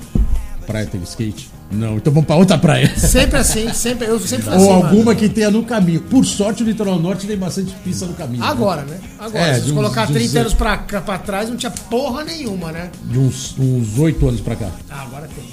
[0.67, 1.49] Praia tem skate?
[1.71, 2.93] Não, então vamos pra outra praia.
[2.99, 4.09] Sempre assim, sempre.
[4.09, 5.17] Eu sempre Ou assim, alguma mano.
[5.17, 6.01] que tenha no caminho.
[6.01, 8.41] Por sorte, o Litoral Norte tem bastante pista no caminho.
[8.41, 8.47] né?
[8.49, 8.99] Agora, né?
[9.19, 9.45] Agora.
[9.45, 10.41] É, Se uns- colocar de uns 30 zero.
[10.47, 12.91] anos pra, cá- pra trás, não tinha porra nenhuma, né?
[13.05, 14.69] De uns, uns 8 anos pra cá.
[14.91, 15.45] Ah, agora tem.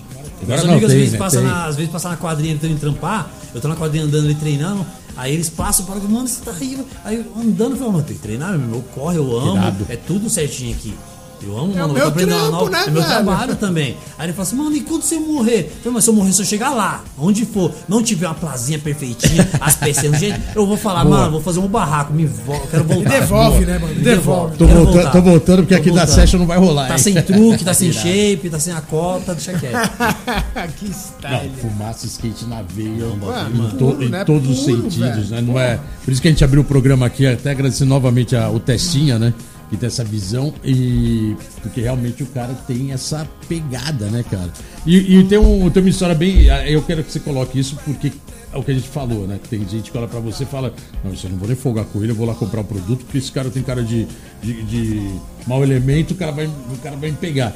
[0.46, 1.18] Meus amigos às vezes né?
[1.18, 4.36] passam na, às vezes passam na quadrinha tentando trampar, eu tô na quadrinha andando ali
[4.36, 4.86] treinando,
[5.16, 8.22] aí eles passam para mano, você tá aí, aí andando, eu falo, mano, tem que
[8.22, 10.94] treinar, meu, eu corre, eu amo, é tudo certinho aqui.
[11.42, 13.06] Eu amo, É o mano, meu eu tô aprendendo trampo, nova, né, é meu velho?
[13.14, 13.98] trabalho também.
[14.18, 15.60] Aí ele fala assim, mano, e quando você morrer?
[15.60, 18.34] Eu falei, mas se eu morrer, se eu chegar lá, onde for, não tiver uma
[18.36, 21.18] plazinha perfeitinha, as pecinhas do jeito, eu vou falar, Boa.
[21.18, 23.10] mano, vou fazer um barraco, me vo eu quero voltar.
[23.12, 23.72] Me devolve, Boa.
[23.74, 23.96] né, mano?
[23.96, 24.58] Me Devolve.
[24.58, 25.12] Tô voltando, voltar.
[25.12, 26.16] tô voltando porque Tô aqui da voltando.
[26.16, 27.00] session não vai rolar, Tá hein?
[27.00, 29.90] sem truque, tá sem shape, tá sem a cota, deixa quieto.
[30.78, 31.52] que Não, style.
[31.62, 34.24] fumaça, skate na veia, Mano, em, puro, to- em né?
[34.26, 35.30] todos os Puro, sentidos, velho.
[35.30, 35.42] né?
[35.42, 38.50] Não é, por isso que a gente abriu o programa aqui, até agradecer novamente a-
[38.50, 39.34] o Testinha, né?
[39.70, 44.50] Que tem essa visão e porque realmente o cara tem essa pegada, né, cara?
[44.86, 46.46] E, e tem, um, tem uma história bem.
[46.66, 48.14] Eu quero que você coloque isso porque
[48.54, 49.40] é o que a gente falou, né?
[49.50, 51.86] Tem gente que olha pra você e fala: Não, isso eu não vou nem folgar
[51.86, 54.08] com ele, eu vou lá comprar o produto porque esse cara tem cara de,
[54.42, 57.54] de, de mau elemento, o cara, vai, o cara vai me pegar.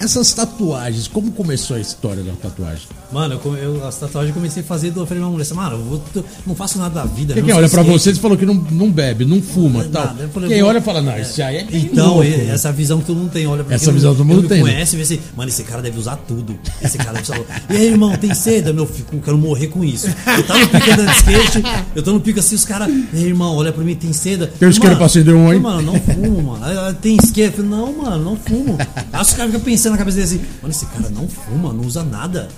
[0.00, 2.82] Essas tatuagens, como começou a história da tatuagem?
[3.12, 5.82] Mano, eu, eu, as tatuagens eu comecei a fazer, eu falei pra mulher mano, eu
[5.84, 7.34] vou- não faço nada da vida.
[7.34, 7.88] Quem olha pra skate.
[7.98, 10.14] você, você falou que não, não bebe, não fuma Não, tal.
[10.32, 12.50] falei, quem olha fala, não, esse aí é bem Então, louco, e- né?
[12.54, 14.70] essa visão que todo mundo tem, olha pra Essa visão todo mundo tem, né?
[14.70, 16.56] conhece e vê assim, mano, esse cara deve usar tudo.
[16.80, 17.40] Esse cara deve usar.
[17.68, 18.72] E aí, irmão, tem seda?
[18.72, 20.06] Meu, fico, quero morrer com isso.
[20.06, 21.62] Eu tava no pico andando de skate,
[21.96, 24.46] eu tô no pico assim, os caras, ei, irmão, olha pra mim, tem seda.
[24.46, 25.58] Tem isqueiro Mano, pra acender um, hein?
[25.60, 26.64] Mano, não fumo, mano.
[26.64, 27.64] Aí, aí, Tem isqueiro?
[27.64, 28.76] Não, mano, não fumo.
[29.12, 31.84] Aí os caras ficam pensando na cabeça deles assim, mano, esse cara não fuma, não
[31.84, 32.48] usa nada.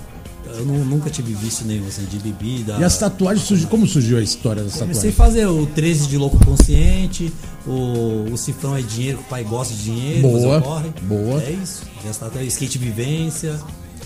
[0.53, 2.75] Eu nu- nunca tive vício nenhum, assim, de bebida.
[2.77, 5.15] E as tatuagens, surgiu, como surgiu a história das Comecei a tatuagens?
[5.15, 7.31] fazer o 13 de louco consciente,
[7.65, 10.89] o, o cifrão é dinheiro, o pai gosta de dinheiro, Boa, corre.
[11.03, 11.41] boa.
[11.41, 11.83] É isso.
[12.03, 13.57] E as tatuagens, skate vivência.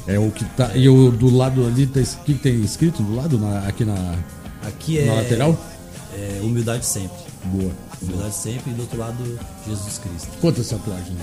[0.05, 0.69] É o que tá.
[0.75, 4.15] E o do lado ali, tá, o que tem escrito do lado, na- aqui na,
[4.67, 5.05] Aqui é.
[5.07, 5.57] na lateral?
[6.13, 7.17] É humildade sempre.
[7.45, 7.71] Boa.
[8.03, 10.29] Humildade sempre e do outro lado, Jesus Cristo.
[10.39, 11.17] Quantas tatuagens?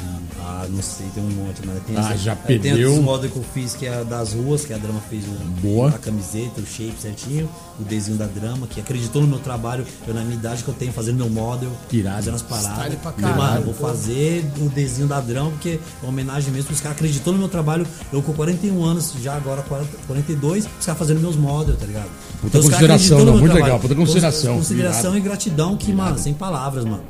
[0.55, 2.93] Ah, não sei, tem um monte, mas tem Ah, já aí Tem perdeu.
[2.93, 5.31] os modos que eu fiz, que é das ruas, que a Drama fez o,
[5.63, 5.89] Boa.
[5.89, 7.49] a camiseta, o shape certinho,
[7.81, 10.75] o desenho da Drama, que acreditou no meu trabalho, eu na minha idade que eu
[10.75, 12.17] tenho, fazendo meu model, Irado.
[12.17, 12.95] fazendo as paradas.
[13.03, 16.71] Pra caralho, Mano, eu vou fazer o desenho da Drama, porque é uma homenagem mesmo,
[16.73, 20.85] os caras acreditou no meu trabalho, eu com 41 anos, já agora 40, 42, os
[20.87, 22.11] caras fazendo meus models, tá ligado?
[22.43, 23.65] Puta os caras consideração, não, meu muito trabalho.
[23.65, 24.57] legal, puta consideração.
[24.57, 27.03] Consideração e gratidão que, mano, sem palavras, mano.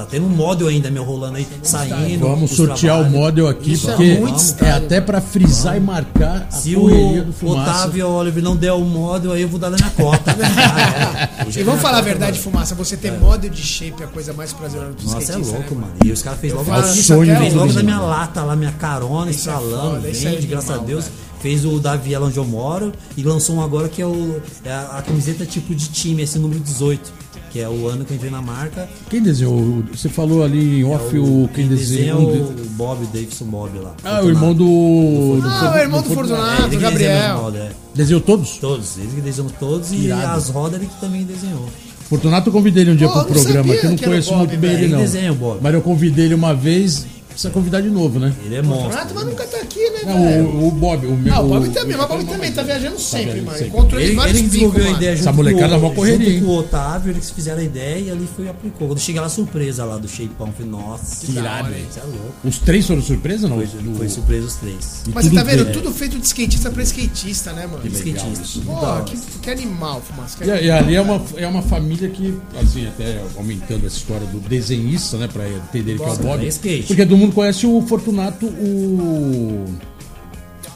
[0.00, 2.26] Tá tendo um model ainda meu rolando aí, saindo.
[2.26, 3.12] Vamos os sortear o trabalhos.
[3.12, 6.74] model aqui, Isso é porque muito é, style, até pra frisar e marcar a Se
[6.74, 7.70] correria do o fumaça.
[7.70, 10.34] Otávio Oliver não der o model, aí eu vou dar da minha cota.
[10.40, 11.50] Ah, é.
[11.54, 12.42] E é vamos falar a verdade, mano.
[12.50, 12.74] fumaça.
[12.74, 15.80] Você ter model de shape é a coisa mais prazerosa do Nossa, é louco, né,
[15.82, 15.92] mano.
[16.04, 19.30] E os caras fez logo, falo sonho fez logo da minha lata lá, minha carona,
[19.30, 21.04] Isso é estralando, é vende, graças a Deus.
[21.04, 21.16] velho.
[21.40, 24.70] Fez o da Viela onde eu moro e lançou um agora que é, o, é
[24.70, 27.10] a, a camiseta tipo de time, esse número 18.
[27.50, 28.88] Que é o ano que eu entrei na marca.
[29.08, 29.82] Quem desenhou?
[29.92, 32.32] Você falou ali em off o, quem desenha desenhou.
[32.36, 33.94] é o Bob, o Davidson Bob lá.
[34.04, 35.40] Ah, o irmão do.
[35.40, 37.50] do Ah, o irmão do Fortu- Fortunato, É, que Gabriel.
[37.50, 37.72] desenha é.
[37.94, 38.50] Desenhou todos?
[38.58, 40.38] Todos, eles que desenham todos e Irado.
[40.38, 41.68] as rodas ele que também desenhou.
[42.08, 44.30] Fortunato eu convidei ele um dia Pô, pro programa, que eu não que o conheço
[44.30, 44.84] Bob, muito bem velho.
[44.84, 45.00] ele não.
[45.00, 45.58] desenha o Bob.
[45.60, 47.04] Mas eu convidei ele uma vez,
[47.40, 48.32] precisa convidar de novo, né?
[48.44, 48.90] Ele é monstro.
[48.90, 50.44] Renato, mas nunca tá aqui, né, Não, velho?
[50.46, 51.34] o, o Bob, o meu.
[51.34, 53.58] Ah, o Bob também, mas o Bob também tá viajando sempre, viajando mano.
[53.58, 53.68] sempre.
[53.70, 55.94] Encontrou ele Ele, vários ele que picos, desenvolveu a ideia Essa junto, molecada com, é
[55.94, 58.88] correria, junto com o Otávio, eles fizeram a ideia e ali foi e aplicou.
[58.88, 62.34] Quando cheguei lá, surpresa lá do Shapeão, falei, nossa, Que irado, velho, é louco.
[62.44, 63.56] Os três foram surpresa, não?
[63.56, 65.02] Foi, Do- foi surpresa os três.
[65.06, 65.64] e Mas você tá vendo?
[65.64, 65.72] bem.
[65.72, 67.82] Tudo feito de skatista pra skatista, né, mano?
[67.82, 68.60] De skatista.
[68.66, 70.36] Pô, que, que animal, Fumaça.
[70.38, 74.26] Que E, e ali é uma, é uma família que, assim, até aumentando essa história
[74.26, 76.46] do desenhista, né, pra entender que é o Bob.
[76.46, 76.50] é.
[76.86, 79.64] Porque todo mundo conhece o Fortunato, o.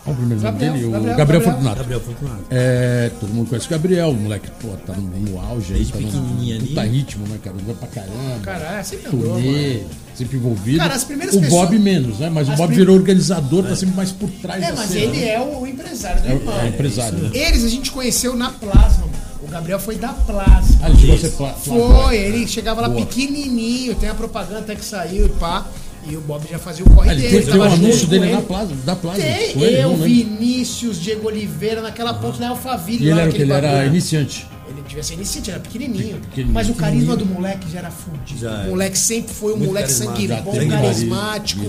[0.05, 0.85] Qual o primeiro nome Gabriel, dele?
[0.87, 1.41] O Gabriel, Gabriel.
[1.43, 1.77] Fortunato.
[1.79, 2.45] Gabriel Fortunato.
[2.51, 5.93] É, todo mundo conhece o Gabriel, o moleque, pô, tá no, no auge aí, Desde
[5.95, 6.91] tá no ali.
[6.99, 7.57] ritmo, né, cara?
[7.57, 8.39] Anda pra caramba.
[8.43, 9.81] Cara, é, sempre andou, Turnê,
[10.15, 10.77] sempre envolvido.
[10.79, 12.29] Cara, as primeiras o pessoas- Bob menos, né?
[12.29, 15.01] Mas o As Bob prim- virou organizador, tá sempre mais por trás É, mas cena,
[15.05, 15.29] ele né?
[15.37, 16.61] é o, o empresário do É, irmão.
[16.61, 17.19] é empresário.
[17.19, 17.31] né?
[17.33, 19.15] Eles a gente conheceu na Plasma, mano.
[19.43, 20.77] O Gabriel foi da Plasma.
[20.83, 23.07] Ah, ele chegou a ser pla- Foi, ele chegava lá Boa.
[23.07, 25.67] pequenininho, tem a propaganda até que saiu e pá.
[26.07, 27.47] E o Bob já fazia o corre Ah, ele dele.
[27.47, 28.35] tem um anúncio dele ele.
[28.35, 29.21] na plaza, da plaza.
[29.21, 30.05] Tem, ele, eu, não?
[30.05, 34.47] Vinícius, Diego Oliveira, naquela ponte da Alphaville E ele lá, era Ele era iniciante.
[34.69, 36.19] Ele devia ser iniciante, era pequenininho.
[36.21, 36.55] Pequenininho.
[36.55, 38.41] Mas o carisma do moleque já era fudido.
[38.41, 41.63] Já o moleque sempre foi um Muito moleque sangue bom, teve carismático.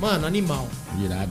[0.00, 0.68] Mano, animal.
[1.02, 1.30] Irado.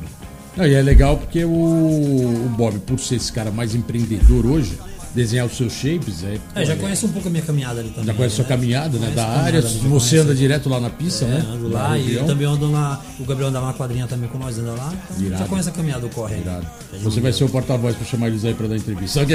[0.55, 4.77] Não, e é legal porque o, o Bob, por ser esse cara mais empreendedor hoje,
[5.13, 8.05] desenhar os seus shapes, é, É, já conhece um pouco a minha caminhada ali também.
[8.05, 8.49] já conhece a sua né?
[8.49, 9.11] caminhada, né?
[9.15, 10.17] Da área, você conhece.
[10.17, 11.45] anda direto lá na pista, É, né?
[11.51, 13.01] ando lá e também ando lá.
[13.19, 14.93] O Gabriel anda na quadrinha também com nós, anda lá.
[15.11, 15.43] Então, Irado.
[15.43, 16.41] Já conhece a caminhada do corre aí.
[16.41, 16.65] Irado.
[17.03, 19.19] Você vai ser o porta-voz pra chamar eles aí pra dar entrevista.
[19.19, 19.33] Só que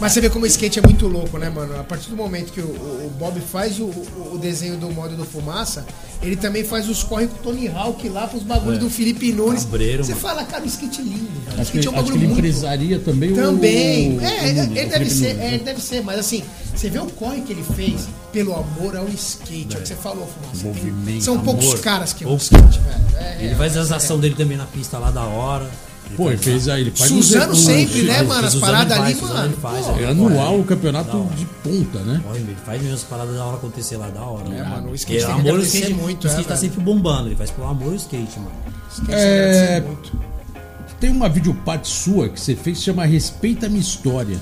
[0.00, 1.78] Mas você vê como o skate é muito louco, né, mano?
[1.78, 5.24] A partir do momento que o, o- Bob faz o, o- desenho do modo do
[5.24, 5.84] Fumaça,
[6.22, 9.64] ele também faz os corre com o Tony Hawk lá pros bagulhos do Felipe Nunes.
[9.64, 10.22] Cabreiro, você mano.
[10.22, 11.58] fala, cara, o skate é lindo, velho.
[11.58, 12.38] O acho que, skate é um acho que bagulho ele muito.
[12.38, 14.18] empresaria também, Também.
[14.18, 14.20] o.
[14.22, 15.54] é, o Nunes, ele o deve Felipe ser, Nunes, é, né?
[15.54, 19.08] ele deve ser, mas assim, você vê o corre que ele fez pelo amor ao
[19.08, 20.78] skate, é, o que você falou, Fumaça.
[21.20, 21.78] São poucos amor.
[21.80, 23.24] caras que amam o Poucos skate, velho.
[23.26, 25.68] É, Ele faz as ações dele também na pista lá da hora.
[26.06, 28.46] Ele Pô, ele faz fez aí, ele faz Suzano uns- sempre, uns- né, mano?
[28.48, 29.56] As paradas ali, faz, mano.
[29.58, 30.02] faz, pô, é.
[30.02, 32.20] É anual o campeonato de ponta, né?
[32.26, 34.52] Corre, ele faz mesmo as paradas da hora acontecer lá, da hora.
[34.52, 37.28] É, mano, o skate que amor agradecer skate, muito, o skate é, tá sempre bombando.
[37.28, 38.50] Ele faz pelo amor ao skate, mano.
[38.90, 40.12] skate É, muito.
[40.98, 44.36] Tem uma videoparte sua que você fez que chama Respeita a Minha História.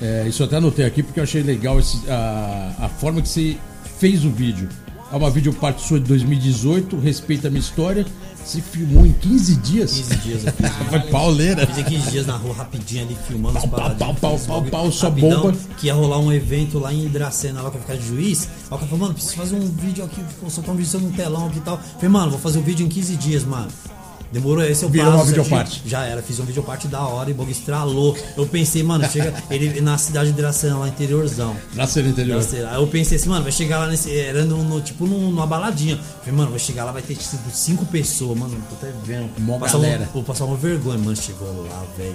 [0.00, 3.28] É, isso eu até anotei aqui porque eu achei legal esse- a, a forma que
[3.28, 3.56] você
[3.98, 4.68] fez o vídeo.
[5.12, 8.06] É uma videoparte sua de 2018, Respeita a Minha História.
[8.42, 9.92] Você filmou em 15 dias?
[9.92, 10.70] 15 dias eu fiz.
[10.88, 11.66] Foi pauleira.
[11.66, 14.18] Fiz 15 dias na rua rapidinho ali, filmando Pau, pau, paradinhas.
[14.18, 15.52] pau, fiz pau, bagulho pau, só bomba.
[15.76, 18.44] Que ia rolar um evento lá em Hidracena, lá pra ficar de juiz.
[18.44, 21.48] Aí o cara falou, mano, preciso fazer um vídeo aqui, soltar um vídeo no telão
[21.48, 21.78] aqui e tal.
[21.78, 23.68] Falei, mano, vou fazer o vídeo em 15 dias, mano.
[24.32, 25.82] Demorou, esse é o Virou prazo, uma videoparte.
[25.84, 28.16] Já era, fiz uma videoparte da hora e o bagulho estralou.
[28.36, 31.56] Eu pensei, mano, chega ele na cidade de Hidracena, lá interiorzão.
[31.74, 32.40] Na cena interior.
[32.70, 34.16] Aí eu pensei assim, mano, vai chegar lá nesse.
[34.16, 35.98] Era no, no- tipo num- numa baladinha.
[36.20, 38.56] Falei, mano, vai chegar lá, vai ter tipo cinco pessoas, mano.
[38.68, 39.30] Tô até vendo.
[39.38, 40.02] Mó Passar galera.
[40.04, 41.16] Uma, vou passar uma vergonha, mano.
[41.16, 42.14] Chegou lá, velho.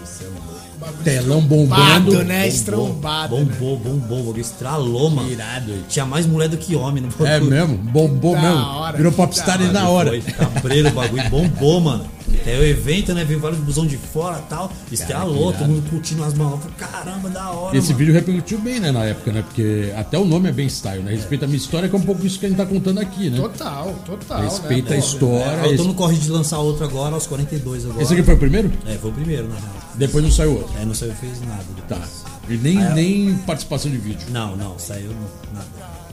[0.82, 1.04] É.
[1.04, 2.12] Telão bombando.
[2.12, 2.48] Bombado, né?
[2.48, 3.36] Estrombado.
[3.36, 3.44] né?
[3.60, 5.30] Bombou, bombou, o bagulho estralou, mano.
[5.30, 5.74] Irado.
[5.90, 7.28] Tinha mais mulher do que homem bagulho.
[7.28, 7.78] É mesmo?
[7.78, 8.58] Bombou mesmo.
[8.58, 10.10] hora, Virou popstar na hora.
[10.12, 12.05] Foi cabreiro o bagulho, bombou, mano.
[12.42, 13.24] Até o evento, né?
[13.24, 14.72] Veio vários busão de fora e tal.
[14.92, 16.60] Estralou, todo mundo curtindo as mãos.
[16.60, 17.76] Falei, Caramba, da hora.
[17.76, 18.00] E esse mano.
[18.00, 19.42] vídeo repercutiu bem, né, na época, né?
[19.42, 21.12] Porque até o nome é bem style, né?
[21.12, 23.30] Respeita a minha história, que é um pouco isso que a gente tá contando aqui,
[23.30, 23.38] né?
[23.38, 24.42] Total, total.
[24.42, 24.96] Respeita né?
[24.96, 25.68] a história.
[25.68, 28.02] É, eu tô no corre de lançar outro agora, aos 42 agora.
[28.02, 28.72] Esse aqui foi o primeiro?
[28.86, 29.76] É, foi o primeiro, na real.
[29.96, 30.78] Depois não saiu outro.
[30.78, 31.64] Aí não saiu, fez nada.
[31.88, 31.96] Tá.
[31.96, 32.36] depois.
[32.48, 32.94] E nem, é.
[32.94, 34.28] nem participação de vídeo.
[34.30, 35.12] Não, não, saiu
[35.54, 35.66] nada.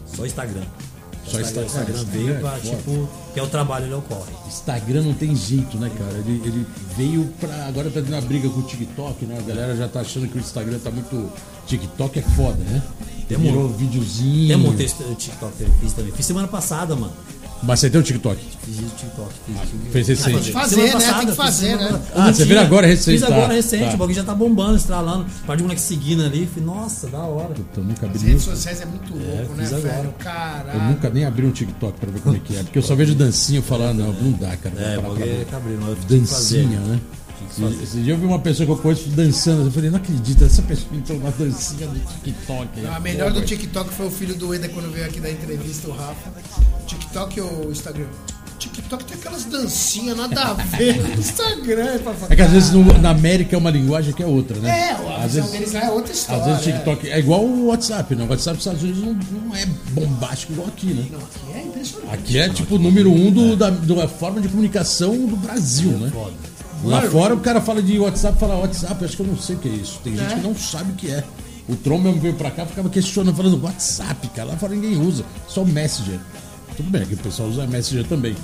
[0.06, 0.62] Só Instagram.
[1.32, 1.66] Só Instagram.
[1.66, 2.76] Instagram Instagram veio é pra, foda.
[2.76, 4.32] tipo, que é o trabalho, ele ocorre.
[4.46, 6.12] Instagram não tem jeito, né, cara?
[6.18, 6.66] Ele, ele
[6.96, 7.66] veio pra.
[7.66, 9.38] Agora tá tendo uma briga com o TikTok, né?
[9.38, 11.30] A galera já tá achando que o Instagram tá muito.
[11.66, 12.82] TikTok é foda, né?
[13.28, 14.48] Tem Virou um- videozinho.
[14.48, 16.12] Tem um texto o TikTok que eu fiz também.
[16.12, 17.12] Fiz semana passada, mano.
[17.62, 18.36] Mas você tem o TikTok?
[18.64, 19.30] Fiz o TikTok.
[19.46, 20.34] Fiz, Fez recente.
[20.34, 21.12] Tem que fazer, né?
[21.18, 22.00] Tem que fazer, né?
[22.14, 23.94] Ah, você viu agora recente, Fiz agora tá, recente, tá.
[23.94, 25.26] o bagulho já tá bombando, estralando.
[25.46, 26.46] Par de moleque seguindo ali.
[26.46, 27.54] Falei, nossa, da hora.
[27.76, 29.92] Eu nunca abri As redes sociais é muito louco, né, fiz agora.
[29.94, 30.08] velho?
[30.08, 30.82] Eu Caralho.
[30.82, 32.62] nunca nem abri um TikTok pra ver como é que é.
[32.62, 34.74] Porque eu só vejo dancinha e falo, ah, não, não dá, cara.
[34.78, 36.18] É, pra é cabreiro, eu fazer.
[36.18, 37.00] Dancinha, né?
[37.60, 37.82] Fazer.
[37.82, 39.66] Esse dia eu vi uma pessoa que eu conheço dançando.
[39.66, 42.86] Eu falei, não acredito, essa pessoa entrou na dancinha do TikTok.
[42.86, 45.92] A melhor do TikTok foi o filho do Eda quando veio aqui dar entrevista, o
[45.92, 46.30] Rafa.
[46.86, 48.06] TikTok ou Instagram?
[48.58, 51.98] TikTok tem aquelas dancinhas, nada a ver com o Instagram.
[52.04, 52.32] pra falar.
[52.32, 54.70] É que às vezes no- na América é uma linguagem que é outra, né?
[54.90, 56.40] É, às vezes, é outra história.
[56.42, 56.72] às vezes o é.
[56.72, 58.24] TikTok é igual o WhatsApp, né?
[58.24, 61.06] O WhatsApp dos Estados Unidos não, não é bombástico igual aqui, né?
[61.10, 62.14] Não, aqui é impressionante.
[62.14, 66.12] Aqui é tipo o número um do, da, da forma de comunicação do Brasil, né?
[66.84, 69.58] Lá fora o cara fala de WhatsApp, fala WhatsApp, acho que eu não sei o
[69.58, 70.00] que é isso.
[70.02, 70.36] Tem gente É.
[70.36, 71.22] que não sabe o que é.
[71.68, 74.48] O Tron mesmo veio pra cá, ficava questionando, falando WhatsApp, cara.
[74.50, 76.18] Lá fora ninguém usa, só o Messenger.
[76.76, 78.34] Tudo bem, que o pessoal usa Messenger também.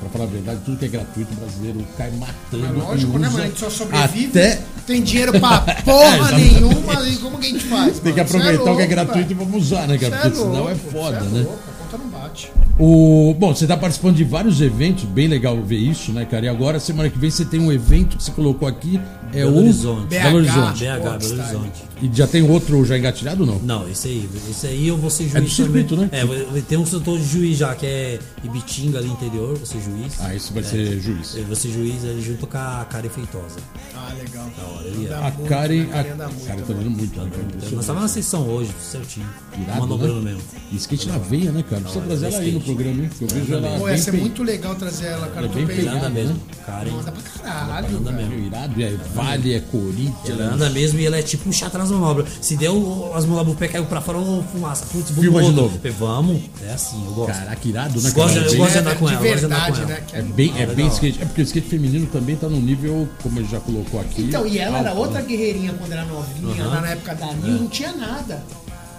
[0.00, 2.66] Pra falar a verdade, tudo que é gratuito, o brasileiro cai matando.
[2.66, 3.42] É lógico, né, mano?
[3.42, 4.26] A gente só sobrevive.
[4.26, 7.08] Até Tem dinheiro pra porra nenhuma.
[7.08, 8.00] E como que a gente faz?
[8.00, 8.28] tem que mano?
[8.28, 10.16] Cê é aproveitar o que é louco, gratuito e vamos usar, né, cara?
[10.18, 11.40] Porque senão é louco, foda, cê é né?
[11.44, 12.52] louco, a conta não bate.
[12.76, 16.46] O, bom, você está participando de vários eventos, bem legal ver isso, né, cara?
[16.46, 19.00] E agora, semana que vem, você tem um evento que você colocou aqui,
[19.34, 20.06] é Belo o Horizonte.
[20.08, 20.84] Belo Horizonte.
[20.84, 21.82] BH, Pô, Belo Horizonte.
[22.02, 23.58] E já tem outro já engatilhado ou não?
[23.60, 24.28] Não, esse aí.
[24.50, 26.10] Esse aí eu vou ser juiz É do circuito, também.
[26.12, 26.58] né?
[26.58, 30.14] É, ter um setor de juiz já, que é Ibitinga ali interior, vou ser juiz.
[30.20, 31.34] Ah, esse vai ser juiz.
[31.36, 33.56] Eu vou ser juiz ali junto com a Karen Feitosa.
[33.94, 34.50] Ah, legal.
[34.84, 35.08] ele é.
[35.14, 35.86] Anda A muito, Karen.
[35.92, 37.46] A, anda muito, cara, tá vendo muito, né, cara?
[37.70, 39.26] Nós estávamos na sessão hoje, certinho.
[39.62, 40.32] Irado, Manobrando né?
[40.32, 40.42] mesmo.
[40.72, 41.80] E skate na veia, né, cara?
[41.82, 43.10] Precisa trazer é ela aí no programa, hein?
[43.16, 43.78] Que eu vejo ela.
[43.78, 45.46] Pô, bem ia ser pe- muito legal trazer ela, cara.
[45.46, 45.76] Ela é bem tô bem.
[45.76, 46.08] pegada.
[46.08, 46.10] Né?
[46.10, 46.40] mesmo.
[46.66, 46.90] Karen.
[46.90, 48.28] Anda pra caralho, Anda velho.
[48.30, 48.46] mesmo.
[48.46, 50.14] Irado, é Vale, é Corinthians.
[50.40, 52.28] Ela anda mesmo e ela é tipo um chato nas manobras.
[52.40, 54.86] Se deu as manobras, o pé caiu pra fora, ô fumaça.
[54.86, 55.80] Putz, vamos Filma de novo.
[55.98, 56.42] Vamos.
[56.62, 57.32] É assim, eu gosto.
[57.32, 58.46] Caraca, irado, né, Eu gosto, cara?
[58.46, 59.22] eu gosto de andar com de ela.
[59.22, 60.02] de verdade, com né?
[60.06, 60.76] que É bem, é legal.
[60.76, 61.22] bem skate.
[61.22, 64.22] É porque o skate feminino também tá num nível, como ele já colocou aqui.
[64.22, 65.26] Então, e ela era alto, outra né?
[65.28, 68.42] guerreirinha quando era novinha, lá na época da Nil, não tinha nada.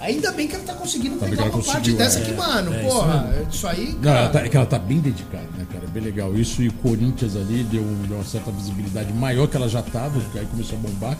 [0.05, 2.21] Ainda bem que ela tá conseguindo Tá pegar uma ela parte dessa é.
[2.21, 2.73] aqui, mano.
[2.73, 4.29] É, isso porra, isso, aí, Não, ela cara.
[4.29, 5.83] tá, é que ela tá bem dedicada, né, cara?
[5.85, 6.35] É bem legal.
[6.35, 10.19] Isso e o Corinthians ali deu, deu uma certa visibilidade maior que ela já tava,
[10.19, 11.17] porque aí começou a bombar.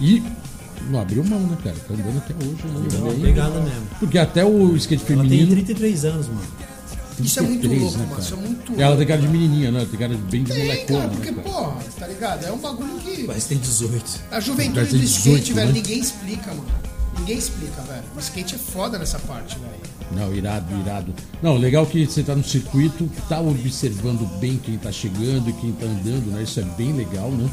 [0.00, 0.22] E
[0.88, 1.76] não abriu mão, né, cara?
[1.86, 2.88] Tá andando até hoje, né?
[2.94, 3.86] É uma Bem- pegada mesmo.
[3.98, 5.50] Porque até o skate Ela tem feminino.
[5.52, 6.40] 33 anos, mano.
[7.20, 8.10] Isso é muito 33, louco, né, mano.
[8.16, 8.22] cara?
[8.22, 9.86] Isso é muito Ela tem cara de menininha, né?
[9.90, 11.42] Tem cara bem de molecona, cara, né, porque, cara?
[11.42, 12.46] porra, tá ligado?
[12.46, 13.26] É um bagulho que.
[13.26, 14.20] Que tem 18.
[14.30, 15.72] A juventude do skate, 18, velho, né?
[15.74, 16.64] ninguém explica, mano.
[17.18, 18.04] Ninguém explica, velho.
[18.16, 19.90] O skate é foda nessa parte, velho.
[20.12, 21.14] Não, irado, irado.
[21.42, 25.72] Não, legal que você tá no circuito, tá observando bem quem tá chegando e quem
[25.72, 26.42] tá andando, né?
[26.42, 27.48] Isso é bem legal, né?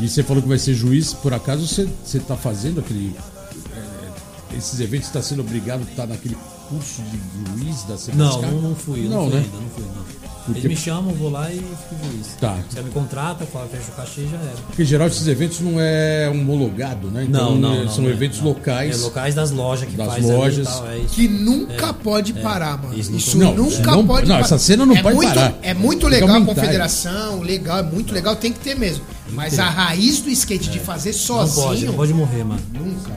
[0.00, 3.14] E você falou que vai ser juiz, por acaso você, você tá fazendo aquele.
[3.76, 6.36] é, esses eventos, está sendo obrigado a estar naquele
[6.68, 8.16] curso de juiz da CBSK?
[8.16, 9.06] Não, não, não fui.
[9.06, 9.44] Eu não, Não, fui né?
[9.46, 10.16] ainda, não fui, não.
[10.46, 12.28] Porque- Eles me chamam, vou lá e fico juiz.
[12.40, 12.56] Tá.
[12.70, 14.52] Se ela me contrata, fala, fecha o cachê e já era.
[14.68, 17.24] Porque em geral esses eventos não é homologado, né?
[17.28, 17.90] Então, não, não, é- não.
[17.92, 18.46] São não é, eventos não.
[18.50, 19.00] locais.
[19.00, 20.68] É, locais das lojas que Das faz ali e lojas.
[20.68, 21.14] tal, é isso.
[21.14, 22.96] Que nunca pode parar, mano.
[22.96, 24.44] isso Isso, não- não, nunca não- pode não, parar.
[24.44, 25.58] essa cena não é pode muito, parar.
[25.62, 29.02] É muito legal a confederação, legal, é muito legal, tem que ter mesmo.
[29.32, 31.66] Mas a raiz do skate de fazer Não sozinho.
[31.66, 32.62] pode, não pode morrer, mano.
[32.72, 33.10] Nunca.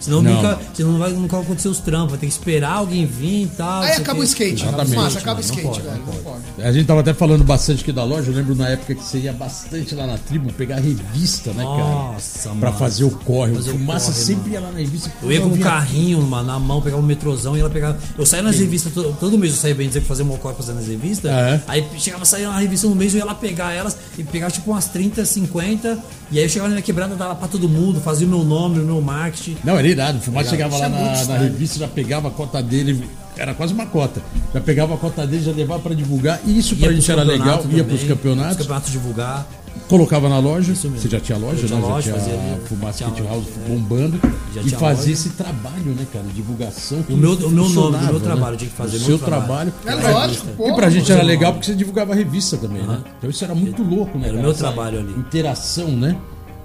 [0.00, 0.34] Senão Não.
[0.34, 3.42] nunca, senão não vai, nunca vai acontecer os trampos, vai ter que esperar alguém vir
[3.44, 3.82] e tal.
[3.82, 4.96] Aí acaba o skate, Exatamente.
[4.96, 6.02] Massa, acaba o Não skate, pode, velho.
[6.06, 6.42] não pode.
[6.62, 8.30] A gente tava até falando bastante aqui da loja.
[8.30, 11.76] Eu lembro na época que você ia bastante lá na tribo pegar revista, né, cara?
[11.76, 13.52] Nossa, Pra fazer o corre.
[13.52, 14.52] O Fazer o corre, sempre mano.
[14.54, 15.10] ia lá na revista.
[15.22, 17.98] Eu ia com um carrinho, mano, na mão, pegava um metrozão e ela pegava.
[18.16, 20.52] Eu saía nas revistas, todo, todo mês eu saía bem dizer que fazia um mocó
[20.54, 21.30] fazendo as revistas.
[21.30, 21.60] É.
[21.68, 24.70] Aí chegava, saía na revista no mês, eu ia lá pegar elas e pegava tipo
[24.70, 25.98] umas 30, 50.
[26.30, 28.80] E aí eu chegava na minha quebrada, dava pra todo mundo, fazia o meu nome,
[28.80, 29.56] o meu marketing.
[29.62, 30.18] Não, era irado.
[30.18, 33.04] O Fumaça chegava Isso lá é muito na, na revista, já pegava a cota dele.
[33.36, 34.22] Era quase uma cota.
[34.54, 36.40] Já pegava a cota dele, já levava pra divulgar.
[36.46, 37.58] E isso pra Ia gente era legal.
[37.58, 38.56] campeonatos Ia também, pros campeonatos.
[38.56, 39.46] Campeonatos divulgar.
[39.88, 40.74] colocava na loja.
[40.74, 41.86] Você já tinha loja, tinha né?
[41.86, 43.68] loja, já tinha fazia Fumaça tinha Kit loja, House é.
[43.68, 44.20] bombando.
[44.54, 45.12] Já e fazia loja.
[45.12, 46.24] esse trabalho, né, cara?
[46.34, 47.04] Divulgação.
[47.10, 48.20] O meu- o meu nome, o meu né?
[48.20, 49.70] trabalho, eu tinha que fazer O meu seu trabalho.
[49.84, 50.06] trabalho.
[50.08, 50.68] É lógico, pô.
[50.70, 53.00] E pra gente era legal porque você divulgava a revista também, né?
[53.18, 54.28] Então isso era muito louco, né?
[54.28, 55.12] Era o meu trabalho ali.
[55.18, 56.16] Interação, né?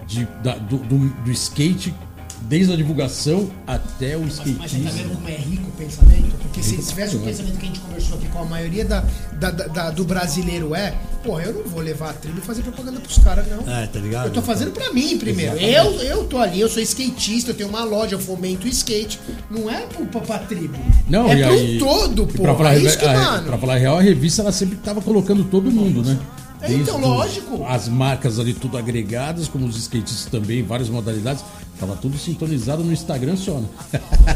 [0.07, 1.93] De, da- do, do, do skate,
[2.41, 6.35] desde a divulgação até o Mas você tá vendo como é rico o pensamento?
[6.41, 9.03] Porque se tivesse o pensamento que a gente conversou aqui com a maioria da,
[9.39, 10.93] da- da- do brasileiro é,
[11.23, 13.72] porra, eu não vou levar a trilha e fazer propaganda pros caras, não.
[13.73, 14.26] É, tá ligado?
[14.27, 15.55] Eu tô fazendo pra mim primeiro.
[15.57, 16.05] Eu, Exatamente.
[16.07, 19.19] eu tô ali, eu sou skatista, eu tenho uma loja, eu fomento o skate.
[19.49, 20.77] Não é pro, pra, pra tribo.
[21.07, 22.41] Não, é pro aí, todo, pô.
[22.43, 23.47] pra falar, é isso que, a, mano.
[23.47, 26.19] pra falar real, a revista ela sempre tava colocando todo mundo, né?
[26.61, 27.65] É, então, o- lógico.
[27.65, 31.43] As marcas ali tudo agregadas, como os skatistas também, várias modalidades.
[31.79, 33.67] Tava tudo sintonizado no Instagram só, né?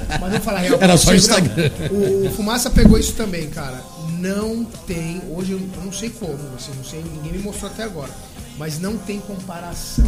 [0.10, 0.78] Mas vamos falar real.
[0.82, 1.70] Era só Não, Instagram.
[1.92, 3.80] O, o Fumaça pegou isso também, cara.
[4.18, 5.22] Não tem.
[5.30, 8.10] Hoje eu não sei como, assim, não sei, ninguém me mostrou até agora.
[8.58, 10.06] Mas não tem comparação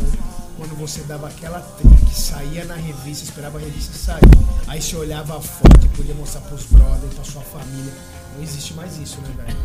[0.58, 4.22] quando você dava aquela trilha que saía na revista, esperava a revista sair.
[4.66, 7.94] Aí você olhava a foto e podia mostrar pros brothers, pra sua família.
[8.36, 9.58] Não existe mais isso, né, velho?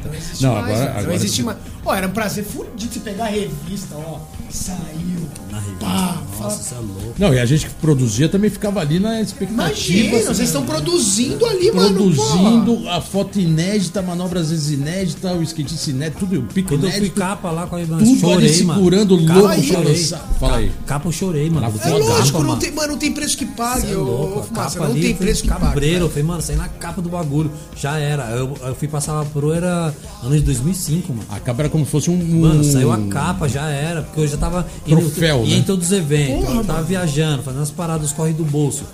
[0.00, 0.64] Então Não existe Não, mais.
[0.64, 0.92] agora- velho.
[0.94, 1.58] não agora existe mais.
[1.84, 4.18] Ó, era um prazer fudido você pegar a revista, ó.
[4.50, 5.28] Saiu.
[5.50, 5.78] Na revista.
[5.80, 7.14] Pá, Nossa, fala- isso é louco.
[7.18, 9.62] Não, e a gente que produzia também ficava ali na expectativa.
[9.64, 10.44] Imagina, assim, vocês né?
[10.44, 11.88] estão produzindo ali, mano.
[11.98, 12.14] porra.
[12.14, 16.84] Produzindo a foto inédita, manobra às vezes inédita, o skatista inédito, tudo, o pico Quando
[16.84, 17.20] eu fui inédito.
[17.20, 18.78] capa lá com a Ivan, Tudo chorei, ali mano.
[18.78, 19.92] segurando, Capa, louco, eu pra chorei.
[19.92, 20.28] lançar.
[20.40, 20.72] Fala aí.
[20.86, 21.66] Capa eu chorei, mano.
[21.66, 22.56] É lógico, capa, não mano.
[22.60, 24.92] tem, mano, não tem preço que pague, Cê é louco, ô, a Fumaça, capa não
[24.94, 25.60] ali, tem eu preço que pague.
[25.62, 28.30] cabreiro, eu falei, mano, saí na capa do bagulho, já era.
[28.30, 31.26] Eu, eu fui passar a pro, era ano de 2005, mano.
[31.30, 32.40] A capa era como se fosse um.
[32.40, 35.60] Mano, saiu a capa, já era, porque eu já tava Troféu, ia né?
[35.60, 38.84] em todos os eventos, eu tava viajando, fazendo as paradas, os corre do bolso.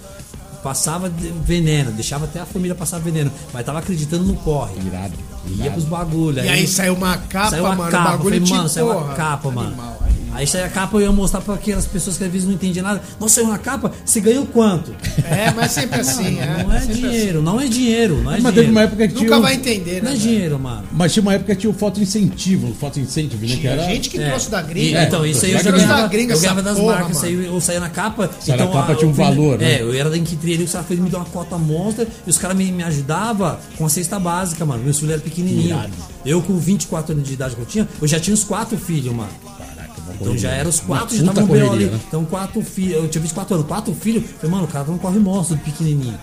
[0.63, 1.11] Passava
[1.45, 4.75] veneno, deixava até a família passar veneno, mas tava acreditando no corre.
[4.87, 5.15] Irado.
[5.47, 5.71] Ia irado.
[5.73, 6.45] pros bagulho.
[6.45, 9.15] E aí saiu uma capa, saiu uma mano, capa, bagulho falei, mano, saiu uma porra,
[9.15, 9.69] capa, mano.
[9.69, 10.00] animal,
[10.33, 12.83] Aí saiu a capa, eu ia mostrar pra aquelas pessoas que às vezes não entendiam
[12.85, 13.03] nada.
[13.19, 14.95] Nossa, saiu uma capa, você ganhou quanto?
[15.25, 16.63] É, mas sempre assim, é.
[16.65, 18.73] não é sempre dinheiro, não é dinheiro, não é Mas teve dinheiro.
[18.73, 19.15] uma época que assim.
[19.17, 19.31] tinha.
[19.31, 20.17] Nunca vai entender, Não né?
[20.17, 20.85] é dinheiro, mano.
[20.93, 23.57] Mas tinha uma época que tinha o foto incentivo, o foto incentive, né?
[23.57, 23.85] Que era.
[23.85, 24.29] gente que É.
[24.31, 25.03] trouxe da gringa.
[25.03, 27.43] então, isso aí eu Mas já ganhava, da gringa eu ganhava das porra, marcas, saiu,
[27.43, 28.31] eu saía na capa.
[28.41, 29.75] Sai na então, capa a- tinha um fui- valor, né?
[29.75, 32.39] É, eu era da Inquitri ali, os caras me dar uma cota monstra e os
[32.39, 34.83] caras me, me ajudavam com a cesta básica, mano.
[34.85, 35.69] Meu filho era pequenininho.
[35.77, 35.93] Irado.
[36.25, 39.15] Eu, com 24 anos de idade que eu tinha, eu já tinha os quatro filhos,
[39.15, 39.31] mano.
[40.21, 41.85] Então já eram os quatro, já estavam correria, ali.
[41.87, 42.01] né?
[42.09, 44.25] Então quatro filhos, eu tinha 24 anos, quatro filhos.
[44.39, 46.19] Falei, mano, o cara não corre monstro do pequenininho.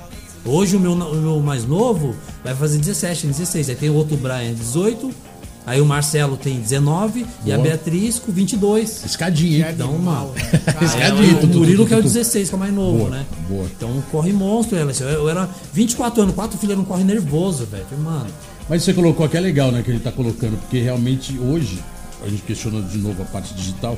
[0.45, 3.69] Hoje o meu, o meu mais novo vai fazer 17, 16.
[3.69, 5.11] Aí tem o outro Brian, 18.
[5.65, 7.67] Aí o Marcelo tem 19 e a Boa.
[7.67, 9.03] Beatriz com 22.
[9.03, 9.69] Escadinha.
[9.71, 10.31] Então, mano.
[10.81, 12.13] Escadinha, É, tudo, o Murilo que é o tudo.
[12.13, 13.25] 16, que é o mais novo, Boa, né?
[13.49, 13.65] boa.
[13.75, 14.91] Então corre monstro, ela.
[14.93, 17.83] Eu era 24 anos, quatro filhos, era um corre nervoso, velho.
[17.89, 18.27] Falei, Mano,
[18.69, 19.81] Mas você colocou que é legal, né?
[19.83, 21.79] Que ele tá colocando, porque realmente hoje,
[22.27, 23.97] a gente questionou de novo a parte digital.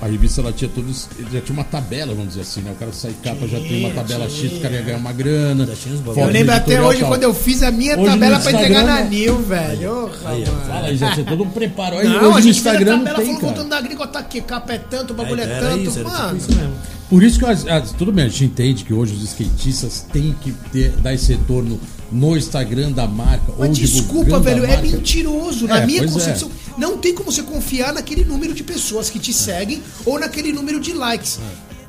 [0.00, 1.08] A revista ela tinha todos.
[1.32, 2.70] Já tinha uma tabela, vamos dizer assim, né?
[2.70, 5.66] O cara sai capa, já tem uma tabela X, o cara ia ganhar uma grana.
[5.66, 5.96] Tinha.
[6.16, 7.08] Eu lembro até hoje tal.
[7.08, 9.00] quando eu fiz a minha Hoje tabela pra entregar na?
[9.00, 9.90] Nil, velho.
[10.04, 10.44] Ô, Aí.
[10.46, 11.98] Fala aí, já tinha todo um preparo.
[11.98, 13.52] Aí, Não, hoje a no gente fez a Instagram não tabela, tem, falou cara.
[13.54, 15.82] voltando da gringa, tá aqui, capa é tanto, o bagulho é, tanto.
[15.82, 16.72] isso, tipo mano, isso mesmo.
[17.10, 20.32] Por isso que as- as- tudo bem, a gente entende que hoje os skatistas têm
[20.40, 23.52] que ter, dar esse retorno no Instagram da marca.
[23.58, 24.82] Mas ou desculpa, velho, é marca.
[24.82, 25.66] mentiroso.
[25.66, 26.06] Na É, minha é.
[26.06, 30.52] concepção, não tem como você confiar naquele número de pessoas que te seguem ou naquele
[30.52, 31.38] número de likes.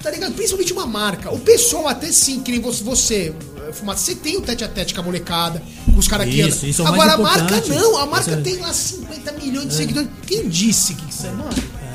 [0.01, 0.33] Tá ligado?
[0.33, 1.29] Principalmente uma marca.
[1.33, 3.33] O pessoal até sim, que nem você, você
[3.67, 6.39] eh, Fumaça, você tem o tete a tete com a molecada, com os caras que
[6.39, 6.69] Isso, andam.
[6.69, 10.09] isso é Agora a marca não, a marca é- tem lá 50 milhões de seguidores.
[10.25, 11.49] Quem disse que isso é, mano?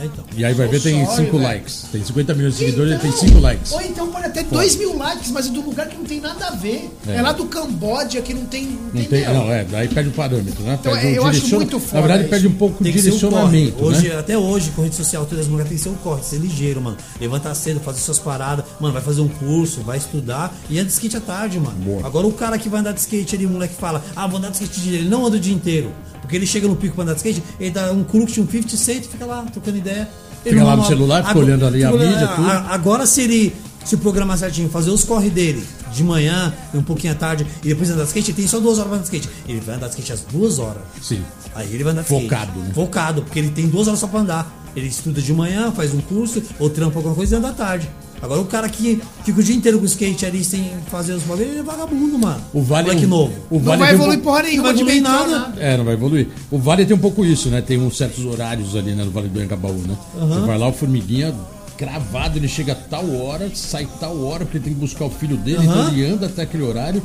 [0.04, 0.24] É, então.
[0.36, 1.42] E aí vai ver, tem Sorry, 5 velho.
[1.42, 1.84] likes.
[1.90, 3.72] Tem 50 milhões de seguidores, ele tem Então, 5 likes.
[3.72, 6.46] Ou então pode até 2 mil likes, mas é do lugar que não tem nada
[6.46, 6.90] a ver.
[7.06, 7.22] É, É.
[7.22, 8.64] lá do Camboja que não tem.
[8.66, 9.34] Não tem, entendeu?
[9.34, 10.78] não, é, daí perde o parâmetro, né?
[10.80, 12.30] Então, Perde o eu acho direciona- muito foda Na verdade, isso.
[12.30, 13.28] perde um pouco Tem de que ser o corre.
[13.30, 14.18] direcionamento, Hoje, né?
[14.18, 16.80] Até hoje, com rede social, todas as mulheres tem que ser o corre, ser ligeiro,
[16.80, 16.96] mano.
[17.20, 20.92] Levantar cedo, fazer suas paradas, mano, vai fazer um curso, vai estudar e anda de
[20.92, 21.76] skate à tarde, mano.
[21.78, 22.06] Boa.
[22.06, 24.50] Agora o cara que vai andar de skate ali, o moleque fala, ah, vou andar
[24.50, 25.90] de skate de dia, ele não anda o dia inteiro.
[26.24, 28.76] Porque ele chega no pico pra andar de skate, ele dá um crux, um 50
[28.76, 30.08] cent e fica lá, trocando ideia.
[30.44, 32.50] Ele Fica lá no arruma- celular, fica Agora- olhando ali a mídia, tudo.
[32.50, 37.16] Agora se ele se programar certinho, fazer os corre dele de manhã, um pouquinho à
[37.16, 39.28] tarde, e depois andar de skate, ele tem só duas horas pra andar de skate.
[39.48, 40.82] Ele vai andar de skate às duas horas.
[41.02, 41.22] Sim.
[41.54, 42.58] Aí ele vai andar de Focado, skate.
[42.68, 42.70] né?
[42.74, 44.52] Focado, porque ele tem duas horas só pra andar.
[44.74, 47.88] Ele estuda de manhã, faz um curso, ou trampa alguma coisa e anda à tarde.
[48.24, 51.22] Agora o cara que fica o dia inteiro com o skate ali sem fazer os
[51.24, 52.40] bagulhos, ele é vagabundo, mano.
[52.54, 53.32] O Vale, Moleque o- novo.
[53.50, 55.38] O Não vale vai tem um evoluir pouco- porra nenhuma vai de evoluir metrô, nada.
[55.40, 55.60] nada.
[55.60, 56.28] É, não vai evoluir.
[56.50, 57.60] O Vale tem um pouco isso, né?
[57.60, 59.04] Tem uns certos horários ali, né?
[59.04, 59.96] No Vale do Engabaú, né?
[60.18, 61.34] Você vai lá, o Formiguinha
[61.76, 65.10] cravado, ele chega a tal hora, sai tal hora, porque ele tem que buscar o
[65.10, 65.64] filho dele, Aham.
[65.82, 67.02] então ele anda até aquele horário.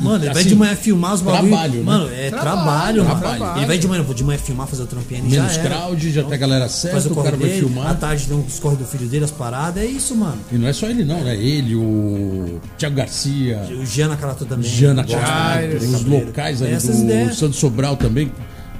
[0.00, 1.48] Mano, ele vai assim, de manhã filmar os bagulhos.
[1.50, 1.82] trabalho, né?
[1.84, 3.20] Mano, é Trabalho, trabalho, mano.
[3.20, 3.58] trabalho.
[3.58, 6.22] Ele vai de manhã, vou de manhã filmar, fazer o trampinho ali, Menos crowd, já
[6.24, 7.86] tem a galera certa, Faz o o cara vai dele, filmar.
[7.90, 10.38] À tarde tem os corre do filho dele, as paradas, é isso, mano.
[10.52, 11.36] E não é só ele, não, né?
[11.36, 14.68] Ele, o Thiago Garcia, O Giana Carato também.
[14.70, 17.36] Thiago, muito, os locais ali Essas do ideias.
[17.36, 18.30] Santos Sobral também.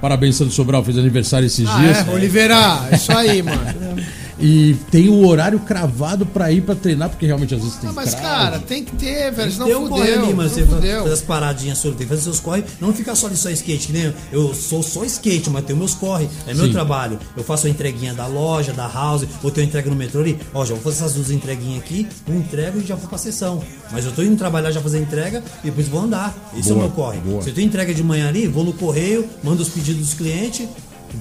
[0.01, 2.07] Parabéns, Santos Sobral, fez aniversário esses Ah, dias.
[2.07, 2.55] é, Oliveira,
[2.93, 3.59] isso aí, mano.
[4.41, 7.93] E tem o horário cravado pra ir pra treinar, porque realmente às vezes tem Ah,
[7.93, 8.25] mas, crowd.
[8.27, 9.51] cara, tem que ter, velho.
[9.51, 10.23] Senão Tem um corre fudeu.
[10.25, 10.49] ali, mano.
[10.49, 10.99] Você senão faz fudeu.
[11.01, 12.63] faz as paradinhas sobre, tem que fazer seus corre.
[12.79, 14.13] Não ficar só ali só skate, que nem eu.
[14.31, 16.29] Eu sou só skate, mas tenho meus corre.
[16.47, 16.71] É meu Sim.
[16.71, 17.19] trabalho.
[17.35, 20.39] Eu faço a entreguinha da loja, da house, ou tenho entrega no metrô ali.
[20.53, 23.61] Ó, já vou fazer essas duas entreguinhas aqui, eu entrego e já vou pra sessão.
[23.91, 26.33] Mas eu tô indo trabalhar, já fazer a entrega e depois vou andar.
[26.57, 27.17] Esse Boa, é o meu corre.
[27.19, 27.41] boa.
[27.41, 30.67] Se eu tenho entrega de manhã ali, vou no correio, mando os pedidos dos clientes.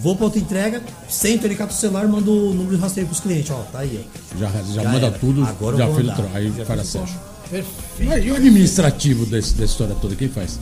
[0.02, 3.20] Vou pra outra entrega, sento ali, cato o celular, mando o número de rastreio pros
[3.20, 4.39] clientes, ó, tá aí, ó.
[4.39, 5.19] Já, já, Já manda era.
[5.19, 7.15] tudo, Agora já fez o Aí Já o acesso.
[7.51, 8.27] Perfeito.
[8.27, 10.59] E o administrativo desse, dessa história toda, quem faz?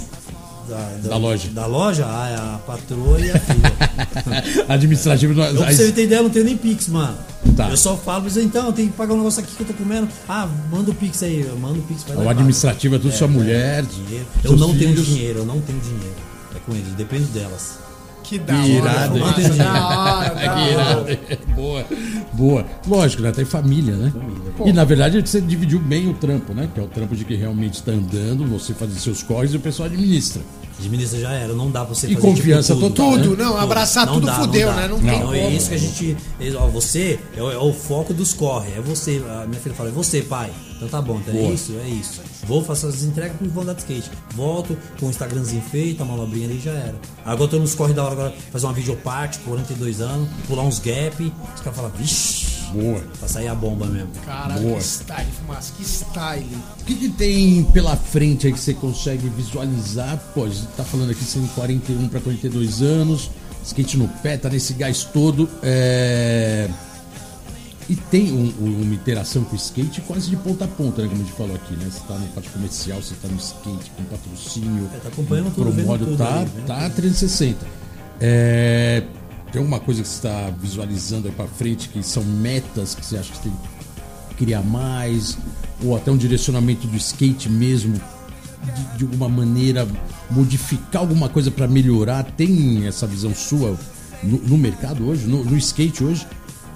[0.68, 1.48] Da, Da loja.
[1.50, 2.04] Da loja?
[2.08, 3.72] Ah, é a patroa e a filha.
[4.68, 5.40] administrativo.
[5.40, 7.16] Eu, pra você ter ideia, eu não tenho nem Pix, mano.
[7.56, 7.70] Tá.
[7.70, 10.08] Eu só falo, mas então, tem que pagar um negócio aqui que eu tô comendo.
[10.28, 12.02] Ah, manda o Pix aí, eu mando o Pix.
[12.02, 13.84] vai O administrativo é tudo sua mulher.
[13.84, 13.94] paga.
[13.94, 14.26] Dinheiro.
[14.42, 15.06] Eu não tenho filhos.
[15.06, 16.14] dinheiro, eu não tenho dinheiro.
[16.54, 17.78] É com eles, depende delas.
[18.26, 18.66] Que da hora.
[18.66, 19.18] irado?
[19.18, 21.18] Da hora, da hora.
[21.54, 21.86] boa,
[22.32, 22.66] boa.
[22.86, 23.30] Lógico, né?
[23.30, 24.12] Tem família, né?
[24.64, 26.68] E na verdade você dividiu bem o trampo, né?
[26.74, 29.56] Que é o trampo de que realmente está andando, você faz os seus corres e
[29.56, 30.42] o pessoal administra.
[30.78, 33.22] Administra já era, não dá pra você E confiança tudo, total, né?
[33.22, 34.86] Tudo, não, abraçar tudo fudeu, né?
[34.86, 36.16] Não tem Não, é isso que a gente.
[36.38, 38.70] é, Ó, você é, o- é o foco dos corre.
[38.76, 39.22] É você.
[39.42, 40.50] A minha filha fala, é você, pai.
[40.76, 42.20] Então tá bom, então é isso, é isso.
[42.46, 44.10] Vou fazer as entregas com vou andar de skate.
[44.34, 46.94] Volto com o Instagramzinho feito, a manobrinha ali já era.
[47.24, 51.32] Agora tô nos corre da hora agora, fazer uma videoparte, 42 anos, pular uns gap.
[51.54, 52.45] Os caras falam, vixi,
[52.82, 53.00] Boa.
[53.18, 54.08] pra sair a bomba mesmo.
[54.24, 54.78] Caralho, Boa.
[54.78, 56.46] que style, fumaça, que style.
[56.80, 60.18] O que, que tem pela frente aí que você consegue visualizar?
[60.34, 63.30] Pô, a gente tá falando aqui, tem 41 para 42 anos,
[63.64, 65.48] skate no pé, tá nesse gás todo.
[65.62, 66.68] é,
[67.88, 71.08] E tem um- um- uma interação com o skate quase de ponta a ponta, né?
[71.08, 71.86] Como a gente falou aqui, né?
[71.88, 74.90] Você tá no parte comercial, você tá no skate, com patrocínio.
[74.92, 77.64] É, tá acompanhando tudo, vendo promodo, tudo tá, ali, vendo tá 360.
[78.20, 79.04] É,
[79.52, 83.16] Tem alguma coisa que você está visualizando aí pra frente que são metas que você
[83.16, 83.52] acha que tem
[84.30, 85.38] que criar mais?
[85.84, 88.00] Ou até um direcionamento do skate mesmo?
[88.64, 89.86] De, de alguma maneira
[90.30, 92.24] modificar alguma coisa para melhorar?
[92.24, 93.78] Tem essa visão sua
[94.22, 96.26] no, no mercado hoje, no, no skate hoje?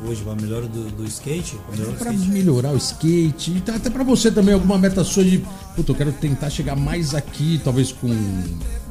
[0.02, 2.30] Hoje, a melhora do, do skate, a melhora do Pra skate.
[2.30, 5.44] melhorar o skate e tá- até pra você também alguma meta sua de
[5.76, 8.08] puta, eu quero tentar chegar mais aqui, talvez com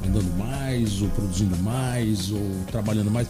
[0.06, 2.42] andando mais, ou produzindo mais, ou
[2.72, 3.28] trabalhando mais.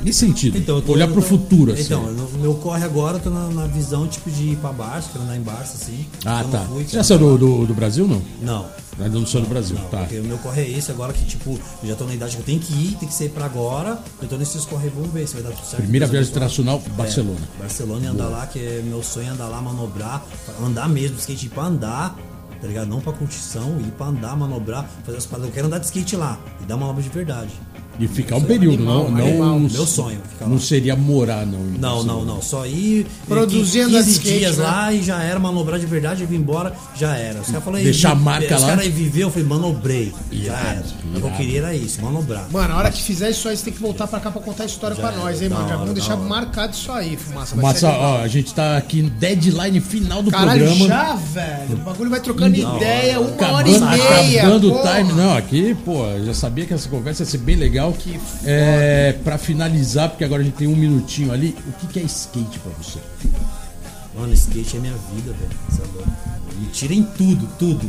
[0.00, 1.82] Nesse sentido, Então, olhar pro futuro, assim.
[1.82, 2.02] Então,
[2.40, 5.36] meu corre agora, eu tô na, na visão tipo de ir pra Barça, quero andar
[5.36, 6.06] em Barça, assim.
[6.24, 6.60] ah, tá.
[6.60, 8.22] fui, Você saiu do, do, do Brasil, não?
[8.40, 8.66] Não.
[8.98, 9.98] Ainda não saiu do Brasil, Não, tá.
[10.00, 12.42] porque o meu corre é esse agora que, tipo, eu já tô na idade que
[12.42, 13.98] eu tenho que ir, tem que ser pra agora.
[14.20, 15.82] Eu tô nesses corre, vamos ver se vai dar tudo certo.
[15.82, 17.40] Primeira viagem internacional, Barcelona.
[17.56, 20.22] É, Barcelona e andar lá, que é meu sonho é andar lá, manobrar,
[20.62, 22.14] andar mesmo, skate pra andar,
[22.60, 22.88] tá ligado?
[22.88, 25.48] Não pra curtição, ir pra andar, manobrar, fazer as paradas.
[25.48, 27.50] Eu quero andar de skate lá e dar manobra de verdade.
[27.98, 29.58] E ficar um período, animal, não, não, animal.
[29.60, 30.60] Meu sonho, ficar não lá.
[30.60, 31.58] seria morar, não.
[31.58, 32.40] Não, não, não.
[32.40, 33.06] Só ir.
[33.28, 34.64] Produzir 15 andar de skate, dias né?
[34.64, 37.40] lá e já era, manobrar de verdade, eu vim embora, já era.
[37.40, 40.12] Os caras falaram, Deixar a "Ih, marca os lá." caras aí viveu, eu falei, manobrei.
[40.32, 40.84] Já Irado, era.
[41.16, 42.46] O que eu queria era isso, manobrar.
[42.50, 44.62] Mano, a hora que fizer isso aí, você tem que voltar pra cá pra contar
[44.62, 45.68] a história Já pra é, nós, hein, mano?
[45.68, 46.22] Já vamos deixar hora.
[46.28, 47.54] marcado isso aí, fumaça.
[47.54, 48.00] Animal.
[48.00, 50.86] ó, a gente tá aqui no deadline final do Caralho, programa.
[50.88, 51.72] já, velho.
[51.74, 54.40] O bagulho vai trocando Da ideia, uma hora e meia.
[54.42, 55.12] acabando o time.
[55.12, 57.89] Não, aqui, pô, eu já sabia que essa conversa ia ser bem legal.
[57.92, 61.98] Que é, pra finalizar, porque agora a gente tem um minutinho ali, o que, que
[61.98, 62.98] é skate pra você?
[64.14, 65.58] Mano, skate é minha vida, velho.
[65.68, 66.60] Você é.
[66.60, 67.88] Me tirem tudo, tudo.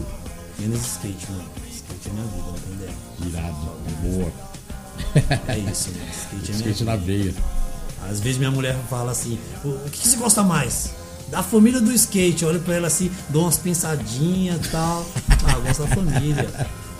[0.60, 1.44] Menos skate, mano.
[1.74, 2.94] Skate é minha vida, não tem ideia.
[3.26, 3.56] Irado,
[4.04, 4.32] boa.
[5.48, 6.06] É isso, mano.
[6.12, 6.86] Skate é minha Skate vida.
[6.92, 7.34] na veia.
[8.10, 10.92] Às vezes minha mulher fala assim: o, o que, que você gosta mais?
[11.30, 12.44] Da família do skate.
[12.44, 15.06] Eu olho pra ela assim, dou umas pensadinhas e tal.
[15.48, 16.50] Ah, gosto da família.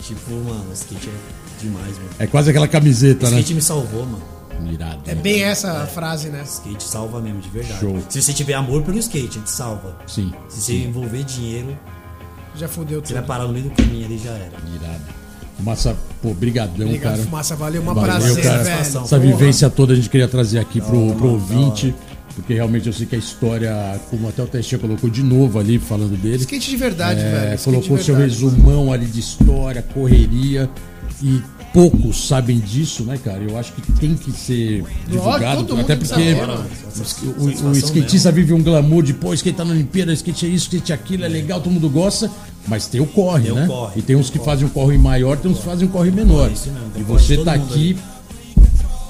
[0.02, 2.10] Tipo, mano, o skate é demais, mano.
[2.18, 3.36] É quase aquela O camiseta, né?
[3.38, 4.22] skate me salvou, mano.
[4.70, 5.00] Irado.
[5.06, 6.42] É bem essa frase, né?
[6.44, 7.80] Skate salva mesmo, de verdade.
[7.80, 7.98] Show.
[8.08, 9.96] Se você tiver amor pelo skate, ele te salva.
[10.06, 10.32] Sim.
[10.48, 11.76] Se você envolver dinheiro,
[12.54, 13.28] Já fudeu você vai tudo.
[13.28, 14.52] parar no meio do caminho ali já era.
[14.74, 15.22] Irado.
[15.60, 17.22] Massa, pô, brigadão, Obrigado, cara.
[17.24, 17.56] fumaça.
[17.56, 18.62] Valeu, uma Valeu, prazer, cara.
[18.62, 18.80] velho.
[18.80, 19.18] Essa Porra.
[19.18, 21.94] vivência toda a gente queria trazer aqui pro, pro ouvinte,
[22.34, 25.78] porque realmente eu sei que a história, como até o Testinha colocou de novo ali,
[25.78, 27.58] falando dele, Skate de verdade, é, velho.
[27.60, 28.42] Colocou de seu verdade.
[28.42, 30.68] resumão ali de história, correria,
[31.22, 31.40] e
[31.72, 33.42] poucos sabem disso, né, cara?
[33.42, 36.08] Eu acho que tem que ser divulgado, mundo até tem que
[36.94, 37.30] porque o,
[37.68, 40.64] o- o skatista vive um glamour de, pô, skate tá na Olimpíada, skate é isso,
[40.66, 42.30] skate é aquilo, é legal, todo mundo gosta,
[42.66, 43.66] mas tem o corre, Tem o né?
[43.66, 46.10] corre, e tem uns que fazem um corre maior, tem uns que fazem um corre
[46.10, 46.46] menor.
[46.46, 47.96] É mesmo, tem e corre você tá aqui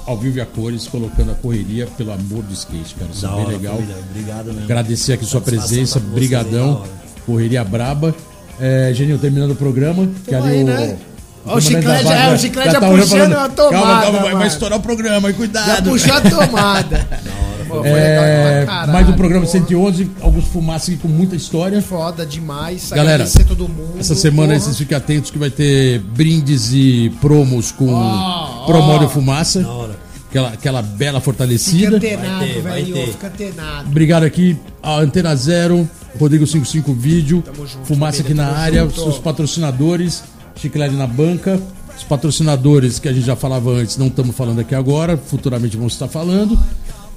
[0.05, 3.11] ao vivo e a cores, colocando a correria pelo amor do skate, cara.
[3.13, 3.75] Isso é bem hora, legal.
[3.75, 3.95] família.
[4.09, 4.63] Obrigado mesmo.
[4.63, 6.83] Agradecer aqui sua presença, brigadão.
[7.25, 8.13] Correria braba.
[8.59, 10.07] É, Geninho, terminando o programa.
[10.27, 10.97] que ali aí, o, né?
[11.45, 14.33] o Ó, chiclete- Vargas é, o chiclete já olhando, puxando a tomada, Calma, calma, vai,
[14.35, 15.89] vai estourar o programa, aí Já cuidado.
[15.89, 17.07] puxou a tomada.
[17.79, 19.59] Pô, É, legal pra caralho, mais um programa porra.
[19.59, 21.81] 111, Augusto Fumaça aqui com muita história.
[21.81, 22.89] Foda demais.
[22.89, 23.99] Galera, Agradecer todo mundo.
[23.99, 24.59] Essa semana porra.
[24.59, 29.09] vocês fiquem atentos que vai ter brindes e promos com Ó, Promório ó.
[29.09, 29.61] Fumaça.
[29.61, 30.03] Da hora.
[30.29, 31.97] Aquela, aquela bela Fica fortalecida.
[31.97, 32.93] antenado, Vai ter, vai velho.
[32.95, 33.07] ter.
[33.07, 33.87] Fica antenado.
[33.87, 35.87] Obrigado aqui, a Antena Zero,
[36.19, 39.09] Rodrigo 55 Vídeo, Tamo junto, Fumaça aqui na área, junto.
[39.09, 40.23] os patrocinadores,
[40.55, 41.59] Chiclete na banca,
[41.95, 45.93] os patrocinadores que a gente já falava antes, não estamos falando aqui agora, futuramente vamos
[45.93, 46.57] estar falando.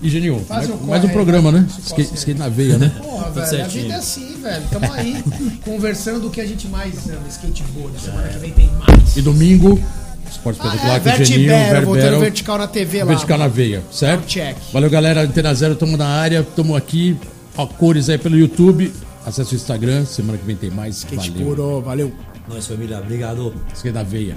[0.03, 1.67] E Genil, Faz mais, um mais um programa, né?
[1.79, 2.93] Skate, na veia, né?
[3.03, 4.65] Porra, Tudo velho, a vida é assim, velho.
[4.71, 5.25] Tamo aí,
[5.65, 7.99] conversando do que a gente mais ama, skateboard.
[7.99, 9.17] Semana que vem tem mais.
[9.17, 9.81] E domingo,
[10.31, 13.05] Esporte Espetacular com o Geninho, voltando Verbero, vertical na TV lá.
[13.07, 14.27] Vertical na veia, certo?
[14.27, 14.57] Check.
[14.73, 15.23] Valeu, galera.
[15.23, 17.17] Antena Zero, tamo na área, tamo aqui.
[17.57, 18.93] Ó, cores aí pelo YouTube.
[19.25, 20.99] Acesse o Instagram, semana que vem tem mais.
[20.99, 21.47] Skate Valeu.
[21.47, 22.13] puro, valeu.
[22.49, 22.99] Nós, família.
[22.99, 23.55] Obrigado.
[23.75, 24.37] Skate na veia.